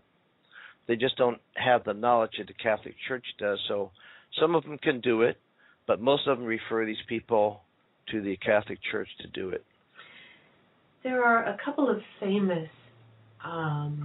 they 0.86 0.96
just 0.96 1.16
don't 1.16 1.40
have 1.54 1.84
the 1.84 1.94
knowledge 1.94 2.32
that 2.38 2.46
the 2.46 2.54
Catholic 2.54 2.94
Church 3.08 3.24
does. 3.38 3.58
So 3.68 3.90
some 4.40 4.54
of 4.54 4.64
them 4.64 4.78
can 4.78 5.00
do 5.00 5.22
it, 5.22 5.38
but 5.86 6.00
most 6.00 6.26
of 6.26 6.38
them 6.38 6.46
refer 6.46 6.84
these 6.84 6.96
people 7.08 7.60
to 8.10 8.20
the 8.20 8.36
Catholic 8.36 8.78
Church 8.90 9.08
to 9.20 9.28
do 9.28 9.48
it. 9.50 9.64
There 11.02 11.24
are 11.24 11.44
a 11.44 11.56
couple 11.64 11.90
of 11.90 11.98
famous 12.20 12.68
um, 13.44 14.03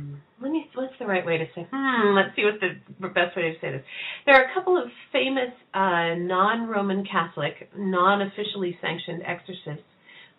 the 0.99 1.05
right 1.05 1.25
way 1.25 1.37
to 1.37 1.45
say 1.55 1.67
hmm 1.71 2.15
let's 2.15 2.35
see 2.35 2.43
what's 2.43 2.59
the 2.59 3.07
best 3.07 3.35
way 3.35 3.43
to 3.43 3.53
say 3.61 3.71
this. 3.71 3.83
There 4.25 4.35
are 4.35 4.49
a 4.49 4.53
couple 4.53 4.77
of 4.77 4.89
famous 5.11 5.51
uh, 5.73 6.15
non-roman 6.17 7.05
catholic 7.05 7.69
non-officially 7.77 8.77
sanctioned 8.81 9.23
exorcists 9.25 9.85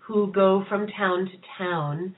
who 0.06 0.32
go 0.32 0.64
from 0.68 0.86
town 0.88 1.26
to 1.26 1.32
town 1.58 2.14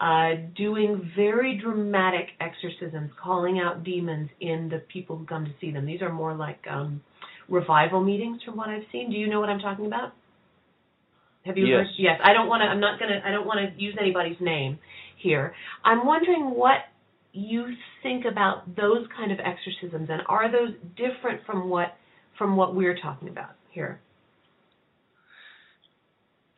uh, 0.00 0.32
doing 0.56 1.10
very 1.16 1.58
dramatic 1.58 2.28
exorcisms 2.40 3.10
calling 3.22 3.58
out 3.58 3.82
demons 3.82 4.28
in 4.40 4.68
the 4.68 4.78
people 4.92 5.16
who 5.16 5.24
come 5.24 5.44
to 5.44 5.52
see 5.60 5.70
them. 5.70 5.86
These 5.86 6.02
are 6.02 6.12
more 6.12 6.34
like 6.34 6.62
um, 6.70 7.00
revival 7.48 8.02
meetings 8.02 8.42
from 8.44 8.56
what 8.56 8.68
i've 8.68 8.82
seen. 8.92 9.10
Do 9.10 9.16
you 9.16 9.28
know 9.28 9.40
what 9.40 9.48
i'm 9.48 9.60
talking 9.60 9.86
about? 9.86 10.12
Have 11.44 11.56
you 11.56 11.66
yes. 11.66 11.78
heard? 11.78 11.86
Yes. 11.96 12.20
I 12.24 12.32
don't 12.32 12.48
want 12.48 12.62
to 12.62 12.66
i'm 12.66 12.80
not 12.80 12.98
going 12.98 13.10
to 13.10 13.26
i 13.26 13.30
don't 13.30 13.46
want 13.46 13.60
to 13.60 13.82
use 13.82 13.96
anybody's 14.00 14.36
name 14.40 14.78
here. 15.22 15.54
I'm 15.84 16.06
wondering 16.06 16.50
what 16.50 16.78
you 17.36 17.66
think 18.02 18.24
about 18.24 18.76
those 18.76 19.06
kind 19.16 19.30
of 19.30 19.38
exorcisms, 19.40 20.08
and 20.10 20.22
are 20.28 20.50
those 20.50 20.74
different 20.96 21.44
from 21.44 21.68
what 21.68 21.96
from 22.38 22.56
what 22.56 22.74
we're 22.74 22.98
talking 22.98 23.28
about 23.28 23.50
here? 23.70 24.00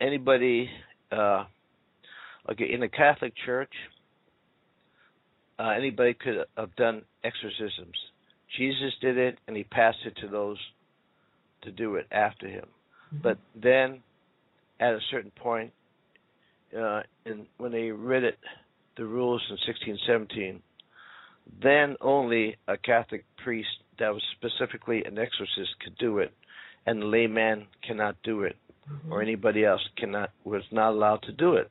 Anybody, 0.01 0.69
uh, 1.11 1.45
okay, 2.51 2.71
in 2.71 2.79
the 2.79 2.87
Catholic 2.87 3.33
Church, 3.45 3.71
uh, 5.57 5.69
anybody 5.69 6.13
could 6.13 6.45
have 6.57 6.75
done 6.75 7.01
exorcisms. 7.23 7.95
Jesus 8.57 8.93
did 9.01 9.17
it, 9.17 9.37
and 9.47 9.55
he 9.55 9.63
passed 9.63 9.99
it 10.05 10.15
to 10.21 10.27
those 10.27 10.57
to 11.63 11.71
do 11.71 11.95
it 11.95 12.07
after 12.11 12.47
him. 12.47 12.65
Mm-hmm. 13.13 13.23
But 13.23 13.37
then, 13.55 13.99
at 14.79 14.93
a 14.93 14.99
certain 15.11 15.31
point, 15.31 15.71
uh, 16.77 17.01
in, 17.25 17.45
when 17.57 17.71
they 17.71 17.91
read 17.91 18.23
it, 18.23 18.37
the 18.97 19.05
rules 19.05 19.41
in 19.49 19.57
1617, 19.67 20.61
then 21.61 21.95
only 22.01 22.57
a 22.67 22.77
Catholic 22.77 23.25
priest 23.43 23.69
that 23.99 24.09
was 24.09 24.23
specifically 24.35 25.03
an 25.05 25.17
exorcist 25.17 25.71
could 25.83 25.97
do 25.97 26.19
it, 26.19 26.33
and 26.85 27.01
the 27.01 27.05
layman 27.05 27.67
cannot 27.85 28.15
do 28.23 28.43
it, 28.43 28.55
mm-hmm. 28.89 29.11
or 29.11 29.21
anybody 29.21 29.65
else 29.65 29.81
cannot 29.97 30.31
was 30.43 30.63
not 30.71 30.91
allowed 30.91 31.21
to 31.23 31.31
do 31.31 31.53
it. 31.53 31.69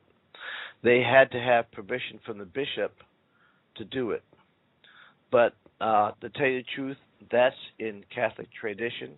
They 0.83 1.01
had 1.01 1.31
to 1.31 1.39
have 1.39 1.71
permission 1.71 2.19
from 2.25 2.37
the 2.37 2.45
bishop 2.45 2.93
to 3.77 3.85
do 3.85 4.11
it. 4.11 4.23
But 5.31 5.53
uh, 5.81 6.11
to 6.21 6.29
tell 6.29 6.47
you 6.47 6.59
the 6.59 6.65
truth, 6.75 6.97
that's 7.31 7.55
in 7.79 8.03
Catholic 8.13 8.47
tradition. 8.59 9.15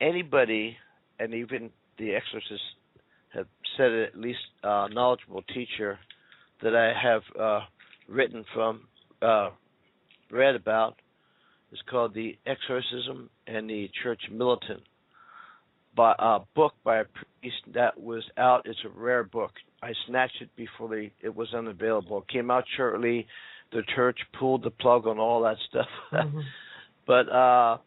Anybody, 0.00 0.76
and 1.18 1.34
even 1.34 1.70
the 1.98 2.14
exorcist 2.14 2.62
have 3.32 3.46
said 3.76 3.90
it, 3.90 4.12
at 4.14 4.20
least 4.20 4.38
a 4.62 4.88
knowledgeable 4.92 5.42
teacher 5.54 5.98
that 6.62 6.74
I 6.74 6.92
have 7.00 7.22
uh, 7.38 7.60
written 8.08 8.44
from, 8.54 8.88
uh, 9.24 9.50
read 10.30 10.54
about, 10.54 10.96
is 11.72 11.78
called 11.90 12.14
The 12.14 12.36
Exorcism 12.46 13.30
and 13.46 13.68
the 13.68 13.90
Church 14.02 14.20
Militant. 14.30 14.82
By 15.96 16.14
a 16.18 16.40
book 16.56 16.72
by 16.82 16.98
a 16.98 17.04
priest 17.04 17.56
that 17.74 18.00
was 18.00 18.24
out. 18.36 18.62
It's 18.64 18.78
a 18.84 18.88
rare 18.98 19.22
book. 19.22 19.52
I 19.80 19.92
snatched 20.08 20.40
it 20.40 20.50
before 20.56 20.88
they, 20.88 21.12
it 21.22 21.34
was 21.34 21.54
unavailable. 21.54 22.18
It 22.18 22.32
came 22.32 22.50
out 22.50 22.64
shortly. 22.76 23.26
The 23.72 23.82
church 23.94 24.18
pulled 24.38 24.64
the 24.64 24.70
plug 24.70 25.06
on 25.06 25.18
all 25.18 25.42
that 25.42 25.56
stuff. 25.68 25.86
Mm-hmm. 26.12 26.40
but 27.06 27.28
uh, 27.28 27.78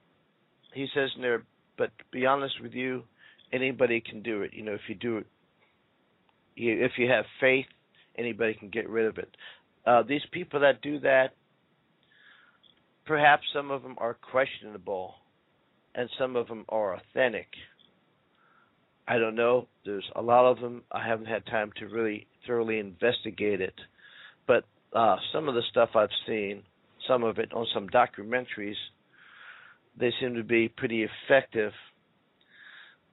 he 0.73 0.88
says 0.93 1.09
in 1.15 1.21
there, 1.21 1.43
but 1.77 1.97
to 1.97 2.03
be 2.11 2.25
honest 2.25 2.55
with 2.61 2.73
you, 2.73 3.03
anybody 3.51 4.01
can 4.01 4.21
do 4.21 4.41
it. 4.41 4.51
You 4.53 4.63
know, 4.63 4.73
if 4.73 4.81
you 4.88 4.95
do 4.95 5.17
it 5.17 5.27
you, 6.57 6.83
if 6.83 6.93
you 6.97 7.09
have 7.09 7.25
faith, 7.39 7.65
anybody 8.17 8.53
can 8.55 8.69
get 8.69 8.89
rid 8.89 9.05
of 9.05 9.17
it. 9.17 9.29
Uh, 9.88 10.03
these 10.03 10.21
people 10.31 10.59
that 10.59 10.81
do 10.81 10.99
that, 10.99 11.29
perhaps 13.05 13.43
some 13.53 13.71
of 13.71 13.83
them 13.83 13.95
are 13.99 14.15
questionable, 14.15 15.15
and 15.95 16.09
some 16.19 16.35
of 16.35 16.47
them 16.47 16.65
are 16.69 16.95
authentic. 16.95 17.47
I 19.07 19.17
don't 19.17 19.35
know. 19.35 19.67
There's 19.85 20.09
a 20.15 20.21
lot 20.21 20.45
of 20.51 20.59
them. 20.59 20.83
I 20.91 21.07
haven't 21.07 21.27
had 21.27 21.45
time 21.45 21.71
to 21.79 21.88
really 21.88 22.27
thoroughly 22.45 22.79
investigate 22.79 23.61
it, 23.61 23.75
but 24.45 24.65
uh, 24.93 25.15
some 25.31 25.47
of 25.47 25.55
the 25.55 25.61
stuff 25.71 25.89
I've 25.95 26.09
seen, 26.27 26.63
some 27.07 27.23
of 27.23 27.39
it 27.39 27.53
on 27.53 27.65
some 27.73 27.88
documentaries, 27.88 28.75
they 29.97 30.11
seem 30.19 30.35
to 30.35 30.43
be 30.43 30.67
pretty 30.67 31.05
effective 31.05 31.71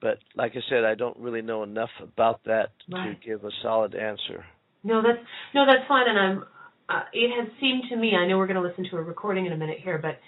but 0.05 0.19
like 0.35 0.51
I 0.55 0.59
said, 0.69 0.83
I 0.83 0.93
don't 0.95 1.17
really 1.17 1.41
know 1.41 1.63
enough 1.63 1.89
about 1.99 2.43
that 2.45 2.69
right. 2.91 3.19
to 3.19 3.27
give 3.27 3.43
a 3.43 3.49
solid 3.63 3.95
answer. 3.95 4.45
No, 4.83 5.01
that's 5.01 5.17
no, 5.55 5.65
that's 5.65 5.87
fine, 5.87 6.07
and 6.07 6.19
I'm. 6.19 6.43
Uh, 6.87 7.01
it 7.13 7.31
has 7.35 7.51
seemed 7.59 7.83
to 7.89 7.95
me. 7.95 8.13
I 8.15 8.27
know 8.27 8.37
we're 8.37 8.47
going 8.47 8.61
to 8.61 8.67
listen 8.67 8.85
to 8.91 8.97
a 8.97 9.01
recording 9.01 9.45
in 9.45 9.51
a 9.51 9.57
minute 9.57 9.77
here, 9.83 9.97
but 9.97 10.19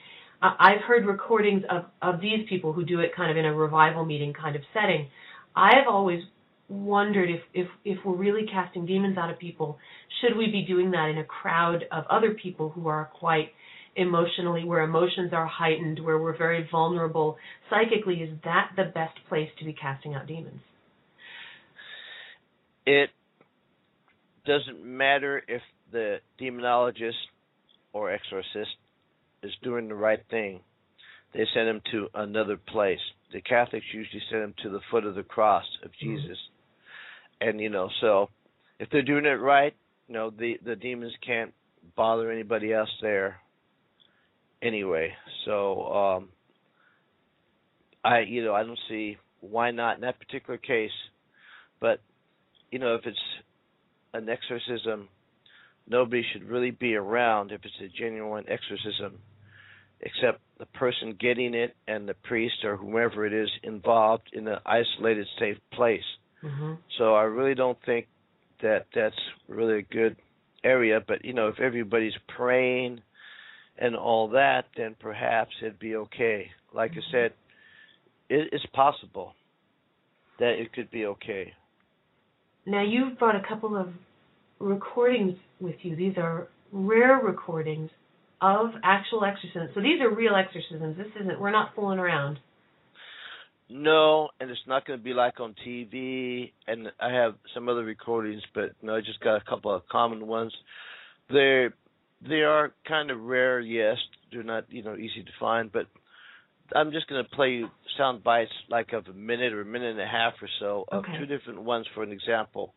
uh, 0.41 0.55
I've 0.59 0.81
heard 0.81 1.05
recordings 1.05 1.63
of 1.69 1.85
of 2.01 2.21
these 2.21 2.47
people 2.49 2.73
who 2.73 2.83
do 2.83 2.99
it 2.99 3.15
kind 3.15 3.31
of 3.31 3.37
in 3.37 3.45
a 3.45 3.53
revival 3.53 4.05
meeting 4.05 4.33
kind 4.33 4.55
of 4.55 4.61
setting. 4.73 5.07
I've 5.55 5.87
always 5.89 6.23
wondered 6.69 7.29
if 7.29 7.41
if 7.53 7.67
if 7.85 7.97
we're 8.03 8.15
really 8.15 8.47
casting 8.51 8.85
demons 8.85 9.17
out 9.17 9.29
of 9.29 9.37
people, 9.39 9.77
should 10.21 10.35
we 10.37 10.47
be 10.47 10.63
doing 10.63 10.91
that 10.91 11.09
in 11.09 11.19
a 11.19 11.23
crowd 11.23 11.85
of 11.91 12.05
other 12.09 12.31
people 12.33 12.69
who 12.69 12.87
are 12.87 13.09
quite 13.19 13.49
emotionally, 13.95 14.63
where 14.63 14.81
emotions 14.81 15.33
are 15.33 15.47
heightened, 15.47 16.03
where 16.03 16.19
we're 16.19 16.37
very 16.37 16.67
vulnerable 16.71 17.37
psychically, 17.69 18.21
is 18.21 18.29
that 18.43 18.71
the 18.75 18.85
best 18.93 19.17
place 19.27 19.49
to 19.59 19.65
be 19.65 19.73
casting 19.73 20.13
out 20.13 20.27
demons? 20.27 20.61
It 22.85 23.09
doesn't 24.45 24.85
matter 24.85 25.41
if 25.47 25.61
the 25.91 26.17
demonologist 26.39 27.13
or 27.93 28.11
exorcist 28.11 28.75
is 29.43 29.51
doing 29.63 29.87
the 29.87 29.95
right 29.95 30.21
thing. 30.29 30.61
They 31.33 31.45
send 31.53 31.67
him 31.67 31.81
to 31.91 32.07
another 32.13 32.57
place. 32.57 32.99
The 33.33 33.41
Catholics 33.41 33.85
usually 33.93 34.21
send 34.29 34.43
him 34.43 34.53
to 34.63 34.69
the 34.69 34.79
foot 34.89 35.05
of 35.05 35.15
the 35.15 35.23
cross 35.23 35.65
of 35.83 35.91
mm-hmm. 35.91 36.15
Jesus. 36.15 36.37
Mm-hmm. 36.37 37.49
And 37.49 37.59
you 37.59 37.69
know, 37.69 37.89
so 38.01 38.29
if 38.79 38.89
they're 38.89 39.01
doing 39.01 39.25
it 39.25 39.39
right, 39.41 39.75
you 40.07 40.13
know, 40.13 40.29
the 40.29 40.57
the 40.63 40.75
demons 40.75 41.13
can't 41.25 41.53
bother 41.95 42.31
anybody 42.31 42.73
else 42.73 42.89
there 43.01 43.37
anyway. 44.61 45.13
So 45.45 45.93
um, 45.93 46.29
I 48.03 48.19
you 48.21 48.43
know 48.43 48.53
I 48.53 48.63
don't 48.63 48.79
see 48.89 49.17
why 49.41 49.71
not 49.71 49.95
in 49.95 50.01
that 50.01 50.19
particular 50.19 50.57
case, 50.57 50.91
but 51.79 51.99
you 52.71 52.79
know 52.79 52.95
if 52.95 53.05
it's 53.05 53.17
an 54.13 54.29
exorcism, 54.29 55.09
nobody 55.87 56.23
should 56.31 56.43
really 56.43 56.71
be 56.71 56.95
around 56.95 57.51
if 57.51 57.61
it's 57.63 57.73
a 57.81 57.87
genuine 57.97 58.45
exorcism, 58.47 59.19
except 60.01 60.41
the 60.59 60.65
person 60.67 61.17
getting 61.19 61.53
it 61.53 61.75
and 61.87 62.07
the 62.07 62.13
priest 62.13 62.63
or 62.63 62.77
whomever 62.77 63.25
it 63.25 63.33
is 63.33 63.49
involved 63.63 64.29
in 64.33 64.47
an 64.47 64.59
isolated, 64.65 65.27
safe 65.39 65.57
place. 65.73 66.01
Mm-hmm. 66.43 66.73
So 66.97 67.15
I 67.15 67.23
really 67.23 67.55
don't 67.55 67.77
think 67.85 68.07
that 68.61 68.85
that's 68.93 69.15
really 69.47 69.79
a 69.79 69.81
good 69.81 70.15
area. 70.63 70.99
But 71.05 71.23
you 71.25 71.33
know, 71.33 71.47
if 71.47 71.59
everybody's 71.59 72.17
praying 72.35 73.01
and 73.77 73.95
all 73.95 74.29
that, 74.29 74.65
then 74.75 74.95
perhaps 74.99 75.51
it'd 75.61 75.79
be 75.79 75.95
okay. 75.95 76.47
Like 76.73 76.91
I 76.91 77.11
said, 77.11 77.33
it, 78.29 78.49
it's 78.51 78.65
possible 78.73 79.33
that 80.39 80.59
it 80.59 80.73
could 80.73 80.91
be 80.91 81.05
okay. 81.05 81.53
Now 82.65 82.83
you've 82.83 83.17
brought 83.17 83.35
a 83.35 83.47
couple 83.47 83.77
of 83.77 83.89
recordings 84.59 85.35
with 85.59 85.75
you. 85.81 85.95
These 85.95 86.17
are 86.17 86.47
rare 86.71 87.19
recordings 87.23 87.89
of 88.41 88.67
actual 88.83 89.23
exorcisms. 89.25 89.69
So 89.73 89.81
these 89.81 89.99
are 90.01 90.13
real 90.13 90.35
exorcisms. 90.35 90.97
This 90.97 91.07
isn't. 91.21 91.39
We're 91.39 91.51
not 91.51 91.71
fooling 91.75 91.99
around. 91.99 92.39
No, 93.69 94.29
and 94.39 94.49
it's 94.49 94.59
not 94.67 94.85
going 94.85 94.97
to 94.99 95.03
be 95.03 95.13
like 95.13 95.39
on 95.39 95.53
TV. 95.65 96.51
And 96.67 96.87
I 96.99 97.11
have 97.11 97.35
some 97.53 97.67
other 97.67 97.83
recordings, 97.83 98.41
but 98.55 98.71
no, 98.81 98.95
I 98.95 99.01
just 99.01 99.19
got 99.19 99.35
a 99.35 99.43
couple 99.49 99.73
of 99.73 99.81
common 99.89 100.25
ones. 100.27 100.53
They 101.29 101.67
they 102.27 102.41
are 102.41 102.73
kind 102.87 103.11
of 103.11 103.19
rare, 103.21 103.59
yes. 103.59 103.97
They're 104.31 104.43
not 104.43 104.65
you 104.69 104.83
know 104.83 104.95
easy 104.95 105.23
to 105.23 105.31
find, 105.39 105.71
but 105.71 105.87
I'm 106.73 106.91
just 106.91 107.07
going 107.07 107.23
to 107.23 107.29
play 107.35 107.49
you 107.51 107.67
sound 107.97 108.23
bites 108.23 108.51
like 108.69 108.93
of 108.93 109.07
a 109.07 109.13
minute 109.13 109.51
or 109.53 109.61
a 109.61 109.65
minute 109.65 109.91
and 109.91 110.01
a 110.01 110.07
half 110.07 110.33
or 110.41 110.49
so 110.59 110.85
of 110.89 111.03
Okay. 111.03 111.17
two 111.19 111.25
different 111.25 111.61
ones 111.63 111.85
for 111.93 112.03
an 112.03 112.11
example. 112.11 112.73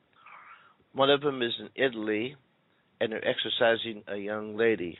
One 0.92 1.10
of 1.10 1.20
them 1.20 1.42
is 1.42 1.52
in 1.58 1.68
Italy, 1.74 2.36
and 3.00 3.12
they're 3.12 3.26
exercising 3.26 4.02
a 4.08 4.16
young 4.16 4.56
lady, 4.56 4.98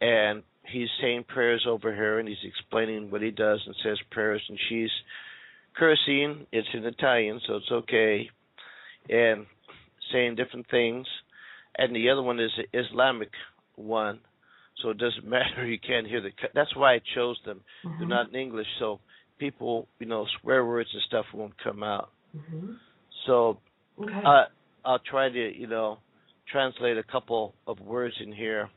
and 0.00 0.42
he's 0.64 0.88
saying 1.00 1.24
prayers 1.28 1.64
over 1.68 1.94
her, 1.94 2.18
and 2.18 2.28
he's 2.28 2.44
explaining 2.44 3.10
what 3.10 3.22
he 3.22 3.30
does 3.30 3.60
and 3.66 3.74
says 3.82 3.98
prayers, 4.10 4.42
and 4.48 4.58
she's 4.68 4.90
cursing. 5.76 6.46
It's 6.52 6.68
in 6.74 6.84
Italian, 6.84 7.40
so 7.46 7.56
it's 7.56 7.70
okay, 7.70 8.28
and 9.08 9.46
saying 10.12 10.34
different 10.36 10.68
things. 10.70 11.06
And 11.78 11.94
the 11.94 12.10
other 12.10 12.22
one 12.22 12.40
is 12.40 12.50
an 12.58 12.66
Islamic 12.72 13.30
one, 13.76 14.20
so 14.82 14.90
it 14.90 14.98
doesn't 14.98 15.26
matter. 15.36 15.64
You 15.66 15.78
can't 15.78 16.06
hear 16.06 16.20
the. 16.20 16.30
That's 16.54 16.74
why 16.74 16.94
I 16.94 17.00
chose 17.14 17.38
them. 17.44 17.60
They're 17.98 18.06
Mhm. 18.06 18.10
not 18.10 18.28
in 18.30 18.34
English, 18.34 18.66
so 18.78 19.00
people, 19.38 19.86
you 20.00 20.06
know, 20.06 20.26
swear 20.40 20.64
words 20.64 20.88
and 20.92 21.02
stuff 21.02 21.26
won't 21.32 21.56
come 21.58 21.82
out. 21.82 22.10
Mhm. 22.36 22.76
So 23.26 23.58
Okay. 23.98 24.22
uh, 24.24 24.44
I'll 24.86 25.00
try 25.00 25.28
to, 25.28 25.58
you 25.58 25.66
know, 25.66 25.98
translate 26.50 26.96
a 26.96 27.02
couple 27.02 27.54
of 27.66 27.80
words 27.80 28.14
in 28.24 28.32
here 28.32 28.70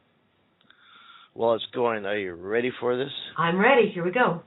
while 1.34 1.54
it's 1.54 1.66
going. 1.74 2.06
Are 2.06 2.18
you 2.18 2.34
ready 2.34 2.72
for 2.80 2.98
this? 2.98 3.12
I'm 3.38 3.58
ready. 3.60 3.90
Here 3.94 4.04
we 4.04 4.12
go. 4.12 4.42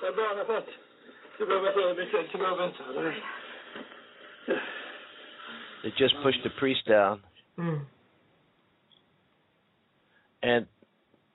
Va 0.00 0.10
buona, 0.12 0.44
fatta. 0.44 0.70
Ci 1.36 1.44
puoi 1.44 1.60
pensare, 1.60 1.94
Michele, 1.94 2.28
ci 2.28 2.36
puoi 2.36 2.54
pensare. 2.56 3.08
eh. 4.46 4.60
They 5.82 5.92
just 5.96 6.14
pushed 6.22 6.42
the 6.42 6.50
priest 6.58 6.84
down, 6.86 7.22
Mm. 7.58 7.86
and 10.42 10.66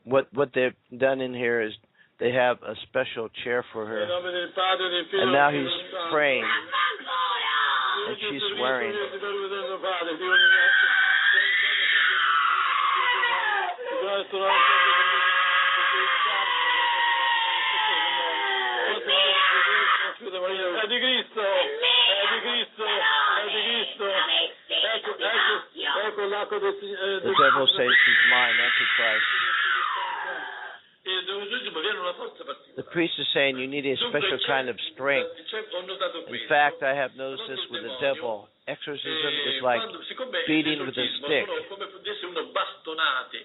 what 0.09 0.27
what 0.33 0.49
they've 0.53 0.75
done 0.97 1.21
in 1.21 1.33
here 1.33 1.61
is 1.61 1.71
they 2.19 2.31
have 2.31 2.57
a 2.63 2.75
special 2.89 3.29
chair 3.43 3.63
for 3.71 3.85
her, 3.85 4.07
nome 4.07 4.23
del 4.25 4.49
Padre, 4.55 4.89
del 4.89 5.05
Figlio 5.05 5.21
and 5.23 5.31
e 5.31 5.33
now 5.33 5.49
he's 5.53 5.69
praying, 6.11 6.43
and 6.43 8.17
she's 8.17 8.41
swearing. 8.57 8.91
Dio 8.91 9.19
saying 33.49 33.57
you 33.61 33.67
need 33.67 33.85
a 33.85 33.97
special 34.09 34.37
kind 34.47 34.69
of 34.69 34.77
strength. 34.93 35.29
In 36.29 36.39
fact, 36.47 36.83
I 36.83 36.93
have 36.93 37.11
noticed 37.17 37.43
this 37.49 37.59
with 37.71 37.81
the 37.83 37.93
devil. 38.01 38.47
Exorcism 38.67 39.09
Eh, 39.09 39.49
is 39.57 39.63
like 39.63 39.81
beating 40.45 40.79
with 40.85 40.93
a 40.93 41.07
stick. 41.25 41.45
sono 41.49 41.65
come 41.73 41.87
fosse 41.89 42.25
uno 42.25 42.45
bastonate, 42.53 43.41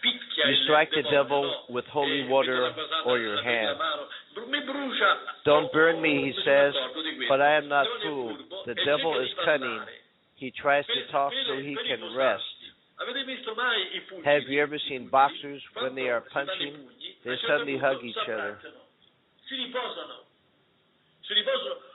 picchia 0.00 0.46
You 0.46 0.54
strike 0.64 0.90
the 0.94 1.02
devil 1.10 1.50
with 1.68 1.84
holy 1.86 2.22
Eh, 2.22 2.28
water 2.28 2.54
mette 2.62 2.76
la 2.78 2.82
basata 2.86 3.08
or 3.10 3.18
your 3.18 3.42
hand. 3.42 3.76
mano, 3.78 4.06
bru- 4.34 4.46
mi 4.46 4.60
brucia. 4.60 5.18
Don't 5.44 5.72
burn 5.72 6.00
me, 6.00 6.22
he 6.22 6.32
says, 6.44 6.72
d'accordo 6.74 7.02
di 7.02 7.16
questo. 7.16 7.28
but 7.28 7.40
I 7.42 7.54
am 7.56 7.66
not 7.66 7.86
fooled. 8.02 8.38
The 8.66 8.74
devil 8.86 9.18
is 9.18 9.34
cunning. 9.44 9.82
He 10.36 10.52
tries 10.52 10.86
to 10.86 11.06
talk 11.10 11.32
so 11.48 11.58
he 11.58 11.74
can 11.74 12.14
rest. 12.14 12.44
Avete 13.02 13.24
visto 13.24 13.54
mai 13.56 13.96
i 13.96 14.00
pugni? 14.06 14.24
Have 14.26 14.48
you 14.48 14.62
ever 14.62 14.78
seen 14.86 15.08
boxers 15.08 15.60
when 15.82 15.94
they 15.96 16.08
are 16.08 16.20
Quando 16.30 16.52
si 16.52 16.70
danno 16.70 16.70
i 16.70 16.86
punching? 16.86 16.88
they 17.24 17.30
a 17.30 17.34
un 17.34 17.38
certo 17.40 17.46
suddenly 17.48 17.78
hug 17.78 18.04
each 18.04 18.28
other. 18.28 18.60
Abbracciano, 19.50 19.50
Si 19.50 19.54
riposano. 19.56 20.24
Si 21.22 21.34
riposano. 21.34 21.88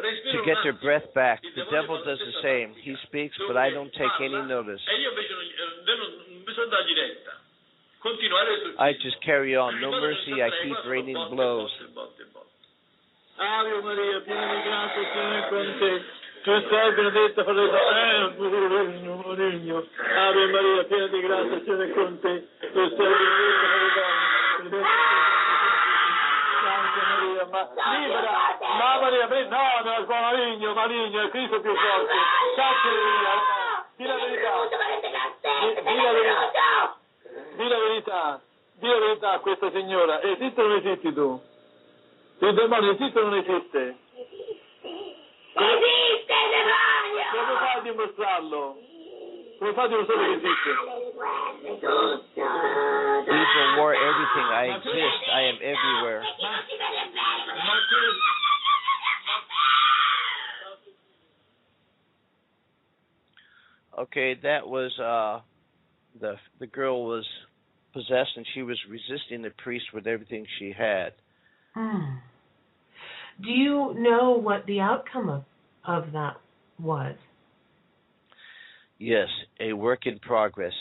To 0.00 0.42
get 0.46 0.56
their 0.62 0.72
breath 0.72 1.12
back, 1.12 1.42
the 1.42 1.64
devil 1.70 2.02
does 2.04 2.18
the 2.18 2.32
same. 2.40 2.72
He 2.80 2.96
speaks, 3.04 3.36
but 3.46 3.56
I 3.56 3.68
don't 3.68 3.92
take 3.92 4.16
any 4.20 4.40
notice. 4.48 4.80
E 4.88 4.96
io 4.96 5.10
invece 5.10 5.34
non, 5.34 5.44
eh, 5.44 5.94
non, 5.94 5.98
non 5.98 6.44
bisogna 6.44 6.68
dargli 6.68 6.94
retta. 6.94 7.38
Continuare 7.98 8.58
sul 8.60 8.74
I 8.78 8.96
just 8.96 9.20
carry 9.20 9.54
on. 9.56 9.78
No 9.78 9.90
mercy, 9.90 10.40
I 10.40 10.48
keep 10.62 10.76
raining 10.86 11.18
blows. 11.28 11.70
Ave 13.36 13.80
Maria, 13.82 14.20
piena 14.20 14.54
di 14.54 14.62
grazia, 14.62 15.10
Signore 15.12 15.38
è 15.38 15.48
con 15.48 15.78
te. 15.78 16.04
Tu 16.42 16.68
sei 16.68 16.92
benedetta 16.94 17.44
fra 17.44 17.52
le 17.52 17.68
donne. 17.68 19.34
Regno. 19.36 19.86
Ave 20.16 20.46
Maria, 20.46 20.84
piena 20.84 21.06
di 21.08 21.20
grazia, 21.20 21.60
Signore 21.60 21.90
è 21.90 21.92
con 21.92 22.20
te. 22.20 22.48
Tu 22.72 22.88
sei 22.88 22.96
benedetta 22.96 23.66
fra 23.68 24.62
le 24.62 24.68
donne. 24.70 25.39
Ma 27.50 27.68
libera, 27.98 28.30
ma 28.60 29.00
Maria, 29.00 29.26
pre- 29.26 29.48
no, 29.48 29.58
no, 29.82 30.06
maligno, 30.06 30.72
maligno, 30.72 31.22
è 31.22 31.30
Cristo 31.30 31.60
più 31.60 31.74
forte. 31.74 32.12
Caccia 32.54 32.88
via, 32.88 33.84
di 33.96 34.06
la 34.06 34.14
verità. 34.14 34.52
Di, 35.60 35.74
di 35.82 36.00
la 36.00 36.12
verità. 36.12 36.96
Di 37.56 37.68
la 37.68 37.78
verità. 37.78 38.40
Di 38.74 38.86
la 38.88 38.98
verità 38.98 39.32
a 39.32 39.38
questa 39.40 39.70
signora. 39.72 40.22
Esiste 40.22 40.60
o 40.62 40.66
non 40.66 40.76
esisti 40.76 41.12
tu? 41.12 41.42
Il 42.38 42.54
demonio 42.54 42.92
esiste 42.92 43.18
o 43.18 43.22
non 43.24 43.34
esiste? 43.34 43.96
Esiste 45.52 46.32
il 46.32 46.50
demonio! 46.50 47.24
Come 47.32 47.58
fai 47.58 47.76
a 47.76 47.80
dimostrarlo? 47.80 48.76
Come 49.58 49.72
fai 49.74 49.84
a 49.84 49.88
dimostrare 49.88 50.24
che 50.24 50.32
esiste? 50.36 50.70
Evil 53.30 53.76
war 53.76 53.92
everything. 53.94 54.46
I 54.50 54.66
exist. 54.74 55.28
I 55.28 55.42
am 55.42 55.58
everywhere. 55.60 56.22
Okay, 64.00 64.34
that 64.42 64.66
was 64.66 64.90
uh 64.98 65.40
the 66.20 66.36
the 66.58 66.66
girl 66.66 67.06
was 67.06 67.26
possessed 67.92 68.30
and 68.36 68.46
she 68.54 68.62
was 68.62 68.78
resisting 68.88 69.42
the 69.42 69.50
priest 69.62 69.86
with 69.92 70.06
everything 70.06 70.46
she 70.58 70.72
had. 70.76 71.12
Hmm. 71.74 72.16
Do 73.42 73.50
you 73.50 73.94
know 73.96 74.32
what 74.32 74.66
the 74.66 74.80
outcome 74.80 75.28
of, 75.28 75.44
of 75.86 76.12
that 76.12 76.36
was? 76.78 77.16
Yes, 78.98 79.28
a 79.60 79.72
work 79.72 80.06
in 80.06 80.18
progress. 80.18 80.74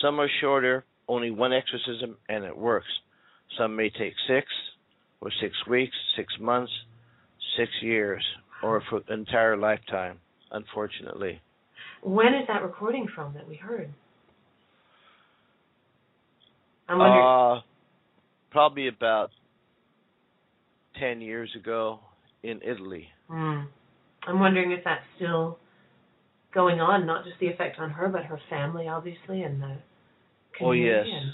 Some 0.00 0.20
are 0.20 0.28
shorter, 0.40 0.84
only 1.08 1.30
one 1.30 1.52
exorcism, 1.52 2.16
and 2.28 2.44
it 2.44 2.56
works. 2.56 2.86
Some 3.58 3.74
may 3.74 3.90
take 3.90 4.14
six, 4.28 4.46
or 5.20 5.30
six 5.40 5.54
weeks, 5.68 5.94
six 6.16 6.32
months, 6.40 6.70
six 7.56 7.70
years, 7.82 8.24
or 8.62 8.82
for 8.88 8.98
an 9.08 9.20
entire 9.20 9.56
lifetime, 9.56 10.20
unfortunately. 10.52 11.40
When 12.04 12.34
is 12.34 12.46
that 12.48 12.62
recording 12.62 13.08
from 13.14 13.32
that 13.34 13.48
we 13.48 13.56
heard? 13.56 13.92
I'm 16.86 16.98
wondering. 16.98 17.26
Uh, 17.26 17.60
probably 18.50 18.88
about 18.88 19.30
10 21.00 21.22
years 21.22 21.50
ago 21.58 22.00
in 22.42 22.60
Italy. 22.62 23.08
Hmm. 23.28 23.62
I'm 24.26 24.38
wondering 24.38 24.70
if 24.72 24.84
that's 24.84 25.02
still 25.16 25.58
going 26.52 26.80
on, 26.80 27.06
not 27.06 27.24
just 27.24 27.36
the 27.40 27.46
effect 27.48 27.78
on 27.78 27.90
her, 27.90 28.08
but 28.08 28.24
her 28.26 28.38
family, 28.50 28.86
obviously, 28.86 29.42
and 29.42 29.60
the 29.62 29.76
community. 30.58 30.60
Oh, 30.62 30.72
yes. 30.72 31.06
and- 31.10 31.32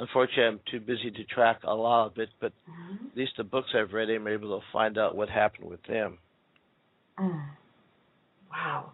Unfortunately, 0.00 0.44
I'm 0.44 0.60
too 0.70 0.78
busy 0.78 1.10
to 1.10 1.24
track 1.24 1.58
a 1.64 1.74
lot 1.74 2.06
of 2.06 2.18
it, 2.18 2.30
but 2.38 2.52
Mhm. 2.68 3.10
at 3.10 3.16
least 3.16 3.36
the 3.36 3.42
books 3.42 3.74
I've 3.74 3.92
read, 3.92 4.08
I'm 4.08 4.28
able 4.28 4.58
to 4.60 4.64
find 4.68 4.96
out 4.96 5.16
what 5.16 5.28
happened 5.28 5.68
with 5.68 5.82
them. 5.82 6.18
Mm. 7.18 7.50
Wow. 8.48 8.92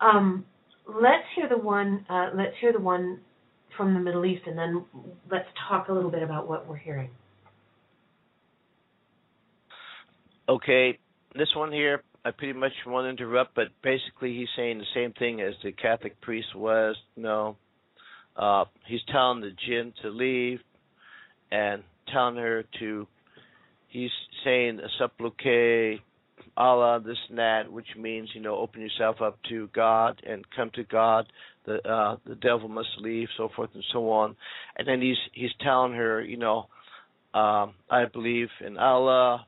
Um, 0.00 0.44
let's 0.86 1.24
hear 1.34 1.48
the 1.48 1.58
one. 1.58 2.04
Uh, 2.08 2.30
let's 2.34 2.54
hear 2.60 2.72
the 2.72 2.80
one 2.80 3.20
from 3.76 3.94
the 3.94 4.00
Middle 4.00 4.24
East, 4.24 4.42
and 4.46 4.58
then 4.58 4.84
let's 5.30 5.48
talk 5.68 5.88
a 5.88 5.92
little 5.92 6.10
bit 6.10 6.22
about 6.22 6.48
what 6.48 6.66
we're 6.66 6.76
hearing. 6.76 7.10
Okay, 10.48 10.98
this 11.34 11.48
one 11.54 11.70
here, 11.72 12.02
I 12.24 12.30
pretty 12.30 12.58
much 12.58 12.72
won't 12.86 13.06
interrupt, 13.06 13.54
but 13.54 13.68
basically 13.82 14.34
he's 14.36 14.48
saying 14.56 14.78
the 14.78 14.84
same 14.94 15.12
thing 15.12 15.40
as 15.42 15.54
the 15.62 15.72
Catholic 15.72 16.20
priest 16.22 16.56
was. 16.56 16.96
No, 17.16 17.56
uh, 18.36 18.64
he's 18.86 19.00
telling 19.12 19.40
the 19.40 19.52
jinn 19.66 19.92
to 20.02 20.08
leave 20.08 20.60
and 21.50 21.82
telling 22.12 22.36
her 22.36 22.64
to. 22.80 23.06
He's 23.88 24.10
saying 24.44 24.80
a 24.80 24.88
supplicate 24.98 26.00
Allah, 26.56 27.00
this 27.04 27.18
and 27.28 27.38
that, 27.38 27.70
which 27.70 27.86
means 27.96 28.30
you 28.34 28.40
know 28.40 28.56
open 28.56 28.80
yourself 28.80 29.20
up 29.20 29.38
to 29.48 29.68
God 29.74 30.20
and 30.26 30.44
come 30.54 30.70
to 30.74 30.84
God. 30.84 31.26
The 31.66 31.86
uh, 31.88 32.16
the 32.26 32.34
devil 32.34 32.68
must 32.68 32.88
leave, 32.98 33.28
so 33.36 33.48
forth 33.54 33.70
and 33.74 33.84
so 33.92 34.10
on. 34.10 34.36
And 34.76 34.86
then 34.86 35.00
he's 35.00 35.18
he's 35.32 35.50
telling 35.60 35.92
her, 35.94 36.22
you 36.22 36.36
know, 36.36 36.68
um, 37.34 37.74
I 37.90 38.04
believe 38.12 38.48
in 38.64 38.76
Allah. 38.78 39.46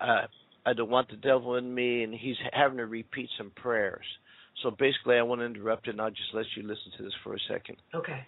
I, 0.00 0.24
I 0.64 0.72
don't 0.74 0.90
want 0.90 1.10
the 1.10 1.16
devil 1.16 1.56
in 1.56 1.74
me, 1.74 2.02
and 2.02 2.14
he's 2.14 2.36
having 2.52 2.78
to 2.78 2.86
repeat 2.86 3.28
some 3.36 3.50
prayers. 3.56 4.04
So 4.62 4.70
basically, 4.70 5.16
I 5.16 5.22
want 5.22 5.40
to 5.40 5.44
interrupt 5.46 5.88
it, 5.88 5.92
and 5.92 6.00
I'll 6.00 6.10
just 6.10 6.34
let 6.34 6.46
you 6.56 6.62
listen 6.62 6.92
to 6.98 7.04
this 7.04 7.14
for 7.24 7.34
a 7.34 7.38
second. 7.48 7.76
Okay. 7.94 8.24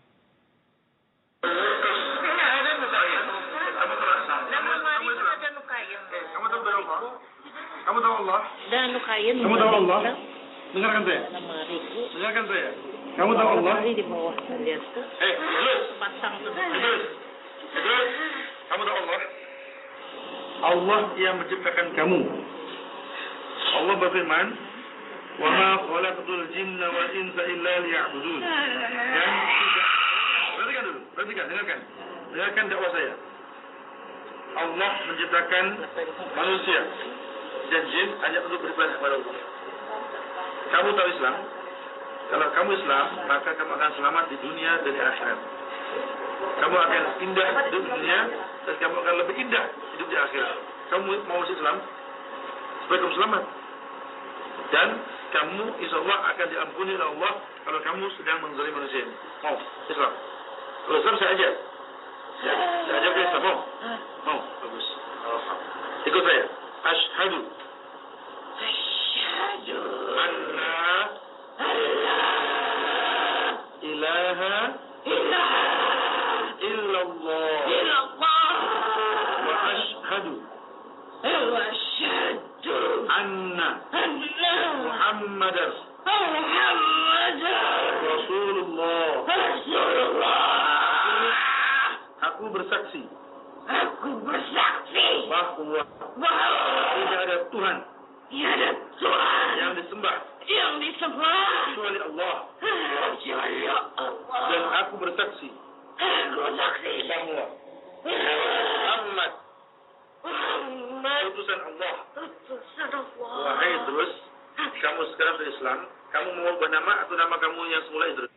Kamu 7.94 8.02
tahu 8.02 8.16
Allah? 8.26 8.42
Dan 8.74 8.90
lukain 8.90 9.34
Kamu 9.38 9.54
tahu 9.54 9.72
Allah? 9.86 10.00
Dengarkan 10.74 11.02
saya. 11.06 11.22
Dengarkan 12.10 12.44
saya. 12.50 12.68
Kamu 13.14 13.32
tahu 13.38 13.48
Allah? 13.62 13.74
Di 13.86 14.02
bawah 14.02 14.34
Eh, 14.34 14.66
Idris. 14.66 15.82
pasang. 16.02 16.34
Idris. 16.42 17.02
Idris. 17.70 18.10
Kamu 18.66 18.82
tahu 18.82 18.96
Allah? 18.98 19.20
Allah 20.74 21.00
yang 21.22 21.38
menciptakan 21.38 21.86
kamu. 21.94 22.18
Allah 23.78 23.94
berfirman, 24.02 24.46
"Wa 25.38 25.48
ma 25.54 25.70
khalaqtul 25.86 26.44
jinna 26.50 26.86
wal 26.90 27.10
insa 27.14 27.42
illa 27.46 27.72
liya'budun." 27.78 28.40
Dan 28.42 29.30
Perhatikan 30.58 30.82
dulu, 30.82 31.00
perhatikan, 31.14 31.44
dengarkan. 31.46 31.78
Dengarkan 32.34 32.64
dakwah 32.74 32.90
saya. 32.90 33.14
Allah 34.54 34.90
menciptakan 35.06 35.64
manusia 36.34 36.80
dan 37.72 37.82
jin 37.90 38.08
hanya 38.22 38.38
untuk 38.46 38.58
beribadah 38.62 38.94
kepada 38.98 39.14
Allah. 39.18 39.36
Kamu 40.74 40.88
tahu 40.94 41.08
Islam? 41.14 41.34
Kalau 42.24 42.46
kamu 42.56 42.70
Islam, 42.80 43.06
maka 43.28 43.50
kamu 43.52 43.70
akan 43.76 43.90
selamat 44.00 44.24
di 44.32 44.36
dunia 44.40 44.72
dan 44.80 44.92
di 44.96 45.02
akhirat. 45.02 45.40
Kamu 46.60 46.76
akan 46.76 47.02
indah 47.20 47.48
di 47.68 47.78
dunia 47.78 48.20
dan 48.64 48.74
kamu 48.80 48.94
akan 48.96 49.14
lebih 49.24 49.34
indah 49.38 49.64
hidup 49.94 50.08
di 50.08 50.16
akhirat. 50.16 50.56
Kamu 50.88 51.04
mau 51.28 51.42
Islam 51.44 51.76
supaya 52.84 52.98
kamu 53.00 53.14
selamat. 53.16 53.44
Dan 54.72 54.88
kamu 55.34 55.62
insya 55.82 55.96
Allah 56.00 56.18
akan 56.34 56.46
diampuni 56.48 56.90
oleh 56.96 57.08
Allah 57.18 57.32
kalau 57.66 57.80
kamu 57.84 58.04
sedang 58.16 58.38
menzalimi 58.42 58.74
manusia 58.82 59.02
ini. 59.04 59.14
Mau 59.44 59.56
Islam? 59.90 60.12
Kalau 60.88 60.98
Islam 61.00 61.14
saya 61.20 61.30
ajar. 61.36 61.52
Saya, 62.34 62.54
saya 62.88 62.94
ajar 62.98 63.10
ke 63.14 63.20
Islam. 63.30 63.42
Mau? 63.44 63.58
Mau? 64.24 64.38
Bagus. 64.64 64.86
Ikut 66.08 66.22
saya. 66.24 66.63
أشهد 66.86 67.34
أشهد 68.60 69.68
أن 70.24 70.32
لا 70.56 71.08
إله 73.82 74.40
إلا 76.66 77.02
الله 77.02 77.66
إلا 77.68 77.98
الله. 78.04 78.54
وأشهد 79.48 80.26
وأشهد 81.24 82.66
أن 83.18 83.58
محمدا 84.86 85.66
محمدا 86.36 87.58
رسول 88.12 88.56
الله. 88.58 89.08
رسول 89.28 89.96
الله. 90.08 90.44
Aku 92.24 92.44
bersaksi. 92.52 93.23
Aku 93.64 94.08
bersaksi. 94.20 95.06
Bahwa 95.28 95.80
bahwa 96.20 96.82
tidak 97.00 97.20
ada 97.24 97.36
Tuhan. 97.48 97.76
Tiada 98.28 98.68
Tuhan. 99.00 99.46
Yang 99.56 99.72
disembah. 99.84 100.16
Yang 100.44 100.72
disembah. 100.84 101.48
Kecuali 101.72 101.98
Allah. 102.04 102.36
Kecuali 102.60 103.60
Allah. 103.68 104.10
dan 104.52 104.62
aku 104.84 104.94
bersaksi. 105.00 105.48
Aku 105.94 106.40
saksi 106.54 106.92
bahwa 107.08 107.44
Muhammad. 108.04 109.32
Muhammad. 110.24 111.22
Utusan 111.32 111.60
Allah. 111.64 111.94
utusan 112.20 112.90
Allah. 112.92 113.32
Wahai 113.48 113.70
Idrus, 113.80 114.12
kamu 114.56 115.00
sekarang 115.16 115.34
sudah 115.40 115.52
Islam, 115.56 115.78
kamu 116.12 116.28
mau 116.36 116.52
ubah 116.56 116.68
nama 116.68 116.92
atau 117.04 117.14
nama 117.16 117.34
kamu 117.40 117.60
yang 117.72 117.82
semula 117.88 118.04
Idrus? 118.12 118.32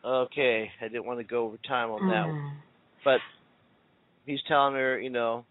Okay, 0.00 0.72
I 0.80 0.88
didn't 0.88 1.04
want 1.04 1.20
to 1.20 1.28
go 1.28 1.44
over 1.52 1.60
time 1.60 1.92
on 1.92 2.08
that. 2.08 2.24
One. 2.24 2.32
Mm. 2.32 2.60
but 3.04 3.20
he's 4.30 4.40
telling 4.46 4.74
her, 4.74 4.98
you 4.98 5.10
know, 5.10 5.44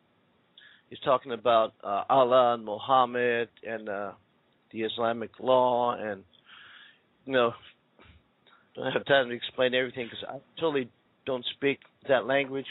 he's 0.90 1.00
talking 1.00 1.32
about 1.32 1.74
uh, 1.84 2.04
Allah 2.10 2.54
and 2.56 2.66
Muhammad 2.66 3.50
and 3.68 3.90
uh, 3.90 4.12
the 4.72 4.82
Islamic 4.84 5.32
law, 5.40 5.96
and 5.96 6.24
you 7.26 7.34
know, 7.34 7.52
don't 8.76 8.92
have 8.92 9.06
time 9.06 9.30
to 9.30 9.36
explain 9.36 9.74
everything 9.74 10.08
because 10.10 10.26
I 10.28 10.38
totally 10.60 10.90
don't 11.26 11.46
speak 11.56 11.80
that 12.08 12.26
language, 12.26 12.66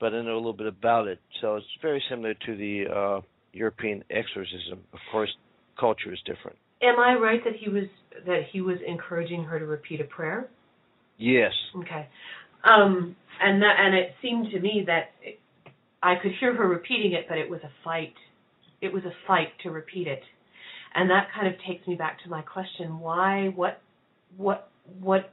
but 0.00 0.14
I 0.14 0.22
know 0.22 0.34
a 0.34 0.36
little 0.36 0.52
bit 0.52 0.66
about 0.66 1.06
it. 1.06 1.20
So 1.40 1.56
it's 1.56 1.66
very 1.82 2.02
similar 2.08 2.34
to 2.34 2.56
the 2.56 2.84
uh, 2.92 3.20
European 3.52 4.02
exorcism. 4.10 4.80
Of 4.92 5.00
course, 5.12 5.30
culture 5.78 6.12
is 6.12 6.18
different. 6.24 6.56
Am 6.82 6.98
I 6.98 7.14
right 7.14 7.40
that 7.44 7.54
he 7.58 7.68
was 7.68 7.84
that 8.26 8.42
he 8.52 8.60
was 8.60 8.78
encouraging 8.86 9.44
her 9.44 9.58
to 9.58 9.66
repeat 9.66 10.00
a 10.00 10.04
prayer? 10.04 10.48
Yes. 11.16 11.52
Okay. 11.76 12.08
Um, 12.64 13.16
and 13.42 13.62
that, 13.62 13.76
and 13.78 13.94
it 13.94 14.12
seemed 14.22 14.50
to 14.52 14.60
me 14.60 14.84
that 14.86 15.10
it, 15.22 15.38
I 16.02 16.14
could 16.22 16.32
hear 16.40 16.54
her 16.54 16.68
repeating 16.68 17.12
it, 17.12 17.26
but 17.28 17.38
it 17.38 17.48
was 17.48 17.60
a 17.64 17.70
fight. 17.82 18.14
It 18.80 18.92
was 18.92 19.04
a 19.04 19.12
fight 19.26 19.48
to 19.62 19.70
repeat 19.70 20.06
it, 20.06 20.22
and 20.94 21.10
that 21.10 21.28
kind 21.34 21.46
of 21.46 21.54
takes 21.66 21.86
me 21.86 21.94
back 21.94 22.22
to 22.24 22.30
my 22.30 22.42
question: 22.42 23.00
Why? 23.00 23.48
What? 23.54 23.80
What? 24.36 24.70
What? 25.00 25.32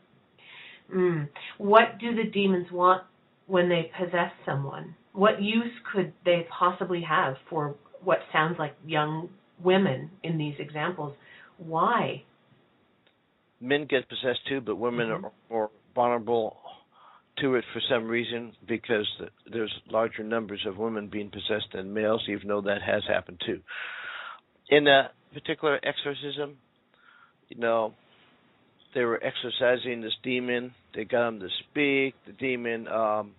Mm, 0.93 1.29
what 1.57 1.99
do 1.99 2.15
the 2.15 2.29
demons 2.29 2.67
want 2.71 3.03
when 3.47 3.69
they 3.69 3.91
possess 3.97 4.31
someone? 4.45 4.95
What 5.13 5.41
use 5.41 5.71
could 5.93 6.13
they 6.25 6.47
possibly 6.57 7.01
have 7.07 7.35
for 7.49 7.75
what 8.03 8.19
sounds 8.33 8.55
like 8.57 8.75
young 8.85 9.29
women 9.63 10.09
in 10.23 10.37
these 10.37 10.55
examples? 10.59 11.13
Why? 11.57 12.23
men 13.61 13.85
get 13.85 14.09
possessed 14.09 14.39
too, 14.47 14.59
but 14.59 14.75
women 14.75 15.09
Mhm. 15.09 15.25
are 15.25 15.31
more 15.49 15.69
vulnerable 15.93 16.57
to 17.41 17.55
it 17.55 17.63
for 17.73 17.81
some 17.89 18.07
reason 18.07 18.53
because 18.67 19.07
there's 19.51 19.73
larger 19.89 20.23
numbers 20.23 20.65
of 20.67 20.77
women 20.77 21.09
being 21.09 21.29
possessed 21.29 21.67
than 21.73 21.93
males, 21.93 22.23
even 22.29 22.47
though 22.47 22.61
that 22.61 22.81
has 22.81 23.03
happened 23.07 23.41
too. 23.45 23.59
In 24.69 24.87
a 24.87 25.11
particular 25.33 25.79
exorcism, 25.83 26.57
you 27.49 27.57
know, 27.57 27.93
they 28.93 29.03
were 29.03 29.21
exorcising 29.23 30.01
this 30.01 30.13
demon. 30.23 30.73
They 30.95 31.05
got 31.05 31.27
him 31.27 31.39
to 31.39 31.47
speak. 31.69 32.15
The 32.25 32.33
demon 32.33 32.87
um, 32.87 33.31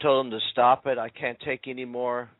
told 0.00 0.26
him 0.26 0.30
to 0.32 0.38
stop 0.52 0.86
it. 0.86 0.98
I 0.98 1.08
can't 1.08 1.38
take 1.44 1.66
any 1.66 1.84
more. 1.84 2.30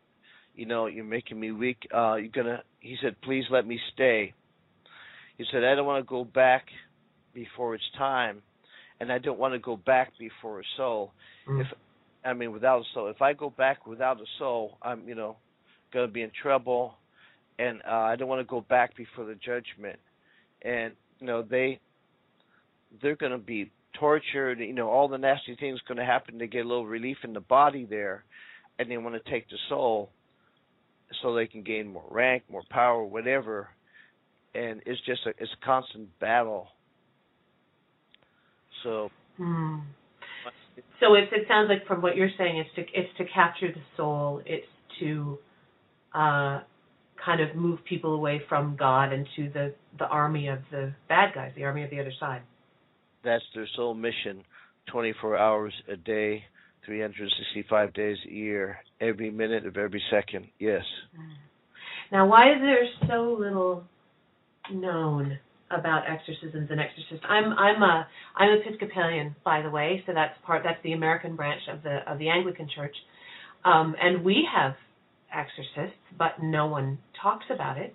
You 0.55 0.66
know, 0.66 0.86
you're 0.86 1.05
making 1.05 1.40
me 1.40 1.51
weak. 1.53 1.78
Uh, 1.95 2.16
you're 2.16 2.28
gonna. 2.28 2.62
He 2.80 2.97
said, 3.03 3.16
please 3.22 3.45
let 3.51 3.66
me 3.66 3.78
stay. 3.95 4.34
He 5.38 5.45
said, 5.51 5.64
I 5.64 5.74
don't 5.74 5.86
want 5.86 6.05
to 6.05 6.09
go 6.09 6.24
back 6.24 6.66
before 7.34 7.74
it's 7.74 7.84
time, 7.97 8.43
and 9.03 9.13
I 9.13 9.19
don't 9.19 9.39
want 9.39 9.53
to 9.53 9.59
go 9.59 9.77
back 9.77 10.13
before 10.17 10.61
a 10.61 10.65
soul. 10.77 11.13
Mm. 11.49 11.61
If 11.61 11.67
I 12.25 12.33
mean 12.35 12.53
without 12.53 12.83
a 12.83 12.85
soul, 12.95 13.09
if 13.09 13.21
I 13.21 13.33
go 13.33 13.51
back 13.51 13.85
without 13.85 14.21
a 14.21 14.25
soul, 14.39 14.79
I'm 14.81 15.09
you 15.09 15.17
know 15.17 15.37
going 15.93 16.07
to 16.07 16.13
be 16.13 16.23
in 16.23 16.31
trouble, 16.41 16.95
and 17.59 17.83
uh, 17.85 17.95
I 17.95 18.15
don't 18.15 18.29
want 18.29 18.41
to 18.41 18.51
go 18.51 18.61
back 18.61 18.97
before 18.97 19.25
the 19.25 19.35
judgment. 19.35 19.99
And 20.63 20.93
you 21.19 21.27
know 21.27 21.43
they 21.43 21.81
they're 23.03 23.17
going 23.17 23.33
to 23.33 23.39
be 23.39 23.73
tortured. 23.99 24.61
You 24.61 24.73
know 24.73 24.89
all 24.89 25.09
the 25.09 25.19
nasty 25.19 25.57
things 25.57 25.81
going 25.89 25.99
to 25.99 26.05
happen 26.05 26.39
to 26.39 26.47
get 26.47 26.65
a 26.65 26.69
little 26.69 26.87
relief 26.87 27.19
in 27.25 27.33
the 27.33 27.41
body 27.41 27.85
there, 27.85 28.23
and 28.79 28.89
they 28.89 28.99
want 28.99 29.17
to 29.23 29.31
take 29.31 29.51
the 29.51 29.59
soul 29.69 30.11
so 31.21 31.35
they 31.35 31.49
can 31.49 31.65
gain 31.65 31.93
more 31.93 32.05
rank, 32.09 32.45
more 32.49 32.63
power, 32.71 33.03
whatever 33.03 33.69
and 34.55 34.83
it's 34.87 35.01
just 35.07 35.27
a 35.27 35.31
it's 35.31 35.53
a 35.61 35.65
constant 35.65 36.19
battle. 36.21 36.69
So 38.83 39.11
Hmm. 39.37 39.78
So 41.01 41.14
it's, 41.14 41.33
it 41.33 41.47
sounds 41.49 41.68
like 41.68 41.87
from 41.87 42.01
what 42.01 42.16
you're 42.16 42.30
saying, 42.39 42.59
it's 42.59 42.74
to 42.76 42.83
it's 42.99 43.16
to 43.18 43.24
capture 43.24 43.68
the 43.72 43.80
soul. 43.97 44.41
It's 44.47 44.66
to 45.01 45.39
uh, 46.14 46.61
kind 47.24 47.41
of 47.41 47.57
move 47.57 47.80
people 47.89 48.14
away 48.14 48.43
from 48.49 48.76
God 48.78 49.12
and 49.12 49.26
to 49.37 49.51
the 49.51 49.74
the 49.99 50.07
army 50.07 50.49
of 50.49 50.61
the 50.70 50.95
bad 51.09 51.35
guys, 51.35 51.53
the 51.57 51.64
army 51.64 51.83
of 51.83 51.91
the 51.91 52.01
other 52.01 52.12
side. 52.20 52.43
That's 53.24 53.45
their 53.55 53.68
sole 53.76 53.95
mission 53.95 54.43
24 54.91 55.39
hours 55.39 55.72
a 55.89 55.97
day, 55.97 56.45
365 56.87 57.95
days 57.95 58.16
a 58.28 58.33
year, 58.33 58.78
every 59.01 59.30
minute 59.30 59.66
of 59.66 59.76
every 59.76 60.03
second. 60.11 60.49
Yes. 60.59 60.83
Now, 62.11 62.26
why 62.26 62.53
is 62.53 62.61
there 62.61 62.85
so 63.09 63.37
little 63.39 63.85
known 64.72 65.39
about 65.73 66.05
exorcisms 66.09 66.68
and 66.70 66.81
exorcists? 66.81 67.25
I'm 67.29 67.53
I'm 67.53 67.83
a 67.83 68.07
I'm 68.37 68.59
Episcopalian, 68.61 69.37
by 69.45 69.62
the 69.62 69.70
way, 69.70 70.03
so 70.07 70.12
that's 70.14 70.35
part 70.45 70.62
that's 70.64 70.83
the 70.83 70.93
American 70.93 71.37
branch 71.37 71.62
of 71.73 71.83
the 71.83 72.01
of 72.07 72.18
the 72.18 72.29
Anglican 72.29 72.68
Church, 72.75 72.95
um, 73.64 73.95
and 74.01 74.25
we 74.25 74.47
have 74.55 74.75
exorcists, 75.33 75.99
but 76.18 76.43
no 76.43 76.66
one 76.66 76.99
talks 77.20 77.47
about 77.51 77.79
it. 77.79 77.95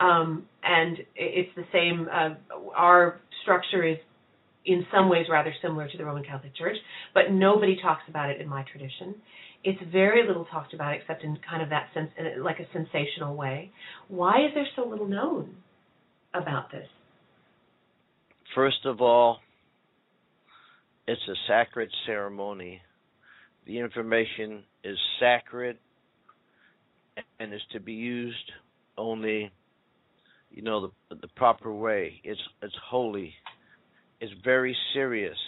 Um, 0.00 0.46
and 0.62 0.98
it's 1.14 1.50
the 1.56 1.64
same. 1.72 2.08
Uh, 2.10 2.30
our 2.74 3.20
structure 3.42 3.86
is 3.86 3.98
in 4.64 4.86
some 4.92 5.08
ways 5.08 5.26
rather 5.30 5.52
similar 5.62 5.88
to 5.88 5.98
the 5.98 6.04
Roman 6.04 6.24
Catholic 6.24 6.54
Church, 6.56 6.76
but 7.14 7.30
nobody 7.30 7.76
talks 7.82 8.02
about 8.08 8.30
it 8.30 8.40
in 8.40 8.48
my 8.48 8.64
tradition. 8.70 9.14
It's 9.62 9.80
very 9.92 10.26
little 10.26 10.46
talked 10.46 10.72
about, 10.72 10.94
except 10.94 11.22
in 11.22 11.38
kind 11.48 11.62
of 11.62 11.68
that 11.68 11.88
sense, 11.92 12.10
like 12.42 12.60
a 12.60 12.66
sensational 12.72 13.36
way. 13.36 13.70
Why 14.08 14.46
is 14.46 14.54
there 14.54 14.66
so 14.74 14.88
little 14.88 15.06
known 15.06 15.56
about 16.32 16.70
this? 16.70 16.86
First 18.54 18.84
of 18.84 19.00
all, 19.00 19.38
it's 21.06 21.20
a 21.28 21.34
sacred 21.48 21.90
ceremony. 22.06 22.80
The 23.66 23.78
information 23.78 24.64
is 24.82 24.98
sacred 25.20 25.78
and 27.38 27.52
is 27.54 27.60
to 27.72 27.80
be 27.80 27.92
used 27.92 28.52
only, 28.96 29.50
you 30.50 30.62
know, 30.62 30.90
the 31.10 31.16
the 31.16 31.28
proper 31.28 31.72
way. 31.72 32.20
It's 32.24 32.40
it's 32.62 32.74
holy. 32.88 33.34
It's 34.20 34.32
very 34.44 34.76
serious, 34.92 35.38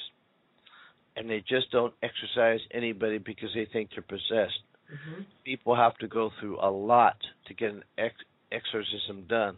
and 1.16 1.28
they 1.28 1.40
just 1.48 1.70
don't 1.70 1.94
exercise 2.02 2.60
anybody 2.72 3.18
because 3.18 3.50
they 3.54 3.66
think 3.72 3.90
they're 3.90 4.02
possessed. 4.02 4.62
Mm-hmm. 4.92 5.22
People 5.44 5.74
have 5.76 5.96
to 5.98 6.08
go 6.08 6.30
through 6.40 6.58
a 6.60 6.70
lot 6.70 7.16
to 7.46 7.54
get 7.54 7.70
an 7.70 7.82
ex- 7.98 8.14
exorcism 8.50 9.26
done. 9.28 9.56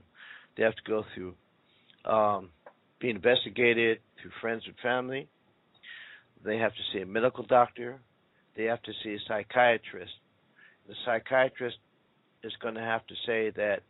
They 0.57 0.63
have 0.63 0.75
to 0.77 0.83
go 0.87 1.05
through 1.15 1.35
um, 2.05 2.51
be 3.01 3.11
investigated 3.11 3.99
through 4.21 4.31
friends 4.41 4.63
and 4.67 4.75
family. 4.83 5.29
They 6.45 6.59
have 6.59 6.73
to 6.73 6.81
see 6.93 7.01
a 7.01 7.07
medical 7.07 7.45
doctor. 7.45 7.99
They 8.57 8.65
have 8.65 8.83
to 8.83 8.93
see 9.03 9.15
a 9.15 9.19
psychiatrist. 9.27 10.13
The 10.87 10.95
psychiatrist 11.05 11.77
is 12.43 12.53
going 12.61 12.75
to 12.75 12.81
have 12.81 13.07
to 13.07 13.15
say 13.27 13.51
that 13.57 13.81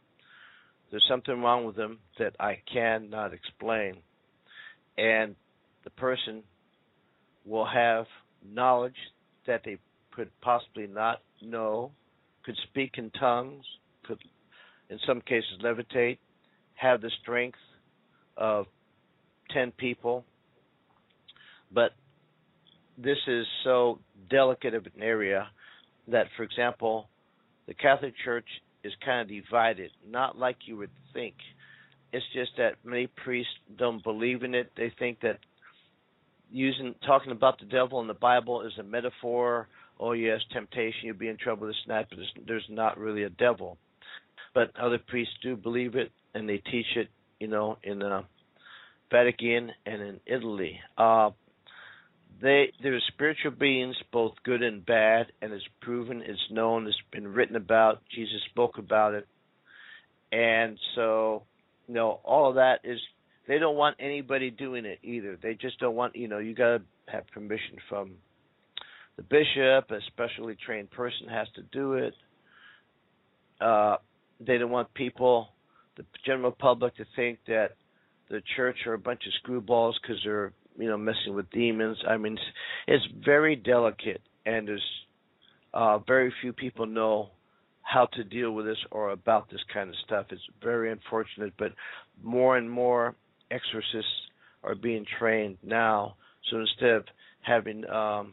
there's 0.90 1.04
something 1.08 1.42
wrong 1.42 1.64
with 1.64 1.76
them 1.76 1.98
that 2.18 2.36
I 2.38 2.60
cannot 2.72 3.32
explain. 3.32 3.96
And 4.96 5.34
the 5.82 5.90
person 5.90 6.44
will 7.44 7.66
have 7.66 8.06
knowledge 8.44 8.96
that 9.46 9.62
they 9.64 9.78
could 10.12 10.30
possibly 10.40 10.86
not 10.86 11.20
know, 11.42 11.90
could 12.44 12.56
speak 12.70 12.92
in 12.96 13.10
tongues, 13.10 13.64
could, 14.04 14.18
in 14.88 14.98
some 15.06 15.20
cases, 15.20 15.60
levitate, 15.62 16.18
have 16.74 17.00
the 17.00 17.10
strength 17.22 17.58
of 18.36 18.66
10 19.54 19.72
people. 19.72 20.24
But 21.72 21.92
this 22.98 23.16
is 23.26 23.46
so 23.64 23.98
delicate 24.30 24.74
of 24.74 24.86
an 24.86 25.02
area 25.02 25.48
that, 26.08 26.26
for 26.36 26.42
example, 26.42 27.08
the 27.66 27.74
Catholic 27.74 28.14
Church 28.24 28.46
is 28.84 28.92
kind 29.04 29.22
of 29.22 29.28
divided, 29.28 29.90
not 30.08 30.36
like 30.36 30.56
you 30.66 30.76
would 30.76 30.90
think. 31.12 31.34
It's 32.12 32.24
just 32.34 32.52
that 32.58 32.74
many 32.84 33.08
priests 33.24 33.52
don't 33.78 34.04
believe 34.04 34.42
in 34.42 34.54
it. 34.54 34.70
They 34.76 34.92
think 34.98 35.20
that 35.22 35.38
using 36.52 36.94
talking 37.06 37.32
about 37.32 37.58
the 37.58 37.66
devil 37.66 38.00
in 38.00 38.06
the 38.06 38.14
Bible 38.14 38.62
is 38.62 38.72
a 38.78 38.82
metaphor. 38.82 39.68
Oh 39.98 40.12
yes, 40.12 40.40
temptation, 40.52 41.00
you'll 41.04 41.16
be 41.16 41.28
in 41.28 41.38
trouble. 41.38 41.66
This 41.66 41.76
that, 41.88 42.06
but 42.10 42.18
there's, 42.18 42.32
there's 42.46 42.66
not 42.68 42.98
really 42.98 43.24
a 43.24 43.30
devil. 43.30 43.78
But 44.54 44.70
other 44.80 44.98
priests 44.98 45.34
do 45.42 45.56
believe 45.56 45.96
it, 45.96 46.12
and 46.34 46.48
they 46.48 46.58
teach 46.58 46.86
it. 46.96 47.08
You 47.40 47.48
know, 47.48 47.78
in 47.82 47.98
the 47.98 48.24
Vatican 49.10 49.70
and 49.86 50.02
in 50.02 50.20
Italy. 50.26 50.80
Uh, 50.96 51.30
they 52.40 52.72
they're 52.82 53.00
spiritual 53.08 53.52
beings, 53.52 53.96
both 54.12 54.32
good 54.44 54.62
and 54.62 54.84
bad, 54.84 55.26
and 55.40 55.52
it's 55.52 55.64
proven, 55.80 56.22
it's 56.24 56.40
known, 56.50 56.86
it's 56.86 56.96
been 57.12 57.28
written 57.28 57.56
about. 57.56 58.02
Jesus 58.14 58.40
spoke 58.50 58.78
about 58.78 59.14
it, 59.14 59.26
and 60.32 60.78
so 60.94 61.44
you 61.86 61.94
know 61.94 62.20
all 62.24 62.48
of 62.48 62.56
that 62.56 62.80
is. 62.84 62.98
They 63.46 63.58
don't 63.58 63.76
want 63.76 63.96
anybody 64.00 64.50
doing 64.50 64.86
it 64.86 65.00
either. 65.02 65.36
They 65.40 65.52
just 65.54 65.78
don't 65.78 65.94
want 65.94 66.16
you 66.16 66.28
know 66.28 66.38
you 66.38 66.54
got 66.54 66.78
to 66.78 66.82
have 67.12 67.26
permission 67.28 67.76
from 67.88 68.12
the 69.16 69.22
bishop. 69.22 69.90
A 69.90 70.00
specially 70.08 70.56
trained 70.64 70.90
person 70.90 71.28
has 71.28 71.46
to 71.56 71.62
do 71.62 71.94
it. 71.94 72.14
Uh, 73.60 73.96
they 74.40 74.58
don't 74.58 74.70
want 74.70 74.92
people, 74.94 75.48
the 75.96 76.04
general 76.26 76.52
public, 76.52 76.96
to 76.96 77.04
think 77.14 77.38
that 77.46 77.72
the 78.30 78.42
church 78.56 78.76
are 78.86 78.94
a 78.94 78.98
bunch 78.98 79.22
of 79.26 79.32
screwballs 79.42 79.94
because 80.00 80.16
they're 80.24 80.52
you 80.76 80.88
know 80.88 80.96
messing 80.96 81.34
with 81.34 81.50
demons. 81.50 81.98
I 82.08 82.16
mean, 82.16 82.34
it's, 82.34 82.42
it's 82.86 83.24
very 83.24 83.56
delicate, 83.56 84.20
and 84.46 84.68
there's 84.68 84.82
uh, 85.72 85.98
very 85.98 86.32
few 86.40 86.52
people 86.52 86.86
know 86.86 87.30
how 87.82 88.06
to 88.14 88.24
deal 88.24 88.52
with 88.52 88.66
this 88.66 88.78
or 88.90 89.10
about 89.10 89.50
this 89.50 89.60
kind 89.72 89.88
of 89.88 89.96
stuff. 90.06 90.26
It's 90.30 90.42
very 90.62 90.90
unfortunate, 90.90 91.52
but 91.58 91.72
more 92.22 92.56
and 92.56 92.70
more 92.70 93.14
exorcists 93.50 94.10
are 94.62 94.74
being 94.74 95.04
trained 95.18 95.58
now. 95.62 96.16
So 96.50 96.60
instead 96.60 96.90
of 96.90 97.04
having 97.42 97.88
um, 97.88 98.32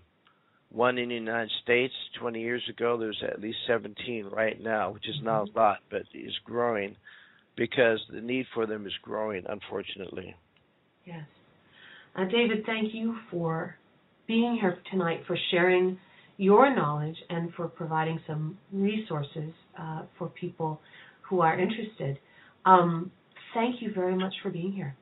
one 0.72 0.98
in 0.98 1.10
the 1.10 1.16
United 1.16 1.52
States 1.64 1.94
20 2.20 2.42
years 2.42 2.64
ago, 2.70 2.98
there's 2.98 3.22
at 3.28 3.42
least 3.42 3.58
17 3.68 4.28
right 4.28 4.60
now, 4.62 4.92
which 4.92 5.08
is 5.08 5.20
not 5.22 5.50
a 5.50 5.60
lot, 5.60 5.80
but 5.90 6.04
is 6.14 6.34
growing 6.46 6.96
because 7.56 8.00
the 8.12 8.22
need 8.22 8.46
for 8.54 8.66
them 8.66 8.86
is 8.86 8.94
growing, 9.02 9.44
unfortunately. 9.48 10.36
Yes. 11.06 11.26
Uh, 12.16 12.26
David, 12.26 12.66
thank 12.66 12.94
you 12.94 13.16
for 13.30 13.76
being 14.28 14.58
here 14.60 14.78
tonight, 14.92 15.22
for 15.28 15.38
sharing 15.52 15.98
your 16.38 16.74
knowledge, 16.76 17.16
and 17.30 17.54
for 17.54 17.68
providing 17.68 18.20
some 18.28 18.58
resources 18.72 19.52
uh, 19.80 20.04
for 20.18 20.28
people 20.30 20.80
who 21.22 21.42
are 21.42 21.60
interested. 21.60 22.18
Um, 22.66 23.12
thank 23.54 23.82
you 23.82 23.92
very 23.94 24.16
much 24.16 24.34
for 24.42 24.50
being 24.50 24.72
here. 24.72 24.96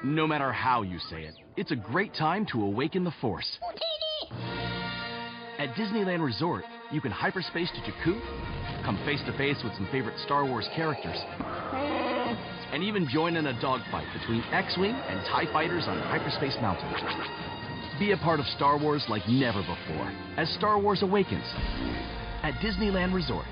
No 0.04 0.26
matter 0.26 0.52
how 0.52 0.82
you 0.82 0.98
say 1.10 1.22
it, 1.22 1.34
it's 1.56 1.70
a 1.70 1.76
great 1.76 2.14
time 2.14 2.46
to 2.52 2.62
awaken 2.62 3.04
the 3.04 3.12
Force. 3.20 3.58
At 5.58 5.70
Disneyland 5.70 6.22
Resort, 6.22 6.64
you 6.92 7.00
can 7.00 7.10
hyperspace 7.10 7.70
to 7.70 7.80
Jakku, 7.90 8.20
come 8.84 8.98
face 9.06 9.20
to 9.26 9.36
face 9.38 9.56
with 9.64 9.72
some 9.74 9.88
favorite 9.90 10.18
Star 10.26 10.44
Wars 10.44 10.68
characters, 10.76 11.16
and 12.72 12.82
even 12.82 13.08
join 13.08 13.36
in 13.36 13.46
a 13.46 13.60
dogfight 13.62 14.06
between 14.18 14.42
X-Wing 14.52 14.94
and 14.94 15.20
TIE 15.26 15.50
fighters 15.52 15.84
on 15.86 15.98
Hyperspace 15.98 16.56
Mountain. 16.60 16.92
Be 17.98 18.12
a 18.12 18.18
part 18.18 18.40
of 18.40 18.46
Star 18.46 18.78
Wars 18.78 19.02
like 19.08 19.26
never 19.26 19.62
before 19.62 20.12
as 20.36 20.50
Star 20.50 20.78
Wars 20.78 21.02
Awakens 21.02 21.46
at 22.42 22.52
Disneyland 22.60 23.14
Resort. 23.14 23.46